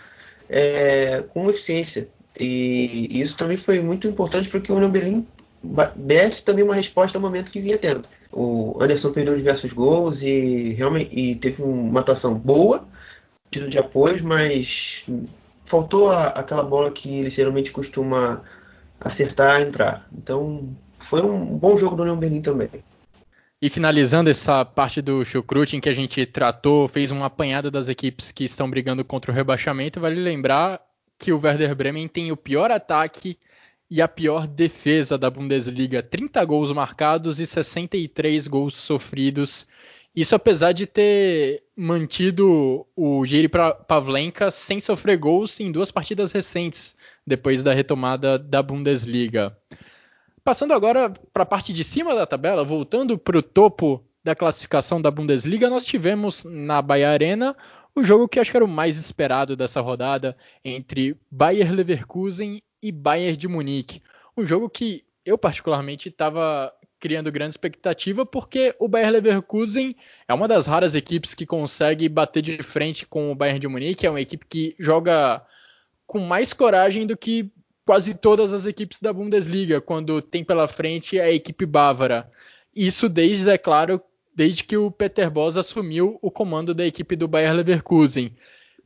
é, 0.50 1.24
com 1.30 1.50
eficiência. 1.50 2.10
E, 2.40 3.08
e, 3.12 3.22
isso 3.22 3.38
também 3.38 3.58
foi 3.58 3.80
muito 3.80 4.08
importante 4.08 4.50
porque 4.50 4.72
o 4.72 4.76
União 4.76 4.92
Berlim 4.92 5.26
desse 5.96 6.44
também 6.44 6.64
uma 6.64 6.76
resposta 6.76 7.18
ao 7.18 7.22
momento 7.22 7.52
que 7.52 7.62
vinha 7.62 7.78
tendo. 7.78 8.06
O 8.32 8.78
Anderson 8.82 9.14
perdeu 9.14 9.36
diversos 9.38 9.72
gols 9.72 10.22
e 10.22 10.74
realmente 10.74 11.18
e 11.18 11.36
teve 11.36 11.62
uma 11.62 12.02
atuação 12.02 12.34
boa, 12.34 12.86
tido 13.50 13.70
de 13.70 13.78
apoio, 13.78 14.24
mas 14.26 15.06
faltou 15.66 16.12
a, 16.12 16.28
aquela 16.28 16.64
bola 16.64 16.92
que 16.92 17.20
ele 17.20 17.30
geralmente 17.30 17.72
costuma 17.72 18.42
acertar 19.00 19.62
e 19.62 19.66
entrar. 19.66 20.08
Então 20.16 20.76
foi 21.10 21.22
um 21.22 21.58
bom 21.58 21.78
jogo 21.78 21.96
do 21.96 22.04
União 22.04 22.18
Berlim 22.18 22.42
também. 22.42 22.70
E 23.62 23.70
finalizando 23.70 24.30
essa 24.30 24.66
parte 24.66 25.02
do 25.02 25.24
Chucrute 25.24 25.78
em 25.78 25.80
que 25.80 25.88
a 25.88 25.94
gente 25.94 26.26
tratou, 26.26 26.88
fez 26.88 27.12
um 27.12 27.24
apanhado 27.24 27.72
das 27.72 27.88
equipes 27.88 28.32
que 28.32 28.44
estão 28.44 28.70
brigando 28.70 29.06
contra 29.06 29.32
o 29.32 29.34
rebaixamento, 29.34 30.02
vale 30.02 30.20
lembrar 30.20 30.82
que 31.18 31.32
o 31.32 31.40
Werder 31.40 31.74
Bremen 31.74 32.10
tem 32.10 32.30
o 32.30 32.36
pior 32.36 32.72
ataque 32.72 33.38
e 33.90 34.02
a 34.02 34.08
pior 34.08 34.48
defesa 34.48 35.18
da 35.18 35.30
Bundesliga, 35.30 36.04
30 36.04 36.44
gols 36.44 36.74
marcados 36.74 37.40
e 37.40 37.46
63 37.46 38.48
gols 38.48 38.74
sofridos. 38.74 39.66
Isso 40.16 40.36
apesar 40.36 40.74
de 40.74 40.86
ter 40.86 41.64
mantido 41.76 42.86
o 42.96 43.26
Jiri 43.26 43.50
Pavlenka 43.50 44.52
sem 44.52 44.80
sofrer 44.80 45.18
gols 45.18 45.60
em 45.60 45.72
duas 45.72 45.90
partidas 45.90 46.32
recentes, 46.32 46.96
depois 47.26 47.64
da 47.64 47.74
retomada 47.74 48.38
da 48.38 48.62
Bundesliga. 48.62 49.58
Passando 50.44 50.74
agora 50.74 51.12
para 51.34 51.44
a 51.44 51.48
parte 51.48 51.74
de 51.74 51.84
cima 51.84 52.14
da 52.14 52.28
tabela, 52.28 52.64
voltando 52.64 53.18
para 53.18 53.38
o 53.38 53.42
topo 53.42 54.04
da 54.24 54.36
classificação 54.36 55.02
da 55.02 55.10
Bundesliga, 55.10 55.70
nós 55.70 55.84
tivemos 55.84 56.44
na 56.44 56.82
Bahia 56.82 57.10
Arena 57.10 57.56
o 57.96 58.04
jogo 58.04 58.28
que 58.28 58.40
acho 58.40 58.52
que 58.52 58.58
era 58.58 58.66
o 58.66 58.68
mais 58.68 58.98
esperado 58.98 59.56
dessa 59.56 59.82
rodada 59.82 60.38
entre 60.64 61.18
Bayer 61.32 61.72
Leverkusen 61.72 62.62
e 62.82 62.92
Bayern 62.92 63.38
de 63.38 63.48
Munique. 63.48 64.02
Um 64.36 64.46
jogo 64.46 64.70
que 64.70 65.04
eu 65.26 65.38
particularmente 65.38 66.10
estava 66.10 66.74
criando 67.04 67.34
grande 67.34 67.52
expectativa 67.52 68.26
porque 68.26 68.74
o 68.80 68.88
Bayer 68.88 69.12
Leverkusen 69.12 69.94
é 70.26 70.34
uma 70.34 70.48
das 70.48 70.66
raras 70.66 70.96
equipes 70.96 71.36
que 71.36 71.46
consegue 71.46 72.08
bater 72.08 72.42
de 72.42 72.64
frente 72.64 73.06
com 73.06 73.30
o 73.30 73.36
Bayern 73.36 73.60
de 73.60 73.68
Munique, 73.68 74.08
é 74.08 74.10
uma 74.10 74.22
equipe 74.22 74.46
que 74.48 74.74
joga 74.80 75.46
com 76.08 76.20
mais 76.20 76.54
coragem 76.54 77.06
do 77.06 77.18
que 77.18 77.52
quase 77.86 78.14
todas 78.14 78.54
as 78.54 78.66
equipes 78.66 79.02
da 79.02 79.12
Bundesliga, 79.12 79.82
quando 79.82 80.22
tem 80.22 80.46
pela 80.46 80.66
frente 80.66 81.20
a 81.20 81.30
equipe 81.30 81.66
bávara. 81.66 82.32
Isso 82.74 83.10
desde, 83.10 83.50
é 83.50 83.58
claro, 83.58 84.02
desde 84.34 84.64
que 84.64 84.78
o 84.78 84.90
Peter 84.90 85.30
Bosz 85.30 85.58
assumiu 85.58 86.18
o 86.22 86.32
comando 86.32 86.74
da 86.74 86.86
equipe 86.86 87.18
do 87.18 87.28
Bayer 87.28 87.54
Leverkusen. 87.54 88.34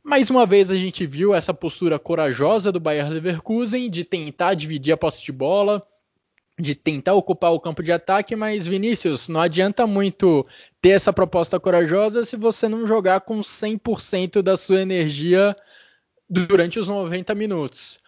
Mais 0.02 0.28
uma 0.28 0.44
vez 0.44 0.72
a 0.72 0.76
gente 0.76 1.06
viu 1.06 1.32
essa 1.32 1.54
postura 1.54 2.00
corajosa 2.00 2.72
do 2.72 2.80
Bayer 2.80 3.08
Leverkusen 3.08 3.88
de 3.88 4.02
tentar 4.02 4.54
dividir 4.54 4.90
a 4.90 4.96
posse 4.96 5.22
de 5.22 5.30
bola, 5.30 5.86
de 6.58 6.74
tentar 6.74 7.14
ocupar 7.14 7.52
o 7.52 7.60
campo 7.60 7.82
de 7.82 7.92
ataque, 7.92 8.34
mas 8.34 8.66
Vinícius, 8.66 9.28
não 9.28 9.40
adianta 9.40 9.86
muito 9.86 10.46
ter 10.82 10.90
essa 10.90 11.12
proposta 11.12 11.60
corajosa 11.60 12.24
se 12.24 12.36
você 12.36 12.68
não 12.68 12.86
jogar 12.86 13.20
com 13.20 13.40
100% 13.40 14.42
da 14.42 14.56
sua 14.56 14.80
energia 14.80 15.56
durante 16.28 16.78
os 16.78 16.88
90 16.88 17.34
minutos 17.34 18.00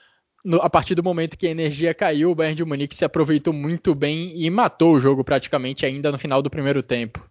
no, 0.45 0.61
a 0.63 0.71
partir 0.71 0.95
do 0.95 1.03
momento 1.03 1.37
que 1.37 1.47
a 1.47 1.51
energia 1.51 1.95
caiu, 1.95 2.31
o 2.31 2.35
Bayern 2.35 2.57
de 2.57 2.65
Munique 2.65 2.95
se 2.95 3.05
aproveitou 3.05 3.53
muito 3.53 3.95
bem 3.95 4.33
e 4.37 4.49
matou 4.51 4.95
o 4.95 5.01
jogo 5.01 5.23
praticamente 5.23 5.85
ainda 5.85 6.11
no 6.11 6.19
final 6.19 6.43
do 6.43 6.51
primeiro 6.51 6.83
tempo. 6.83 7.25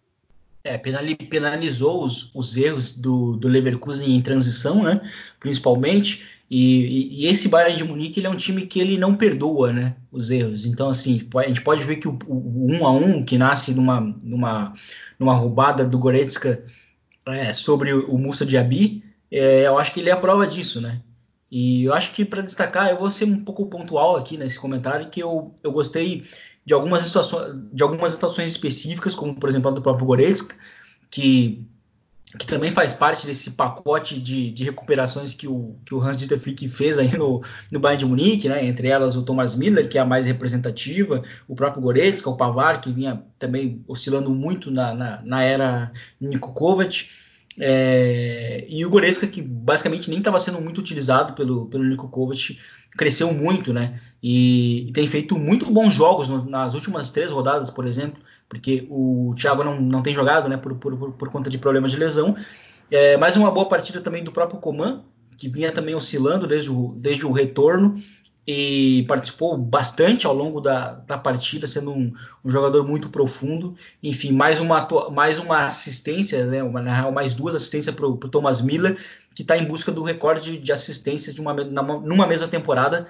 É, 0.64 0.78
penalizou 0.78 2.04
os, 2.04 2.34
os 2.36 2.58
erros 2.58 2.92
do, 2.92 3.38
do, 3.38 3.48
Leverkusen 3.48 4.14
em 4.14 4.22
transição, 4.22 4.84
né? 4.84 5.02
Principalmente. 5.40 6.39
E, 6.50 7.24
e, 7.24 7.28
esse 7.28 7.48
Bayern 7.48 7.78
de 7.78 7.84
Munique 7.84 8.20
ele 8.20 8.28
é 8.28 8.30
um 8.30 8.36
time 8.36 8.66
que 8.66 8.80
ele 8.80 8.98
não 8.98 9.14
perdoa, 9.14 9.72
né? 9.72 9.96
Os 10.12 10.32
erros. 10.32 10.66
Então, 10.66 10.90
assim, 10.90 11.28
a 11.36 11.48
gente 11.48 11.62
pode 11.62 11.84
ver 11.84 11.98
que 11.98 12.08
o, 12.08 12.18
o, 12.26 12.34
o 12.34 12.72
1 12.72 12.88
a 12.88 12.92
1 12.92 13.24
que 13.24 13.38
nasce 13.38 13.74
numa, 13.74 14.00
numa, 14.00 14.74
numa 15.20 15.34
roubada 15.36 15.86
do 15.86 16.00
Goretzka 16.00 16.64
é, 17.28 17.54
sobre 17.54 17.94
o, 17.94 18.10
o 18.10 18.18
Musa 18.18 18.46
Diaby, 18.46 19.04
é, 19.32 19.68
eu 19.68 19.78
acho 19.78 19.94
que 19.94 20.00
ele 20.00 20.10
é 20.10 20.14
a 20.14 20.18
prova 20.18 20.48
disso, 20.48 20.82
né? 20.82 21.02
E 21.52 21.84
eu 21.84 21.94
acho 21.94 22.14
que 22.14 22.24
para 22.26 22.42
destacar, 22.42 22.90
eu 22.90 22.98
vou 22.98 23.10
ser 23.10 23.26
um 23.26 23.44
pouco 23.44 23.66
pontual 23.68 24.16
aqui 24.16 24.38
nesse 24.38 24.60
comentário, 24.60 25.10
que 25.10 25.22
eu, 25.22 25.54
eu 25.64 25.72
gostei 25.72 26.24
de 26.66 26.74
algumas 26.74 27.02
situações, 27.02 27.60
de 27.74 27.82
algumas 27.82 28.12
situações 28.12 28.52
específicas, 28.52 29.16
como 29.16 29.36
por 29.36 29.50
exemplo 29.50 29.70
a 29.70 29.74
do 29.74 29.82
próprio 29.82 30.06
Goretzka, 30.06 30.56
que, 31.10 31.66
que 32.38 32.46
também 32.46 32.72
faz 32.72 32.94
parte 32.94 33.26
desse 33.26 33.52
pacote 33.52 34.20
de, 34.20 34.52
de 34.52 34.64
recuperações 34.64 35.34
que 35.34 35.48
o, 35.48 35.76
que 35.84 35.96
o 35.96 36.02
Hans 36.02 36.16
Dieter 36.16 36.40
Flick 36.40 36.68
fez 36.70 37.00
aí 37.00 37.18
no, 37.18 37.42
no 37.72 37.80
Bayern 37.80 38.00
de 38.00 38.06
Munique, 38.06 38.48
né? 38.48 38.64
entre 38.66 38.88
elas 38.88 39.16
o 39.16 39.24
Thomas 39.24 39.56
Miller, 39.56 39.90
que 39.90 39.98
é 39.98 40.02
a 40.02 40.06
mais 40.06 40.28
representativa, 40.28 41.24
o 41.48 41.56
próprio 41.56 41.82
Goretzka, 41.82 42.30
o 42.30 42.38
Pavar, 42.38 42.82
que 42.82 42.92
vinha 42.92 43.24
também 43.40 43.84
oscilando 43.88 44.30
muito 44.30 44.70
na, 44.70 44.94
na, 44.94 45.22
na 45.24 45.44
era 45.44 45.92
Niko 46.22 46.54
Kovac, 46.54 47.10
É, 47.60 48.66
e 48.70 48.86
o 48.86 48.90
Goretzka, 48.90 49.28
que 49.28 49.42
basicamente 49.42 50.10
nem 50.10 50.20
estava 50.20 50.40
sendo 50.40 50.62
muito 50.62 50.78
utilizado 50.78 51.34
pelo, 51.34 51.66
pelo 51.66 51.84
Niko 51.84 52.08
Kovac, 52.08 52.58
cresceu 52.98 53.34
muito, 53.34 53.74
né? 53.74 54.00
E, 54.24 54.88
e 54.88 54.92
tem 54.94 55.08
feito 55.08 55.38
muito 55.38 55.70
bons 55.72 55.94
jogos 55.94 56.28
no, 56.28 56.46
nas 56.50 56.74
últimas 56.74 57.10
três 57.10 57.32
rodadas, 57.32 57.70
por 57.70 57.86
exemplo, 57.86 58.22
porque 58.48 58.88
o 58.90 59.34
Thiago 59.38 59.64
não, 59.64 59.80
não 59.80 60.02
tem 60.02 60.14
jogado, 60.14 60.48
né, 60.48 60.58
por, 60.58 60.76
por, 60.76 60.98
por, 60.98 61.12
por 61.12 61.30
conta 61.30 61.50
de 61.50 61.58
problemas 61.58 61.92
de 61.92 61.98
lesão. 61.98 62.36
É, 62.90 63.18
mais 63.18 63.36
uma 63.36 63.52
boa 63.52 63.68
partida 63.68 64.00
também 64.00 64.24
do 64.24 64.32
próprio 64.32 64.60
Coman, 64.60 65.04
que 65.38 65.48
vinha 65.48 65.72
também 65.72 65.96
oscilando 65.96 66.48
desde 66.48 66.72
o, 66.72 66.94
desde 66.98 67.26
o 67.26 67.32
retorno 67.32 67.96
e 68.52 69.04
participou 69.04 69.56
bastante 69.56 70.26
ao 70.26 70.34
longo 70.34 70.60
da, 70.60 70.94
da 70.94 71.20
partida, 71.20 71.68
sendo 71.68 71.92
um, 71.92 72.12
um, 72.44 72.50
jogador 72.50 72.84
muito 72.84 73.08
profundo. 73.08 73.76
Enfim, 74.02 74.32
mais 74.32 74.60
uma, 74.60 74.88
mais 75.12 75.38
uma 75.38 75.68
assistência, 75.68 76.44
né, 76.48 76.64
uma, 76.64 77.12
mais 77.12 77.36
duas 77.36 77.54
assistências 77.54 77.94
para 77.94 78.08
o 78.08 78.18
Thomas 78.18 78.60
Miller, 78.60 78.98
que 79.36 79.44
está 79.44 79.56
em 79.56 79.66
busca 79.66 79.92
do 79.92 80.02
recorde 80.02 80.58
de 80.58 80.72
assistências 80.72 81.36
de 81.36 81.42
uma, 81.42 81.54
numa 81.54 82.26
mesma 82.26 82.48
temporada, 82.48 83.08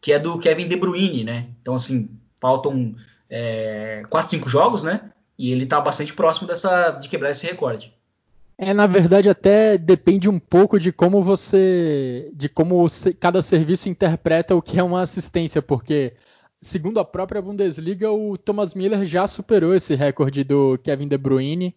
que 0.00 0.12
é 0.12 0.18
do 0.18 0.36
Kevin 0.40 0.66
De 0.66 0.74
Bruyne, 0.74 1.22
né? 1.22 1.46
Então, 1.62 1.76
assim, 1.76 2.18
faltam 2.40 2.96
é, 3.30 4.02
4, 4.10 4.30
5 4.30 4.48
jogos, 4.48 4.82
né? 4.82 5.12
E 5.38 5.52
ele 5.52 5.62
está 5.62 5.80
bastante 5.80 6.12
próximo 6.12 6.48
dessa, 6.48 6.90
de 6.90 7.08
quebrar 7.08 7.30
esse 7.30 7.46
recorde. 7.46 7.94
É, 8.64 8.72
na 8.72 8.86
verdade, 8.86 9.28
até 9.28 9.76
depende 9.76 10.30
um 10.30 10.38
pouco 10.38 10.78
de 10.78 10.92
como 10.92 11.20
você. 11.20 12.30
de 12.32 12.48
como 12.48 12.86
cada 13.18 13.42
serviço 13.42 13.88
interpreta 13.88 14.54
o 14.54 14.62
que 14.62 14.78
é 14.78 14.82
uma 14.84 15.02
assistência, 15.02 15.60
porque, 15.60 16.14
segundo 16.60 17.00
a 17.00 17.04
própria 17.04 17.42
Bundesliga, 17.42 18.12
o 18.12 18.38
Thomas 18.38 18.72
Miller 18.72 19.04
já 19.04 19.26
superou 19.26 19.74
esse 19.74 19.96
recorde 19.96 20.44
do 20.44 20.78
Kevin 20.78 21.08
De 21.08 21.18
Bruyne. 21.18 21.74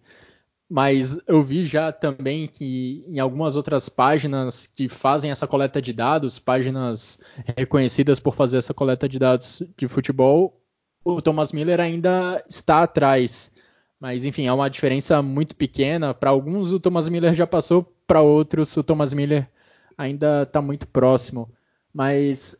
Mas 0.69 1.19
eu 1.27 1.43
vi 1.43 1.65
já 1.65 1.91
também 1.91 2.47
que 2.47 3.03
em 3.07 3.19
algumas 3.19 3.55
outras 3.55 3.89
páginas 3.89 4.67
que 4.67 4.87
fazem 4.87 5.31
essa 5.31 5.47
coleta 5.47 5.81
de 5.81 5.91
dados, 5.91 6.37
páginas 6.37 7.19
reconhecidas 7.57 8.19
por 8.19 8.35
fazer 8.35 8.59
essa 8.59 8.73
coleta 8.75 9.09
de 9.09 9.17
dados 9.17 9.63
de 9.75 9.87
futebol, 9.87 10.61
o 11.03 11.19
Thomas 11.19 11.51
Miller 11.51 11.79
ainda 11.79 12.43
está 12.47 12.83
atrás. 12.83 13.51
Mas 14.05 14.23
enfim, 14.23 14.45
é 14.45 14.53
uma 14.53 14.69
diferença 14.69 15.19
muito 15.19 15.55
pequena. 15.55 16.13
Para 16.13 16.29
alguns 16.29 16.71
o 16.71 16.79
Thomas 16.79 17.09
Miller 17.09 17.33
já 17.33 17.47
passou, 17.47 17.91
para 18.05 18.21
outros 18.21 18.77
o 18.77 18.83
Thomas 18.83 19.15
Miller 19.15 19.49
ainda 19.97 20.43
está 20.43 20.61
muito 20.61 20.87
próximo. 20.87 21.51
Mas 21.91 22.55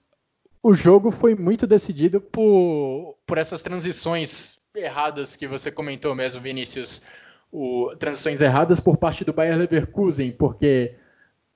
o 0.63 0.73
jogo 0.73 1.11
foi 1.11 1.35
muito 1.35 1.67
decidido 1.67 2.19
por, 2.19 3.15
por 3.27 3.37
essas 3.37 3.61
transições 3.61 4.57
erradas 4.75 5.35
que 5.35 5.47
você 5.47 5.69
comentou 5.69 6.15
mesmo, 6.15 6.41
Vinícius. 6.41 7.03
O, 7.51 7.95
transições 7.99 8.41
erradas 8.41 8.79
por 8.79 8.97
parte 8.97 9.23
do 9.23 9.31
Bayer 9.31 9.55
Leverkusen, 9.55 10.31
porque 10.31 10.95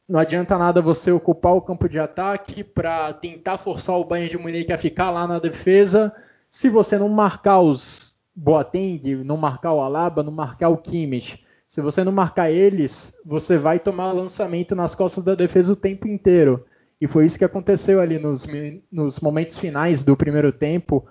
não 0.08 0.20
adianta 0.20 0.56
nada 0.56 0.84
você 0.84 1.12
ocupar 1.12 1.56
o 1.56 1.64
campo 1.64 1.90
de 1.90 1.98
ataque 1.98 2.64
para 2.64 3.12
tentar 3.14 3.58
forçar 3.58 3.98
o 3.98 4.06
Bayern 4.06 4.30
de 4.30 4.38
Munique 4.38 4.72
a 4.72 4.78
ficar 4.78 5.10
lá 5.10 5.26
na 5.26 5.40
defesa, 5.40 6.16
se 6.48 6.70
você 6.70 6.96
não 6.96 7.10
marcar 7.10 7.62
os 7.62 8.09
Boateng, 8.42 9.22
não 9.26 9.36
marcar 9.36 9.74
o 9.74 9.82
Alaba, 9.82 10.24
não 10.24 10.32
marcar 10.32 10.70
o 10.70 10.78
Kimmich. 10.78 11.44
Se 11.68 11.82
você 11.82 12.06
não 12.06 12.12
marcar 12.12 12.50
eles, 12.50 13.20
você 13.26 13.58
vai 13.58 13.80
tomar 13.80 14.14
lançamento 14.14 14.76
nas 14.76 14.96
costas 14.96 15.26
da 15.26 15.36
defesa 15.36 15.74
o 15.74 15.76
tempo 15.76 16.08
inteiro. 16.08 16.66
E 17.02 17.08
foi 17.08 17.26
isso 17.26 17.38
que 17.38 17.44
aconteceu 17.44 18.00
ali 18.00 18.18
nos, 18.18 18.48
nos 18.90 19.20
momentos 19.20 19.60
finais 19.60 20.06
do 20.06 20.16
primeiro 20.16 20.54
tempo. 20.54 21.06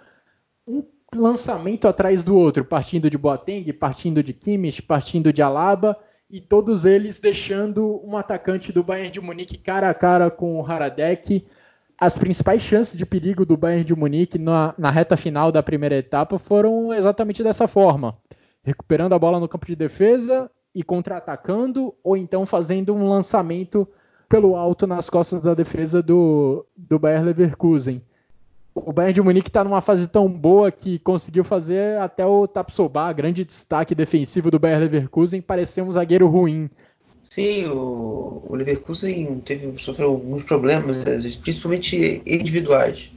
Um 0.67 0.83
lançamento 1.15 1.87
atrás 1.87 2.23
do 2.23 2.35
outro, 2.35 2.65
partindo 2.65 3.11
de 3.11 3.19
Boateng, 3.19 3.71
partindo 3.75 4.23
de 4.23 4.33
Kimmich, 4.33 4.83
partindo 4.83 5.31
de 5.31 5.43
Alaba, 5.43 5.99
e 6.31 6.41
todos 6.41 6.87
eles 6.87 7.21
deixando 7.21 8.03
um 8.03 8.17
atacante 8.17 8.73
do 8.73 8.83
Bayern 8.83 9.11
de 9.11 9.21
Munique 9.21 9.59
cara 9.59 9.91
a 9.91 9.95
cara 9.95 10.31
com 10.31 10.59
o 10.59 10.67
Haradec 10.67 11.47
as 11.99 12.17
principais 12.17 12.63
chances 12.63 12.97
de 12.97 13.05
perigo 13.05 13.45
do 13.45 13.57
Bayern 13.57 13.85
de 13.85 13.95
Munique 13.95 14.39
na, 14.39 14.73
na, 14.79 14.91
reta 14.91 15.17
final 15.17 15.51
da 15.51 15.63
primeira 15.63 15.97
etapa 15.97 16.39
foram 16.39 16.93
exatamente 16.93 17.43
dessa 17.43 17.67
forma: 17.67 18.17
recuperando 18.63 19.15
a 19.15 19.19
bola 19.19 19.41
no 19.41 19.49
campo 19.49 19.67
de 19.67 19.75
defesa 19.75 20.49
e 20.73 20.85
contra-atacando, 20.85 21.93
ou 22.05 22.17
então 22.17 22.47
fazendo 22.47 22.95
um 22.95 23.09
lançamento 23.09 23.87
pelo 24.29 24.55
alto 24.55 24.87
nas 24.87 25.11
costas 25.11 25.41
da 25.41 25.55
defesa 25.55 26.03
do, 26.03 26.65
do 26.77 26.99
Bayern 26.99 27.27
Leverkusen. 27.27 28.01
O 28.75 28.93
Bayern 28.93 29.15
de 29.15 29.23
Munique 29.23 29.49
está 29.49 29.65
numa 29.65 29.81
fase 29.81 30.07
tão 30.07 30.29
boa 30.29 30.71
que 30.71 31.01
conseguiu 31.01 31.43
fazer 31.43 31.99
até 31.99 32.25
o 32.25 32.47
Tapsoba, 32.47 33.13
grande 33.13 33.45
destaque 33.45 33.93
defensivo 33.93 34.53
do 34.53 34.59
Bayern 34.59 34.85
Leverkusen, 34.85 35.41
parecer 35.41 35.83
um 35.83 35.91
zagueiro 35.91 36.29
ruim. 36.29 36.71
Sim, 37.31 37.67
o, 37.67 38.43
o 38.49 38.55
Leverkusen 38.55 39.41
teve, 39.41 39.77
sofreu 39.79 40.09
alguns 40.11 40.45
problemas, 40.45 40.99
principalmente 41.37 42.23
individuais. 42.27 43.11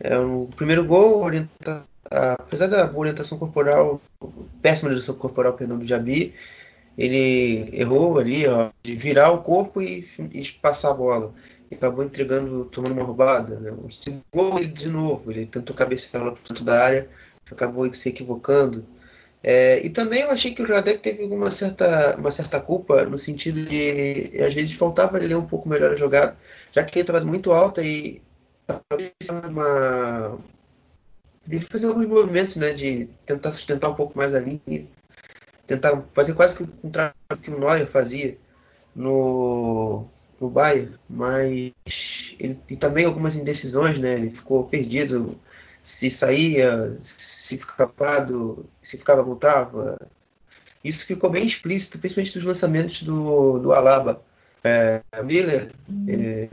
É, 0.00 0.18
o 0.18 0.48
primeiro 0.56 0.84
gol, 0.84 1.22
orienta, 1.22 1.84
apesar 2.10 2.66
da 2.68 2.90
orientação 2.92 3.38
corporal, 3.38 4.00
péssima 4.62 4.88
orientação 4.88 5.14
corporal, 5.14 5.54
perdão, 5.54 5.78
do 5.78 5.86
Jabi, 5.86 6.34
ele 6.96 7.68
errou 7.72 8.18
ali, 8.18 8.46
ó, 8.46 8.70
de 8.82 8.96
virar 8.96 9.32
o 9.32 9.42
corpo 9.42 9.82
e, 9.82 10.08
e 10.32 10.48
passar 10.62 10.90
a 10.90 10.94
bola. 10.94 11.34
E 11.70 11.74
acabou 11.74 12.04
entregando, 12.04 12.66
tomando 12.66 12.92
uma 12.92 13.04
roubada. 13.04 13.58
Né? 13.58 13.70
O 13.72 13.90
segundo 13.90 14.22
gol, 14.32 14.58
ele 14.58 14.68
de 14.68 14.88
novo, 14.88 15.30
ele 15.30 15.46
tentou 15.46 15.74
cabecear 15.74 16.22
para 16.22 16.34
dentro 16.48 16.64
da 16.64 16.82
área, 16.82 17.08
acabou 17.50 17.92
se 17.94 18.08
equivocando. 18.08 18.84
É, 19.46 19.84
e 19.84 19.90
também 19.90 20.22
eu 20.22 20.30
achei 20.30 20.54
que 20.54 20.62
o 20.62 20.66
Jadek 20.66 21.00
teve 21.00 21.24
uma 21.24 21.50
certa, 21.50 22.16
uma 22.16 22.32
certa 22.32 22.58
culpa 22.62 23.04
no 23.04 23.18
sentido 23.18 23.62
de 23.66 24.32
às 24.42 24.54
vezes 24.54 24.72
faltava 24.74 25.18
ele 25.18 25.26
ler 25.28 25.36
um 25.36 25.46
pouco 25.46 25.68
melhor 25.68 25.92
a 25.92 25.96
jogada, 25.96 26.34
já 26.72 26.82
que 26.82 26.98
ele 26.98 27.02
estava 27.02 27.22
muito 27.26 27.52
alta 27.52 27.82
e 27.82 28.22
talvez 28.66 29.12
uma 29.30 30.38
ele 31.46 31.60
fazer 31.66 31.88
alguns 31.88 32.06
movimentos, 32.06 32.56
né, 32.56 32.72
de 32.72 33.06
tentar 33.26 33.52
sustentar 33.52 33.90
um 33.90 33.94
pouco 33.94 34.16
mais 34.16 34.34
a 34.34 34.40
linha, 34.40 34.86
tentar 35.66 36.02
fazer 36.14 36.34
quase 36.34 36.56
que 36.56 36.62
o 36.62 36.68
contrário 36.68 37.14
que 37.42 37.50
o 37.50 37.58
Neuer 37.60 37.86
fazia 37.86 38.38
no 38.94 40.06
no 40.40 40.50
Bayern, 40.50 40.94
mas 41.08 41.72
ele 42.38 42.58
e 42.70 42.76
também 42.76 43.04
algumas 43.04 43.34
indecisões, 43.34 43.98
né, 43.98 44.14
ele 44.14 44.30
ficou 44.30 44.64
perdido 44.64 45.38
se 45.84 46.10
saía, 46.10 46.96
se 47.02 47.58
ficava 47.58 47.92
parado, 47.92 48.66
se 48.82 48.96
ficava, 48.96 49.22
voltava. 49.22 49.98
Isso 50.82 51.06
ficou 51.06 51.30
bem 51.30 51.46
explícito, 51.46 51.98
principalmente 51.98 52.34
dos 52.34 52.44
lançamentos 52.44 53.02
do, 53.02 53.58
do 53.58 53.72
Alaba. 53.72 54.22
É, 54.64 55.02
Miller, 55.22 55.70
é, 56.08 56.48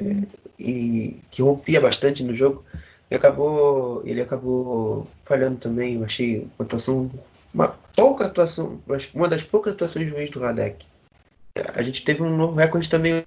e, 0.59 1.17
que 1.31 1.41
rompia 1.41 1.79
bastante 1.79 2.21
no 2.23 2.35
jogo, 2.35 2.65
ele 3.09 3.17
acabou, 3.17 4.01
ele 4.05 4.21
acabou 4.21 5.07
falhando 5.23 5.57
também. 5.57 5.95
Eu 5.95 6.03
achei 6.03 6.47
uma 6.59 6.65
atuação, 6.65 7.09
uma 7.53 7.69
pouca 7.95 8.25
atuação, 8.25 8.81
uma 9.13 9.29
das 9.29 9.43
poucas 9.43 9.73
atuações 9.73 10.11
ruins 10.11 10.29
do 10.29 10.41
Radek. 10.41 10.85
A 11.73 11.81
gente 11.81 12.03
teve 12.03 12.21
um 12.21 12.35
novo 12.35 12.55
recorde 12.55 12.89
também 12.89 13.25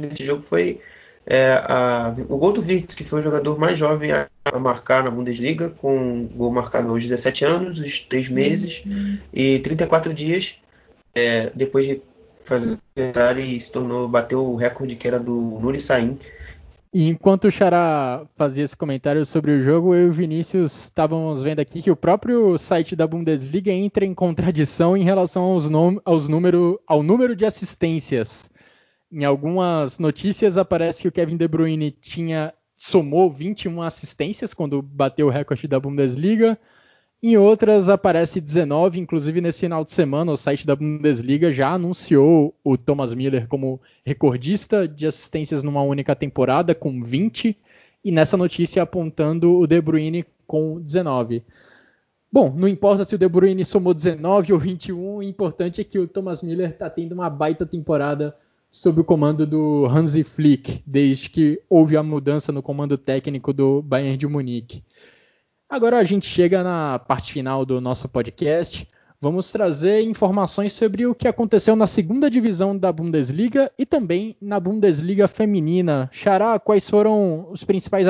nesse 0.00 0.24
jogo, 0.24 0.42
foi 0.42 0.80
é, 1.26 1.52
a, 1.64 2.14
o 2.28 2.36
gol 2.36 2.52
do 2.52 2.62
Virtus, 2.62 2.94
que 2.94 3.04
foi 3.04 3.20
o 3.20 3.22
jogador 3.22 3.58
mais 3.58 3.78
jovem 3.78 4.12
a, 4.12 4.28
a, 4.44 4.58
marcar 4.58 5.02
na 5.02 5.10
Bundesliga, 5.10 5.70
com 5.70 6.26
gol 6.34 6.52
marcado 6.52 6.88
aos 6.88 7.02
17 7.02 7.44
anos, 7.44 7.78
os 7.78 8.00
3 8.00 8.28
meses 8.28 8.82
uhum. 8.84 9.18
e 9.32 9.58
34 9.60 10.12
dias 10.12 10.56
é, 11.14 11.50
depois 11.54 11.86
de 11.86 12.02
fazer 12.44 12.78
e 13.38 13.58
se 13.58 13.72
tornou, 13.72 14.06
bateu 14.06 14.44
o 14.44 14.56
recorde 14.56 14.96
que 14.96 15.08
era 15.08 15.18
do 15.18 15.58
Nuri 15.60 15.80
Sahin. 15.80 16.18
E 16.92 17.08
enquanto 17.08 17.46
o 17.46 17.50
Xará 17.50 18.24
fazia 18.36 18.62
esse 18.62 18.76
comentário 18.76 19.26
sobre 19.26 19.50
o 19.50 19.62
jogo, 19.64 19.94
eu 19.94 20.06
e 20.06 20.10
o 20.10 20.12
Vinícius 20.12 20.84
estávamos 20.84 21.42
vendo 21.42 21.58
aqui 21.58 21.82
que 21.82 21.90
o 21.90 21.96
próprio 21.96 22.56
site 22.56 22.94
da 22.94 23.04
Bundesliga 23.04 23.72
entra 23.72 24.04
em 24.04 24.14
contradição 24.14 24.96
em 24.96 25.02
relação 25.02 25.42
aos, 25.42 25.68
aos 26.04 26.28
número, 26.28 26.80
ao 26.86 27.02
número 27.02 27.34
de 27.34 27.44
assistências 27.44 28.48
em 29.14 29.24
algumas 29.24 30.00
notícias 30.00 30.58
aparece 30.58 31.02
que 31.02 31.08
o 31.08 31.12
Kevin 31.12 31.36
De 31.36 31.46
Bruyne 31.46 31.92
tinha 31.92 32.52
somou 32.76 33.30
21 33.30 33.80
assistências 33.80 34.52
quando 34.52 34.82
bateu 34.82 35.28
o 35.28 35.30
recorde 35.30 35.68
da 35.68 35.78
Bundesliga. 35.78 36.58
Em 37.22 37.36
outras 37.36 37.88
aparece 37.88 38.40
19, 38.40 38.98
inclusive 38.98 39.40
nesse 39.40 39.60
final 39.60 39.84
de 39.84 39.92
semana 39.92 40.32
o 40.32 40.36
site 40.36 40.66
da 40.66 40.74
Bundesliga 40.74 41.52
já 41.52 41.70
anunciou 41.70 42.54
o 42.64 42.76
Thomas 42.76 43.14
Miller 43.14 43.46
como 43.46 43.80
recordista 44.04 44.88
de 44.88 45.06
assistências 45.06 45.62
numa 45.62 45.82
única 45.82 46.16
temporada 46.16 46.74
com 46.74 47.00
20 47.00 47.56
e 48.04 48.10
nessa 48.10 48.36
notícia 48.36 48.82
apontando 48.82 49.56
o 49.56 49.66
De 49.66 49.80
Bruyne 49.80 50.26
com 50.44 50.80
19. 50.80 51.44
Bom, 52.32 52.52
não 52.52 52.66
importa 52.66 53.04
se 53.04 53.14
o 53.14 53.18
De 53.18 53.28
Bruyne 53.28 53.64
somou 53.64 53.94
19 53.94 54.52
ou 54.52 54.58
21, 54.58 55.16
o 55.18 55.22
importante 55.22 55.80
é 55.80 55.84
que 55.84 56.00
o 56.00 56.08
Thomas 56.08 56.42
Miller 56.42 56.70
está 56.70 56.90
tendo 56.90 57.12
uma 57.12 57.30
baita 57.30 57.64
temporada 57.64 58.34
sob 58.74 59.00
o 59.00 59.04
comando 59.04 59.46
do 59.46 59.86
Hansi 59.86 60.24
Flick, 60.24 60.82
desde 60.84 61.30
que 61.30 61.62
houve 61.70 61.96
a 61.96 62.02
mudança 62.02 62.50
no 62.50 62.60
comando 62.60 62.98
técnico 62.98 63.52
do 63.52 63.80
Bayern 63.80 64.16
de 64.16 64.26
Munique. 64.26 64.82
Agora 65.68 65.98
a 65.98 66.02
gente 66.02 66.26
chega 66.26 66.60
na 66.64 66.98
parte 66.98 67.32
final 67.32 67.64
do 67.64 67.80
nosso 67.80 68.08
podcast. 68.08 68.88
vamos 69.20 69.52
trazer 69.52 70.02
informações 70.02 70.72
sobre 70.72 71.06
o 71.06 71.14
que 71.14 71.28
aconteceu 71.28 71.76
na 71.76 71.86
segunda 71.86 72.28
divisão 72.28 72.76
da 72.76 72.90
Bundesliga 72.90 73.70
e 73.78 73.86
também 73.86 74.36
na 74.40 74.58
Bundesliga 74.58 75.28
feminina. 75.28 76.10
Xará, 76.12 76.58
quais 76.58 76.90
foram 76.90 77.46
os 77.52 77.62
principais 77.62 78.08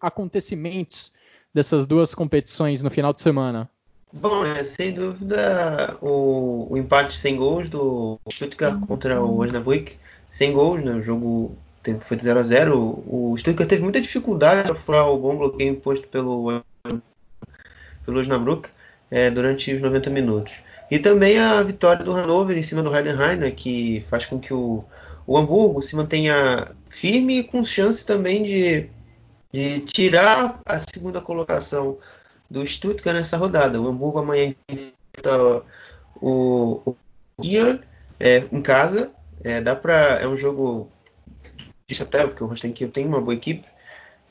acontecimentos 0.00 1.12
dessas 1.52 1.86
duas 1.86 2.14
competições 2.14 2.82
no 2.82 2.90
final 2.90 3.12
de 3.12 3.20
semana? 3.20 3.70
Bom, 4.18 4.46
é, 4.46 4.64
sem 4.64 4.94
dúvida 4.94 5.98
o, 6.00 6.68
o, 6.70 6.78
empate 6.78 7.14
sem 7.14 7.36
gols 7.36 7.68
do 7.68 8.18
Stuttgart 8.32 8.80
contra 8.86 9.22
o 9.22 9.40
Osnabrück, 9.40 9.94
sem 10.30 10.54
gols, 10.54 10.82
né? 10.82 10.92
O 10.92 11.02
jogo 11.02 11.54
foi 12.00 12.16
de 12.16 12.24
0 12.24 12.40
a 12.40 12.42
0 12.42 13.04
O 13.06 13.36
Stuttgart 13.36 13.68
teve 13.68 13.82
muita 13.82 14.00
dificuldade 14.00 14.62
para 14.62 14.74
furar 14.74 15.10
o 15.10 15.18
bom 15.18 15.36
bloqueio 15.36 15.70
imposto 15.70 16.08
pelo, 16.08 16.62
pelo 18.06 18.20
Osnabrück 18.20 18.70
é, 19.10 19.30
durante 19.30 19.74
os 19.74 19.82
90 19.82 20.08
minutos. 20.08 20.54
E 20.90 20.98
também 20.98 21.38
a 21.38 21.62
vitória 21.62 22.02
do 22.02 22.12
Hannover 22.12 22.56
em 22.56 22.62
cima 22.62 22.82
do 22.82 22.94
Heidenheim, 22.94 23.36
né, 23.36 23.50
que 23.50 24.02
faz 24.08 24.24
com 24.24 24.40
que 24.40 24.54
o, 24.54 24.82
o 25.26 25.36
Hamburgo 25.36 25.82
se 25.82 25.94
mantenha 25.94 26.68
firme 26.88 27.40
e 27.40 27.44
com 27.44 27.62
chance 27.62 28.06
também 28.06 28.44
de, 28.44 28.88
de 29.52 29.80
tirar 29.80 30.58
a 30.64 30.78
segunda 30.78 31.20
colocação 31.20 31.98
do 32.50 32.66
Stuttgart 32.66 33.16
nessa 33.16 33.36
rodada. 33.36 33.80
O 33.80 33.88
Hamburgo 33.88 34.18
amanhã 34.18 34.54
enfrenta 34.68 35.62
o, 36.20 36.80
o 36.84 36.96
Kiel 37.40 37.78
é, 38.18 38.44
em 38.50 38.62
casa. 38.62 39.10
É, 39.42 39.60
dá 39.60 39.76
pra, 39.76 40.20
é 40.20 40.26
um 40.26 40.36
jogo 40.36 40.90
de 41.88 42.02
até 42.02 42.26
porque 42.26 42.42
o 42.42 42.46
Rosten 42.46 42.72
Kiel 42.72 42.90
tem 42.90 43.06
uma 43.06 43.20
boa 43.20 43.34
equipe 43.34 43.66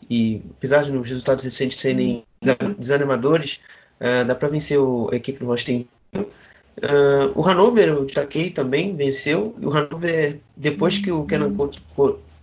e 0.09 0.41
apesar 0.57 0.84
de 0.84 0.91
os 0.91 1.09
resultados 1.09 1.43
recentes 1.43 1.80
serem 1.80 2.24
desanimadores, 2.78 3.59
uh, 3.99 4.26
dá 4.26 4.36
para 4.36 4.49
vencer 4.49 4.80
o, 4.80 5.09
a 5.11 5.16
equipe 5.16 5.39
do 5.39 5.45
Rosten 5.45 5.88
Kiel. 6.11 6.30
Uh, 6.78 7.32
o 7.34 7.41
Hannover, 7.41 7.88
eu 7.88 8.05
destaquei 8.05 8.49
também, 8.51 8.95
venceu. 8.95 9.55
E 9.59 9.66
o 9.66 9.70
Hannover, 9.70 10.39
depois 10.55 10.97
que 10.97 11.11
o 11.11 11.26
Kenan 11.26 11.55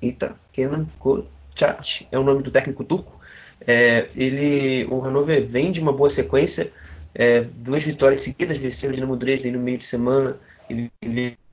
eita, 0.01 0.35
Kenan 0.53 0.87
Kochach 0.99 2.07
é 2.11 2.19
o 2.19 2.25
nome 2.25 2.43
do 2.43 2.51
técnico 2.51 2.83
turco, 2.83 3.21
é, 3.67 4.09
ele, 4.17 4.87
o 4.91 5.01
Hannover 5.01 5.47
vem 5.47 5.73
de 5.73 5.81
uma 5.81 5.93
boa 5.93 6.11
sequência, 6.11 6.73
é, 7.15 7.41
duas 7.41 7.83
vitórias 7.83 8.21
seguidas, 8.21 8.59
venceu 8.59 8.91
o 8.91 8.93
Dinamo 8.93 9.17
Dresden 9.17 9.53
no 9.53 9.61
meio 9.61 9.79
de 9.79 9.85
semana 9.85 10.37
e 10.71 10.91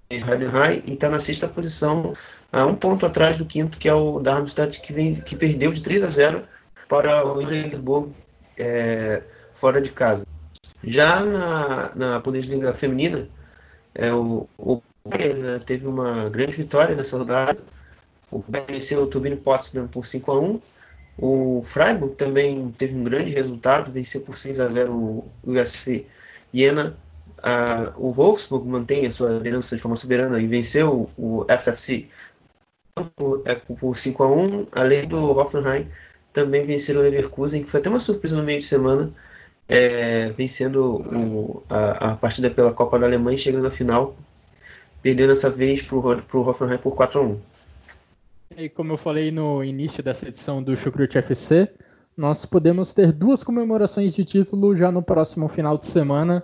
Heidenheim 0.10 0.84
e 0.86 0.93
está 0.93 1.10
na 1.10 1.20
sexta 1.20 1.47
posição, 1.47 2.14
a 2.51 2.66
um 2.66 2.76
ponto 2.76 3.05
atrás 3.05 3.38
do 3.38 3.45
quinto, 3.45 3.78
que 3.78 3.88
é 3.88 3.93
o 3.93 4.20
Darmstadt, 4.20 4.82
que, 4.82 4.91
vem, 4.91 5.14
que 5.14 5.36
perdeu 5.36 5.72
de 5.72 5.82
3 5.84 6.03
a 6.03 6.10
0 6.10 6.43
para 6.88 7.26
o 7.26 7.41
Hindenburg 7.41 8.12
é, 8.57 9.22
fora 9.53 9.80
de 9.80 9.91
casa. 9.91 10.26
Já 10.84 11.20
na, 11.24 11.91
na 11.95 12.20
Bundesliga 12.20 12.74
feminina, 12.74 13.30
é, 13.93 14.12
o, 14.12 14.47
o 14.57 14.82
Bayern 15.05 15.41
né, 15.41 15.60
teve 15.64 15.86
uma 15.86 16.30
grande 16.30 16.53
vitória 16.53 16.95
nessa 16.95 17.18
rodada. 17.18 17.60
O 18.32 18.39
Bayern 18.47 18.74
venceu 18.74 19.03
o 19.03 19.07
Turbine 19.07 19.38
Potsdam 19.38 19.88
por 19.88 20.05
5 20.05 20.32
a 20.32 20.39
1 20.39 20.62
o 21.22 21.62
Freiburg 21.64 22.16
também 22.16 22.72
teve 22.72 22.96
um 22.96 23.04
grande 23.04 23.32
resultado, 23.32 23.92
venceu 23.92 24.22
por 24.22 24.38
6 24.38 24.60
a 24.60 24.68
0 24.68 24.94
o 24.94 25.32
USF 25.46 26.06
Jena. 26.54 26.98
Uh, 27.40 28.08
o 28.10 28.12
Wolfsburg 28.12 28.68
mantém 28.68 29.06
a 29.06 29.12
sua 29.12 29.32
liderança 29.32 29.76
de 29.76 29.82
forma 29.82 29.96
soberana 29.96 30.42
e 30.42 30.48
venceu 30.48 31.10
o 31.18 31.46
FFC 31.46 32.08
por, 33.16 33.42
é, 33.46 33.56
por 33.56 33.98
5 33.98 34.24
a 34.24 34.28
1 34.28 34.68
além 34.74 35.08
do 35.08 35.18
Hoffenheim 35.38 35.88
também 36.34 36.64
venceram 36.64 37.00
o 37.00 37.04
Leverkusen, 37.04 37.64
que 37.64 37.72
foi 37.72 37.80
até 37.80 37.90
uma 37.90 38.00
surpresa 38.00 38.36
no 38.36 38.44
meio 38.44 38.60
de 38.60 38.66
semana, 38.66 39.12
é, 39.68 40.32
vencendo 40.32 40.98
o, 40.98 41.64
a, 41.70 42.12
a, 42.12 42.16
partida 42.16 42.50
pela 42.50 42.74
Copa 42.74 43.00
da 43.00 43.08
Alemanha 43.08 43.38
chegando 43.38 43.68
à 43.68 43.72
final, 43.72 44.16
perdendo 45.02 45.30
dessa 45.30 45.50
vez 45.50 45.82
para 45.82 45.96
o 45.96 46.42
Hoffenheim 46.42 46.78
por 46.78 46.96
4 46.96 47.20
a 47.20 47.24
1 47.24 47.42
e 48.56 48.68
como 48.68 48.93
eu 48.93 48.97
falei 48.97 49.32
no 49.32 49.64
início 49.64 50.04
dessa 50.04 50.28
edição 50.28 50.62
do 50.62 50.76
Chucrute 50.76 51.18
FC, 51.18 51.70
nós 52.18 52.45
podemos 52.45 52.93
ter 52.93 53.12
duas 53.12 53.43
comemorações 53.43 54.14
de 54.14 54.26
título 54.26 54.76
já 54.76 54.91
no 54.91 55.02
próximo 55.02 55.47
final 55.47 55.78
de 55.78 55.88
semana. 55.88 56.43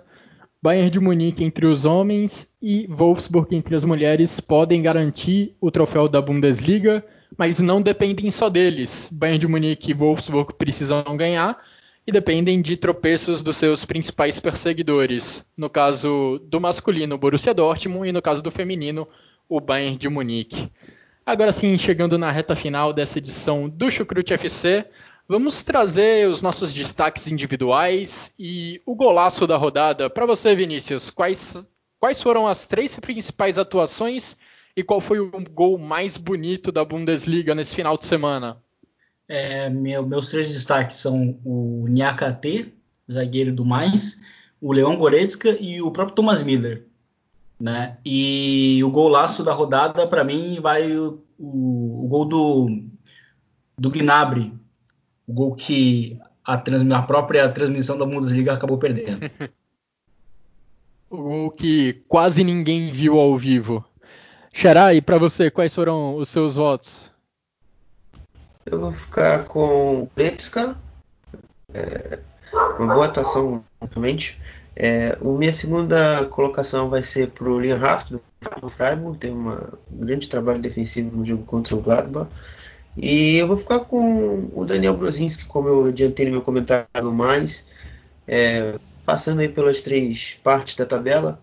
Bayern 0.62 0.90
de 0.90 1.00
Munique 1.00 1.44
entre 1.44 1.66
os 1.66 1.84
homens 1.84 2.54
e 2.62 2.86
Wolfsburg 2.88 3.54
entre 3.54 3.74
as 3.74 3.84
mulheres 3.84 4.40
podem 4.40 4.80
garantir 4.80 5.54
o 5.60 5.70
troféu 5.70 6.08
da 6.08 6.22
Bundesliga, 6.22 7.04
mas 7.36 7.58
não 7.58 7.82
dependem 7.82 8.30
só 8.30 8.48
deles. 8.48 9.10
Bayern 9.12 9.40
de 9.40 9.46
Munique 9.46 9.90
e 9.90 9.94
Wolfsburg 9.94 10.54
precisam 10.54 11.04
ganhar 11.16 11.62
e 12.06 12.12
dependem 12.12 12.62
de 12.62 12.76
tropeços 12.76 13.42
dos 13.42 13.56
seus 13.56 13.84
principais 13.84 14.40
perseguidores. 14.40 15.44
No 15.56 15.68
caso 15.68 16.40
do 16.44 16.60
masculino, 16.60 17.18
Borussia 17.18 17.52
Dortmund, 17.52 18.08
e 18.08 18.12
no 18.12 18.22
caso 18.22 18.42
do 18.42 18.50
feminino, 18.50 19.06
o 19.48 19.60
Bayern 19.60 19.96
de 19.96 20.08
Munique. 20.08 20.70
Agora 21.26 21.50
sim, 21.50 21.76
chegando 21.76 22.16
na 22.16 22.30
reta 22.30 22.54
final 22.54 22.92
dessa 22.92 23.18
edição 23.18 23.68
do 23.68 23.90
Chucrute 23.90 24.32
FC, 24.32 24.86
vamos 25.28 25.64
trazer 25.64 26.28
os 26.28 26.40
nossos 26.40 26.72
destaques 26.72 27.26
individuais 27.26 28.32
e 28.38 28.80
o 28.86 28.94
golaço 28.94 29.44
da 29.44 29.56
rodada. 29.56 30.08
Para 30.08 30.24
você, 30.24 30.54
Vinícius, 30.54 31.10
quais, 31.10 31.56
quais 31.98 32.22
foram 32.22 32.46
as 32.46 32.68
três 32.68 32.96
principais 33.00 33.58
atuações 33.58 34.36
e 34.76 34.84
qual 34.84 35.00
foi 35.00 35.18
o 35.18 35.32
gol 35.50 35.76
mais 35.76 36.16
bonito 36.16 36.70
da 36.70 36.84
Bundesliga 36.84 37.56
nesse 37.56 37.74
final 37.74 37.98
de 37.98 38.06
semana? 38.06 38.58
É, 39.28 39.68
meu, 39.68 40.06
meus 40.06 40.28
três 40.28 40.46
destaques 40.46 40.98
são 40.98 41.40
o 41.44 41.86
Nyakate, 41.88 42.72
zagueiro 43.10 43.52
do 43.52 43.64
Mais, 43.64 44.20
o 44.60 44.72
Leon 44.72 44.96
Goretzka 44.96 45.56
e 45.60 45.82
o 45.82 45.90
próprio 45.90 46.14
Thomas 46.14 46.44
Miller 46.44 46.86
né? 47.58 47.96
E 48.04 48.82
o 48.84 48.90
golaço 48.90 49.42
da 49.42 49.52
rodada, 49.52 50.06
para 50.06 50.24
mim, 50.24 50.60
vai 50.60 50.96
o, 50.96 51.22
o, 51.38 52.04
o, 52.04 52.08
gol 52.08 52.24
do, 52.24 52.84
do 53.78 53.90
Gnabry, 53.90 54.52
o 55.26 55.32
gol 55.32 55.54
que 55.54 56.18
a, 56.44 56.54
a 56.54 57.02
própria 57.02 57.48
transmissão 57.48 57.98
da 57.98 58.06
Bundesliga 58.06 58.52
acabou 58.52 58.78
perdendo. 58.78 59.30
o 61.10 61.16
gol 61.16 61.50
que 61.50 62.04
quase 62.06 62.44
ninguém 62.44 62.90
viu 62.90 63.18
ao 63.18 63.36
vivo. 63.36 63.84
Xará, 64.52 64.94
e 64.94 65.02
para 65.02 65.18
você, 65.18 65.50
quais 65.50 65.74
foram 65.74 66.16
os 66.16 66.28
seus 66.28 66.56
votos? 66.56 67.10
Eu 68.64 68.80
vou 68.80 68.92
ficar 68.92 69.44
com 69.44 70.08
Pretska. 70.14 70.76
É, 71.74 72.18
uma 72.78 72.94
boa 72.94 73.06
atuação, 73.06 73.62
realmente. 73.80 74.38
É, 74.78 75.16
a 75.18 75.24
minha 75.24 75.52
segunda 75.52 76.26
colocação 76.26 76.90
vai 76.90 77.02
ser 77.02 77.30
para 77.30 77.48
o 77.48 77.58
Liam 77.58 77.82
Haft, 77.82 78.12
do 78.60 78.68
Freiburg, 78.68 79.18
tem 79.18 79.32
um 79.32 79.56
grande 79.90 80.28
trabalho 80.28 80.60
defensivo 80.60 81.16
no 81.16 81.24
jogo 81.24 81.44
contra 81.44 81.74
o 81.74 81.80
Gladbach. 81.80 82.30
E 82.94 83.36
eu 83.36 83.48
vou 83.48 83.56
ficar 83.56 83.80
com 83.80 84.50
o 84.54 84.64
Daniel 84.66 84.96
Brozinski, 84.96 85.46
como 85.46 85.68
eu 85.68 85.86
adiantei 85.86 86.26
no 86.26 86.32
meu 86.32 86.42
comentário 86.42 87.10
mais, 87.10 87.66
é, 88.28 88.78
passando 89.04 89.40
aí 89.40 89.48
pelas 89.48 89.80
três 89.80 90.38
partes 90.44 90.76
da 90.76 90.84
tabela. 90.84 91.42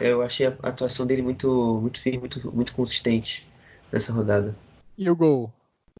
Eu 0.00 0.22
achei 0.22 0.46
a 0.46 0.54
atuação 0.62 1.06
dele 1.06 1.22
muito, 1.22 1.78
muito 1.80 2.00
firme, 2.00 2.18
muito, 2.18 2.54
muito 2.54 2.74
consistente 2.74 3.46
nessa 3.92 4.12
rodada. 4.12 4.56
E 4.98 5.08
o 5.08 5.14
gol? 5.14 5.52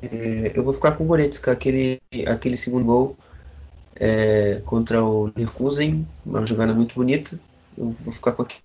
É, 0.02 0.52
eu 0.54 0.64
vou 0.64 0.74
ficar 0.74 0.92
com 0.92 1.04
o 1.04 1.06
Goretzka, 1.06 1.52
aquele, 1.52 2.00
aquele 2.26 2.56
segundo 2.56 2.84
gol 2.84 3.16
é, 3.96 4.62
contra 4.64 5.04
o 5.04 5.26
Leverkusen, 5.26 6.06
uma 6.24 6.46
jogada 6.46 6.72
muito 6.72 6.94
bonita. 6.94 7.38
Eu 7.76 7.94
vou 8.04 8.12
ficar 8.12 8.32
com 8.32 8.42
aqui. 8.42 8.56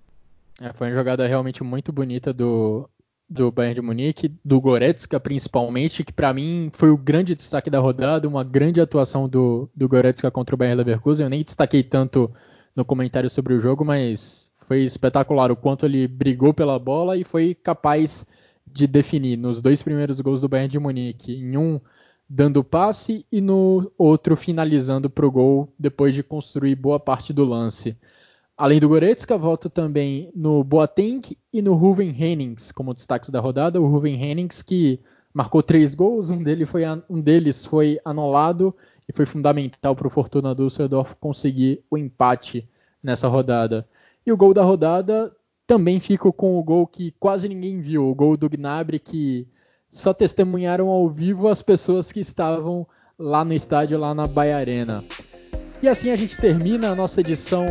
É, 0.61 0.71
foi 0.73 0.87
uma 0.87 0.95
jogada 0.95 1.27
realmente 1.27 1.63
muito 1.63 1.91
bonita 1.91 2.33
do, 2.33 2.89
do 3.29 3.51
Bayern 3.51 3.75
de 3.75 3.81
Munique, 3.81 4.33
do 4.43 4.61
Goretzka 4.61 5.19
principalmente, 5.19 6.03
que 6.03 6.13
para 6.13 6.33
mim 6.33 6.69
foi 6.73 6.89
o 6.89 6.97
grande 6.97 7.35
destaque 7.35 7.69
da 7.69 7.79
rodada, 7.79 8.27
uma 8.27 8.43
grande 8.43 8.79
atuação 8.79 9.27
do, 9.27 9.69
do 9.75 9.87
Goretzka 9.87 10.31
contra 10.31 10.55
o 10.55 10.57
Bayern 10.57 10.77
Leverkusen. 10.77 11.25
Eu 11.25 11.29
nem 11.29 11.43
destaquei 11.43 11.83
tanto 11.83 12.31
no 12.75 12.85
comentário 12.85 13.29
sobre 13.29 13.53
o 13.53 13.59
jogo, 13.59 13.83
mas 13.83 14.51
foi 14.67 14.83
espetacular 14.83 15.51
o 15.51 15.55
quanto 15.55 15.85
ele 15.85 16.07
brigou 16.07 16.53
pela 16.53 16.79
bola 16.79 17.17
e 17.17 17.23
foi 17.23 17.53
capaz 17.53 18.25
de 18.65 18.87
definir 18.87 19.37
nos 19.37 19.61
dois 19.61 19.81
primeiros 19.81 20.19
gols 20.19 20.41
do 20.41 20.49
Bayern 20.49 20.71
de 20.71 20.79
Munique. 20.79 21.33
Em 21.33 21.57
um 21.57 21.79
dando 22.27 22.63
passe 22.63 23.25
e 23.31 23.39
no 23.39 23.91
outro 23.97 24.35
finalizando 24.35 25.09
para 25.09 25.25
o 25.25 25.31
gol 25.31 25.73
depois 25.77 26.13
de 26.13 26.23
construir 26.23 26.75
boa 26.75 26.99
parte 26.99 27.31
do 27.31 27.45
lance. 27.45 27.97
Além 28.57 28.79
do 28.79 28.87
Goretzka, 28.87 29.37
voto 29.37 29.69
também 29.69 30.31
no 30.33 30.63
Boateng 30.63 31.21
e 31.51 31.61
no 31.61 31.75
Ruven 31.75 32.09
Hennings 32.09 32.71
como 32.71 32.93
destaques 32.93 33.29
da 33.29 33.39
rodada. 33.39 33.81
O 33.81 33.87
Ruven 33.87 34.15
Hennings 34.15 34.61
que 34.61 35.01
marcou 35.33 35.61
três 35.61 35.93
gols, 35.93 36.29
um, 36.29 36.41
dele 36.41 36.65
foi, 36.65 36.83
um 37.09 37.21
deles 37.21 37.65
foi 37.65 37.99
anulado 38.05 38.73
e 39.07 39.13
foi 39.13 39.25
fundamental 39.25 39.95
para 39.95 40.07
o 40.07 40.09
Fortuna 40.09 40.55
Düsseldorf 40.55 41.15
conseguir 41.19 41.83
o 41.91 41.97
empate 41.97 42.65
nessa 43.03 43.27
rodada. 43.27 43.87
E 44.25 44.31
o 44.31 44.37
gol 44.37 44.53
da 44.53 44.63
rodada 44.63 45.35
também 45.67 45.99
fico 45.99 46.31
com 46.31 46.57
o 46.57 46.63
gol 46.63 46.87
que 46.87 47.11
quase 47.19 47.49
ninguém 47.49 47.81
viu, 47.81 48.07
o 48.07 48.15
gol 48.15 48.37
do 48.37 48.49
Gnabry 48.49 48.99
que 48.99 49.47
só 49.95 50.13
testemunharam 50.13 50.89
ao 50.89 51.07
vivo 51.07 51.47
as 51.47 51.61
pessoas 51.61 52.11
que 52.11 52.19
estavam 52.19 52.85
lá 53.17 53.45
no 53.45 53.53
estádio, 53.53 53.97
lá 53.97 54.13
na 54.13 54.27
Bahia 54.27 54.57
Arena. 54.57 55.01
E 55.81 55.87
assim 55.87 56.11
a 56.11 56.17
gente 56.17 56.37
termina 56.37 56.89
a 56.89 56.95
nossa 56.95 57.21
edição 57.21 57.65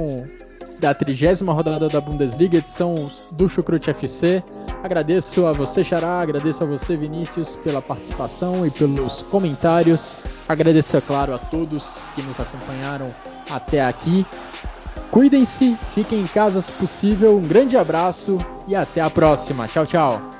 da 0.80 0.94
trigésima 0.94 1.52
rodada 1.52 1.86
da 1.86 2.00
Bundesliga, 2.00 2.56
edição 2.56 2.94
do 3.32 3.46
Chucrute 3.46 3.90
FC. 3.90 4.42
Agradeço 4.82 5.44
a 5.44 5.52
você, 5.52 5.84
Xará, 5.84 6.22
agradeço 6.22 6.64
a 6.64 6.66
você, 6.66 6.96
Vinícius, 6.96 7.56
pela 7.56 7.82
participação 7.82 8.66
e 8.66 8.70
pelos 8.70 9.20
comentários. 9.22 10.16
Agradeço, 10.48 10.96
é 10.96 11.02
claro, 11.02 11.34
a 11.34 11.38
todos 11.38 12.02
que 12.14 12.22
nos 12.22 12.40
acompanharam 12.40 13.14
até 13.50 13.84
aqui. 13.84 14.24
Cuidem-se, 15.10 15.76
fiquem 15.94 16.22
em 16.22 16.26
casa 16.26 16.62
se 16.62 16.72
possível. 16.72 17.36
Um 17.36 17.46
grande 17.46 17.76
abraço 17.76 18.38
e 18.66 18.74
até 18.74 19.02
a 19.02 19.10
próxima. 19.10 19.68
Tchau, 19.68 19.86
tchau. 19.86 20.33